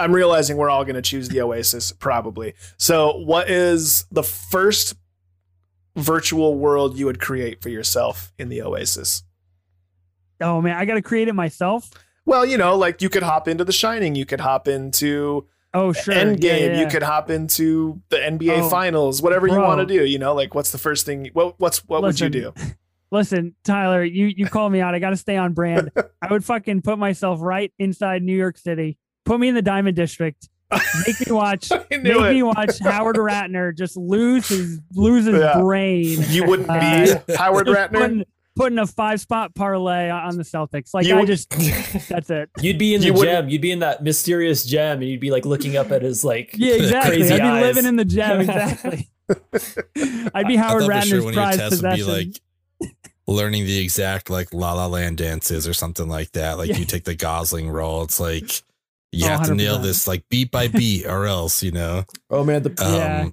[0.00, 2.54] I'm realizing we're all going to choose the Oasis probably.
[2.76, 4.94] So, what is the first
[5.96, 9.22] virtual world you would create for yourself in the Oasis?
[10.40, 11.90] Oh man, I got to create it myself.
[12.24, 15.92] Well, you know, like you could hop into The Shining, you could hop into Oh
[15.92, 19.80] sure, Endgame, Yeah, yeah, you could hop into the NBA Oh, Finals, whatever you want
[19.80, 20.04] to do.
[20.04, 21.30] You know, like what's the first thing?
[21.32, 22.52] What what's what would you do?
[23.12, 24.94] Listen, Tyler, you you call me out.
[24.94, 25.90] I got to stay on brand.
[26.22, 28.98] I would fucking put myself right inside New York City.
[29.24, 30.48] Put me in the Diamond District.
[31.06, 31.70] Make me watch.
[31.90, 35.60] Make knew me watch Howard Ratner just lose his lose his Yeah.
[35.60, 36.18] brain.
[36.28, 37.92] You wouldn't Uh, be Howard Ratner.
[37.92, 38.24] Putting,
[38.56, 40.94] putting a five spot parlay on the Celtics.
[40.94, 41.50] Like You I would- just
[42.08, 42.50] that's it.
[42.60, 43.48] You'd be in the wouldn't- gem.
[43.48, 46.50] You'd be in that mysterious gem, and you'd be like looking up at his like
[46.54, 47.16] Yeah, exactly.
[47.16, 47.62] crazy I'd be eyes.
[47.62, 48.40] living in the gem.
[48.48, 49.08] Exactly.
[50.34, 52.32] I'd be Howard thought for sure Ratner's one of your prized would be possession.
[52.80, 52.90] like
[53.26, 56.58] learning the exact like La La Land dances or something like that.
[56.58, 56.76] Like Yeah.
[56.78, 58.02] you take the Gosling role.
[58.02, 58.62] It's like
[59.12, 59.82] you Oh, have to nail 100%.
[59.82, 62.04] this like beat by beat or else, you know.
[62.30, 63.28] Oh man, the Um, Yeah.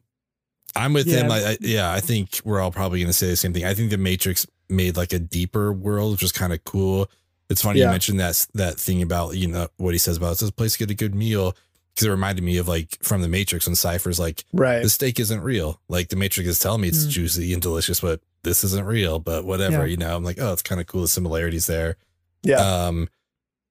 [0.75, 1.27] I'm with him.
[1.27, 1.33] Yeah.
[1.33, 3.65] I, I, yeah, I think we're all probably going to say the same thing.
[3.65, 7.09] I think the Matrix made like a deeper world, which was kind of cool.
[7.49, 7.85] It's funny Yeah.
[7.85, 10.73] you mentioned that that thing about you know what he says about it's a place
[10.73, 11.55] to get a good meal
[11.95, 14.83] because it reminded me of like from the Matrix when Cypher's like Right.
[14.83, 15.79] the steak isn't real.
[15.87, 17.09] Like the Matrix is telling me it's Mm.
[17.09, 19.17] juicy and delicious, but this isn't real.
[19.19, 19.91] But whatever, Yeah.
[19.91, 20.15] you know.
[20.15, 21.01] I'm like, oh, it's kind of cool.
[21.03, 21.95] The similarities there.
[22.43, 22.57] Yeah.
[22.57, 23.07] Um,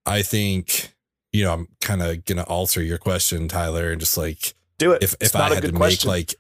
[0.07, 0.93] I think
[1.33, 5.03] you know I'm kind of gonna alter your question, Tyler, and just like Do it.
[5.03, 6.09] if It's if I had to question.
[6.11, 6.35] make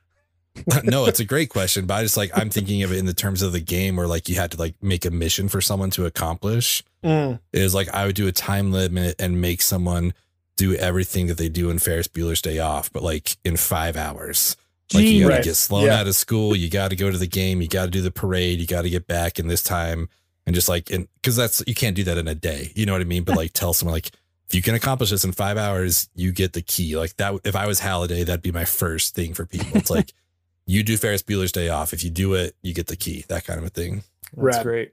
[0.67, 3.05] like no, it's a great question, but I just like I'm thinking of it in
[3.05, 5.61] the terms of the game where like you had to like make a mission for
[5.61, 6.83] someone to accomplish.
[7.05, 7.41] Mm.
[7.53, 10.15] It is like I would do a time limit and make someone
[10.57, 14.57] do everything that they do in Ferris Bueller's Day Off, but like in five hours.
[14.95, 15.45] Like you got to Right.
[15.45, 16.01] get Sloane Yeah.
[16.01, 18.11] out of school, you got to go to the game, you got to do the
[18.13, 20.09] parade, you got to get back in this time,
[20.47, 22.93] and just like, and because that's you can't do that in a day, you know
[22.93, 23.25] what I mean?
[23.25, 24.11] But like, tell someone like,
[24.49, 26.97] if you can accomplish this in five hours, you get the key.
[26.97, 29.77] Like that, if I was Halliday, that'd be my first thing for people.
[29.77, 30.13] It's like,
[30.67, 31.93] you do Ferris Bueller's Day Off.
[31.93, 33.25] If you do it, you get the key.
[33.29, 34.05] That kind of a thing.
[34.37, 34.63] That's Rad.
[34.63, 34.93] great.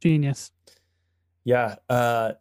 [0.00, 0.50] Genius.
[1.44, 1.76] Yeah.
[1.88, 2.32] Uh,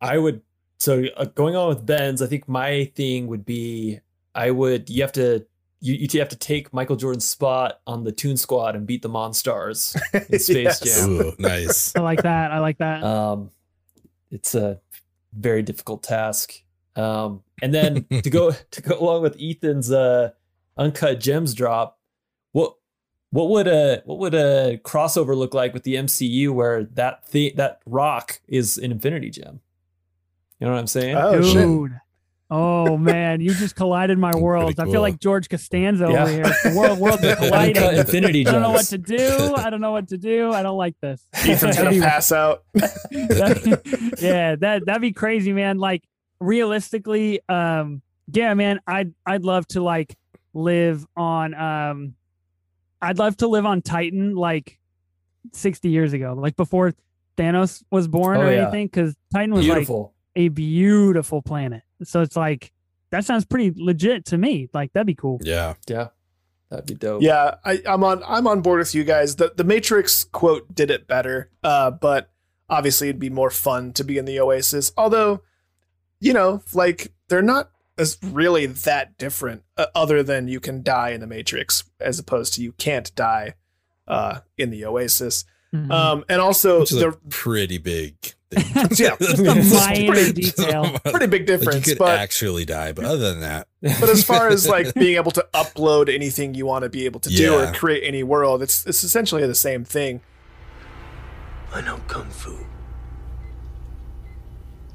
[0.00, 0.42] I would.
[0.78, 4.00] So uh, going on with Ben's, I think my thing would be
[4.34, 4.88] I would.
[4.90, 5.44] You have to
[5.80, 9.08] you, you have to take Michael Jordan's spot on the Toon Squad and beat the
[9.08, 10.80] Monstars in Space Yes.
[10.80, 11.10] Jam.
[11.10, 11.94] Ooh, nice.
[11.96, 12.50] I like that.
[12.52, 13.02] I like that.
[13.02, 13.50] Um,
[14.30, 14.78] it's a
[15.32, 16.54] very difficult task.
[16.96, 20.30] Um, and then to go to go along with Ethan's uh,
[20.76, 21.98] uncut gems drop,
[22.52, 22.74] what
[23.30, 27.54] what would a what would a crossover look like with the MCU where that thi-
[27.56, 29.60] that rock is an Infinity Gem?
[30.58, 31.16] You know what I'm saying?
[31.16, 31.92] Oh, shit.
[32.50, 32.58] Dude.
[32.58, 34.78] Oh man, you just collided my worlds.
[34.78, 36.22] I feel like George Costanza Yeah.
[36.22, 36.42] over here.
[36.42, 37.82] The world worlds are colliding.
[37.98, 39.54] Infinity I don't know what to do.
[39.56, 40.52] I don't know what to do.
[40.52, 41.24] I don't like this.
[41.34, 42.64] Ethan's gonna pass out.
[42.74, 45.78] that- yeah, that that'd be crazy, man.
[45.78, 46.02] Like
[46.40, 48.02] realistically, um,
[48.32, 50.16] yeah, man, I'd I'd love to like
[50.52, 52.14] live on um
[53.00, 54.78] I'd love to live on Titan like
[55.52, 56.92] 60 years ago, like before
[57.36, 58.62] Thanos was born Oh, or yeah.
[58.62, 59.88] anything, because Titan was like
[60.36, 61.82] a beautiful planet.
[62.04, 62.72] So it's like
[63.10, 64.68] that sounds pretty legit to me.
[64.72, 65.38] Like that'd be cool.
[65.42, 65.74] Yeah.
[65.88, 66.08] yeah,
[66.70, 67.22] that'd be dope.
[67.22, 69.36] Yeah, I, I'm on I'm on board with you guys.
[69.36, 72.30] The the Matrix quote did it better, uh, but
[72.68, 74.92] obviously it'd be more fun to be in the Oasis.
[74.96, 75.42] Although,
[76.20, 81.10] you know, like they're not as really that different, uh, other than you can die
[81.10, 83.54] in the Matrix as opposed to you can't die
[84.08, 85.44] uh, in the Oasis.
[85.74, 85.90] Mhm.
[85.90, 88.34] Um, and also Which is a pretty big thing.
[88.98, 89.16] Yeah.
[89.20, 90.98] Just a minor pretty- detail.
[91.04, 94.24] pretty big Like, difference, you could but actually die, but other than that, but as
[94.24, 97.54] far as like being able to upload anything you want to be able to do
[97.54, 100.20] or create any world, it's it's essentially the same thing.
[101.72, 102.56] I know kung fu.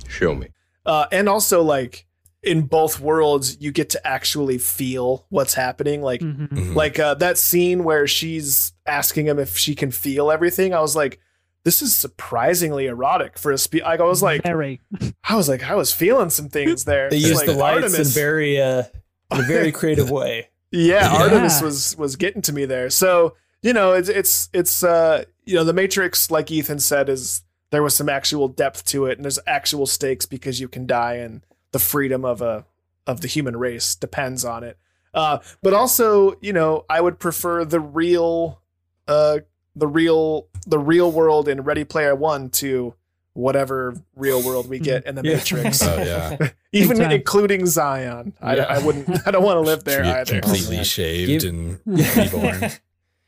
[0.07, 0.47] Show me.
[0.85, 2.05] uh, and also like
[2.43, 6.47] in both worlds you get to actually feel what's happening like Mhm.
[6.49, 6.75] Mhm.
[6.75, 10.95] like uh, that scene where she's asking him if she can feel everything i was
[10.95, 11.19] like
[11.65, 14.79] this is surprisingly erotic for a spe- like, i was like very.
[15.25, 17.99] i was like i was feeling some things there They It's use like the lights
[17.99, 18.83] in very uh,
[19.31, 20.49] in a very creative way.
[20.71, 21.23] yeah, Yeah.
[21.23, 22.89] Artemis was was getting to me there.
[22.89, 27.41] So you know, it's it's it's uh you know the Matrix, like Ethan said, is
[27.71, 31.15] there was some actual depth to it, and there's actual stakes because you can die,
[31.15, 32.65] and the freedom of a
[33.07, 34.77] of the human race depends on it.
[35.15, 38.61] Uh, but also, you know, I would prefer the real,
[39.07, 39.39] uh,
[39.75, 42.93] the real the real world in Ready Player One to
[43.33, 45.35] whatever real world we get in the Yeah.
[45.35, 45.83] Matrix.
[45.83, 47.11] oh yeah, Even time.
[47.11, 48.63] including Zion, I, Yeah.
[48.63, 49.27] I wouldn't.
[49.27, 50.39] I don't want to live there Be either.
[50.41, 52.71] completely Oh, shaved Give- and reborn.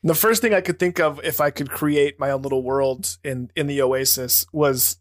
[0.03, 3.18] The first thing I could think of if I could create my own little world
[3.24, 4.98] in in the Oasis was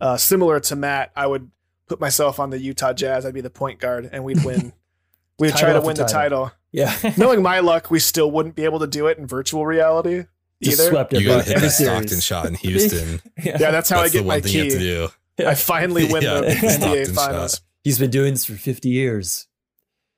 [0.00, 1.12] uh, similar to Matt.
[1.16, 1.50] I would
[1.88, 3.24] put myself on the Utah Jazz.
[3.24, 4.72] I'd be the point guard, and we'd win.
[5.38, 6.52] We'd try Title to after win the title.
[6.70, 10.24] Yeah, Knowing my luck, we still wouldn't be able to do it in virtual reality
[10.62, 10.90] just either.
[10.90, 13.20] swept You every, gotta hit the Stockton shot in Houston.
[13.42, 14.84] Yeah, that's how That's I get the my one thing you have to key.
[14.84, 15.08] do.
[15.46, 17.52] I finally win Yeah, the the NBA Stockton Finals.
[17.52, 17.60] shot.
[17.84, 19.46] He's been doing this for 50 years.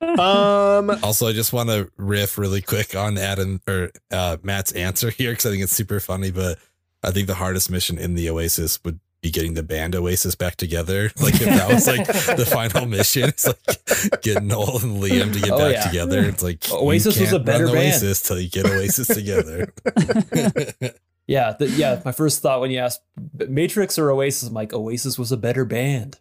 [0.01, 5.09] Um, Also, I just want to riff really quick on Adam or uh, Matt's answer
[5.09, 6.29] here because I think it's super funny.
[6.29, 6.59] But
[7.03, 10.55] I think the hardest mission in the Oasis would be getting the band Oasis back
[10.57, 11.09] together.
[11.19, 12.05] Like if that was like
[12.37, 15.83] the final mission, it's like getting Noel and Liam to get Oh, back yeah.
[15.87, 16.19] together.
[16.25, 17.85] It's like Oasis was can't a better run band.
[17.95, 19.73] Oasis till you get Oasis together.
[21.25, 22.01] Yeah, the, yeah.
[22.03, 22.99] My first thought when you asked
[23.47, 26.19] Matrix or Oasis, I'm like, Oasis was a better band.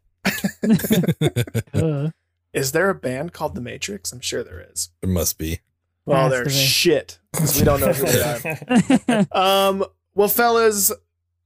[1.74, 2.10] Uh,
[2.52, 4.12] is there a band called The Matrix?
[4.12, 4.90] I'm sure there is.
[5.02, 5.58] it must be.
[6.06, 7.18] Well, Has they're shit
[7.58, 9.68] we don't know who they are.
[9.68, 9.84] Um,
[10.14, 10.92] well, fellas,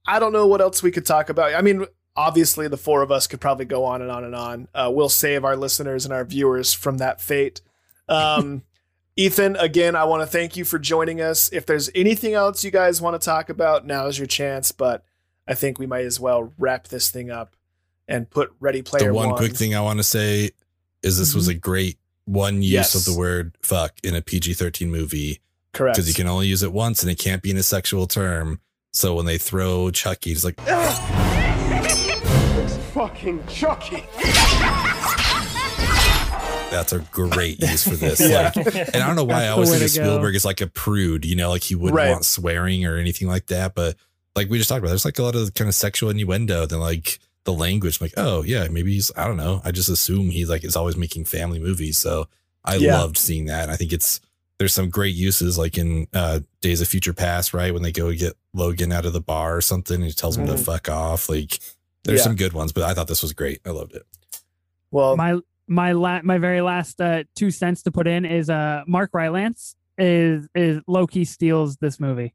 [0.07, 1.53] I don't know what else we could talk about.
[1.53, 1.85] I mean,
[2.15, 4.67] obviously, the four of us could probably go on and on and on.
[4.73, 7.61] Uh, we'll save our listeners and our viewers from that fate.
[8.07, 8.63] Um,
[9.17, 11.51] Ethan, again, I want to thank you for joining us.
[11.51, 14.71] If there's anything else you guys want to talk about, now's your chance.
[14.71, 15.03] But
[15.47, 17.55] I think we might as well wrap this thing up
[18.07, 19.37] and put Ready Player the one One.
[19.37, 20.51] quick thing I want to say
[21.03, 22.95] is this was a great one use Yes.
[22.95, 25.39] of the word fuck in a PG 13 movie
[25.73, 25.95] correct?
[25.95, 28.59] because you can only use it once and it can't be in a sexual term.
[28.97, 30.59] So when they throw Chucky, he's like,
[32.93, 34.03] Fucking Chucky.
[36.71, 38.19] that's a great use for this.
[38.19, 38.51] Yeah.
[38.55, 40.03] Like, and I don't know why I That's the always way think of to.
[40.03, 42.09] Spielberg as like a prude, you know, like he wouldn't Right.
[42.09, 43.75] want swearing or anything like that.
[43.75, 43.97] But
[44.35, 46.79] like we just talked about, there's like a lot of kind of sexual innuendo than
[46.79, 48.01] like the language.
[48.01, 49.61] I'm like, oh yeah, maybe he's, I don't know.
[49.63, 51.99] I just assume he's like, is always making family movies.
[51.99, 52.29] So
[52.65, 52.97] I Yeah.
[52.99, 53.69] loved seeing that.
[53.69, 54.21] I think it's,
[54.59, 57.73] there's some great uses like in uh, Days of Future Past, right?
[57.73, 60.47] When they go get Logan out of the bar or something and he tells him
[60.47, 60.65] to Mhm.
[60.65, 61.29] fuck off.
[61.29, 61.59] Like
[62.03, 62.23] there's Yeah.
[62.23, 63.61] some good ones, but I thought this was great.
[63.65, 64.03] I loved it.
[64.91, 68.83] well, my my la- my very last uh, two cents to put in is uh
[68.87, 72.33] Mark Rylance is is Loki steals this movie.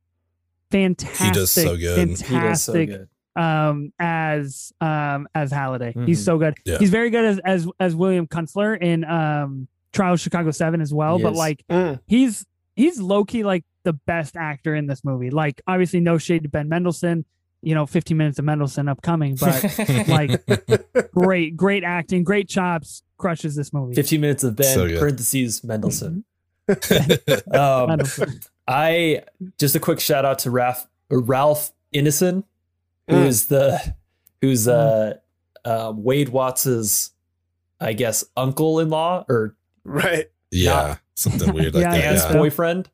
[0.71, 1.27] Fantastic.
[1.27, 1.99] He does so good.
[1.99, 2.89] He does He does so Fantastic.
[2.89, 3.09] good.
[3.43, 5.95] um as um as Halliday.
[6.07, 6.25] He's Mhm.
[6.25, 6.55] so good.
[6.67, 6.79] Yeah.
[6.79, 10.93] He's very good as as as William Kunstler in um Trial of Chicago Seven as
[10.93, 11.17] well.
[11.19, 11.39] He but is.
[11.39, 12.01] like Mm.
[12.07, 12.47] he's
[12.77, 15.31] he's low key like the best actor in this movie.
[15.31, 17.25] Like obviously no shade to Ben Mendelsohn.
[17.65, 19.63] You know, 15 minutes of Mendelsohn upcoming, but
[20.09, 23.95] like great, great acting, great chops, crushes this movie.
[23.95, 26.25] 15 minutes of Ben, So parentheses, Mendelsohn.
[26.69, 27.55] Mm-hmm.
[27.55, 28.41] um, Mendelsohn.
[28.67, 29.23] I
[29.61, 32.43] just a quick shout out to Ralph Ralph Ineson,
[33.09, 33.95] who's the
[34.41, 35.19] who's uh,
[35.65, 37.11] uh Wade Watts's
[37.81, 40.31] I guess uncle in law or Right.
[40.51, 42.05] Yeah, something weird like Yeah, that.
[42.05, 42.33] aunt's Yeah.
[42.35, 42.91] boyfriend.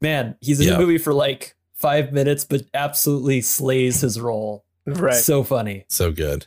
[0.00, 0.74] Man, he's in Yeah.
[0.74, 4.64] the movie for like five minutes, but absolutely slays his role.
[4.86, 5.14] Right.
[5.14, 5.84] So funny.
[5.88, 6.46] So good.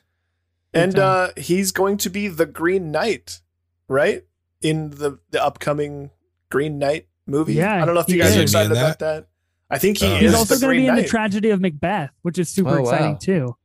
[0.73, 3.39] and uh, he's going to be the Green Knight,
[3.87, 4.23] right?
[4.61, 6.09] In the the upcoming
[6.49, 7.53] Green Knight movie.
[7.53, 8.37] Yeah, I don't know if you guys is.
[8.37, 9.27] are excited in about that.
[9.69, 12.37] I think he is He's also going to be in the tragedy of Macbeth, which
[12.37, 12.89] is super Oh, wow.
[12.91, 13.55] exciting too.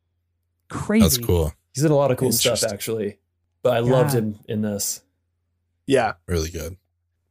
[0.69, 1.03] Crazy.
[1.03, 1.53] That's cool.
[1.75, 3.19] He's in a lot of cool stuff actually.
[3.63, 5.03] But I loved him in this.
[5.91, 6.77] Yeah, Really good.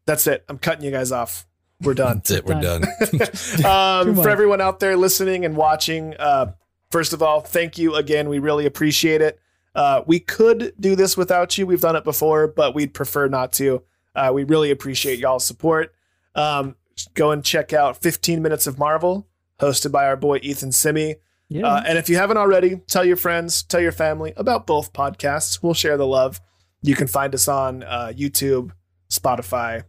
[0.06, 0.44] that's it.
[0.50, 1.46] I'm cutting you guys off.
[1.82, 2.18] We're done.
[2.18, 2.46] That's it.
[2.46, 2.82] We're Done.
[2.82, 3.66] done.
[3.66, 6.52] um, for everyone out there listening and watching, uh,
[6.92, 8.28] first of all, thank you again.
[8.28, 9.40] We really appreciate it.
[9.74, 11.66] Uh, we could do this without you.
[11.66, 13.82] We've done it before, but we'd prefer not to.
[14.14, 15.94] Uh, we really appreciate y'all's support.
[16.36, 16.76] Um,
[17.14, 19.28] go and check out 15 Minutes of Marvel,
[19.62, 21.16] hosted by our boy Ethan Simi.
[21.48, 21.66] Yeah.
[21.66, 25.64] Uh, and if you haven't already, tell your friends, tell your family about both podcasts.
[25.64, 26.42] We'll share the love.
[26.82, 28.72] You can find us on uh, YouTube,
[29.12, 29.84] Spotify,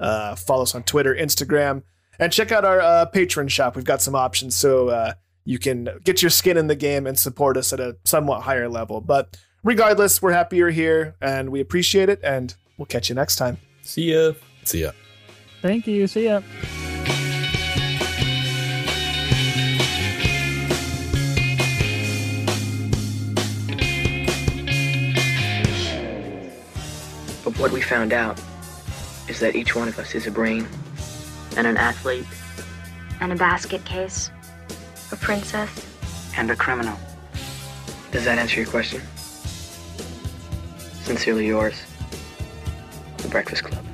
[0.00, 1.82] uh, follow us on Twitter, Instagram,
[2.18, 3.76] and check out our uh, Patreon shop.
[3.76, 5.14] We've got some options so uh,
[5.44, 8.68] you can get your skin in the game and support us at a somewhat higher
[8.68, 9.00] level.
[9.00, 12.20] But regardless, we're happy you're here and we appreciate it.
[12.22, 13.58] And we'll catch you next time.
[13.82, 14.32] See ya.
[14.64, 14.92] See ya.
[15.60, 16.06] Thank you.
[16.06, 16.42] See ya.
[27.62, 28.40] What we found out
[29.28, 30.66] is that each one of us is a brain
[31.56, 32.26] and an athlete
[33.20, 34.32] And a basket case.
[35.12, 35.70] A princess.
[36.36, 36.98] and a criminal.
[38.10, 39.00] Does that answer your question?
[41.04, 41.80] Sincerely yours,
[43.18, 43.84] The Breakfast Club.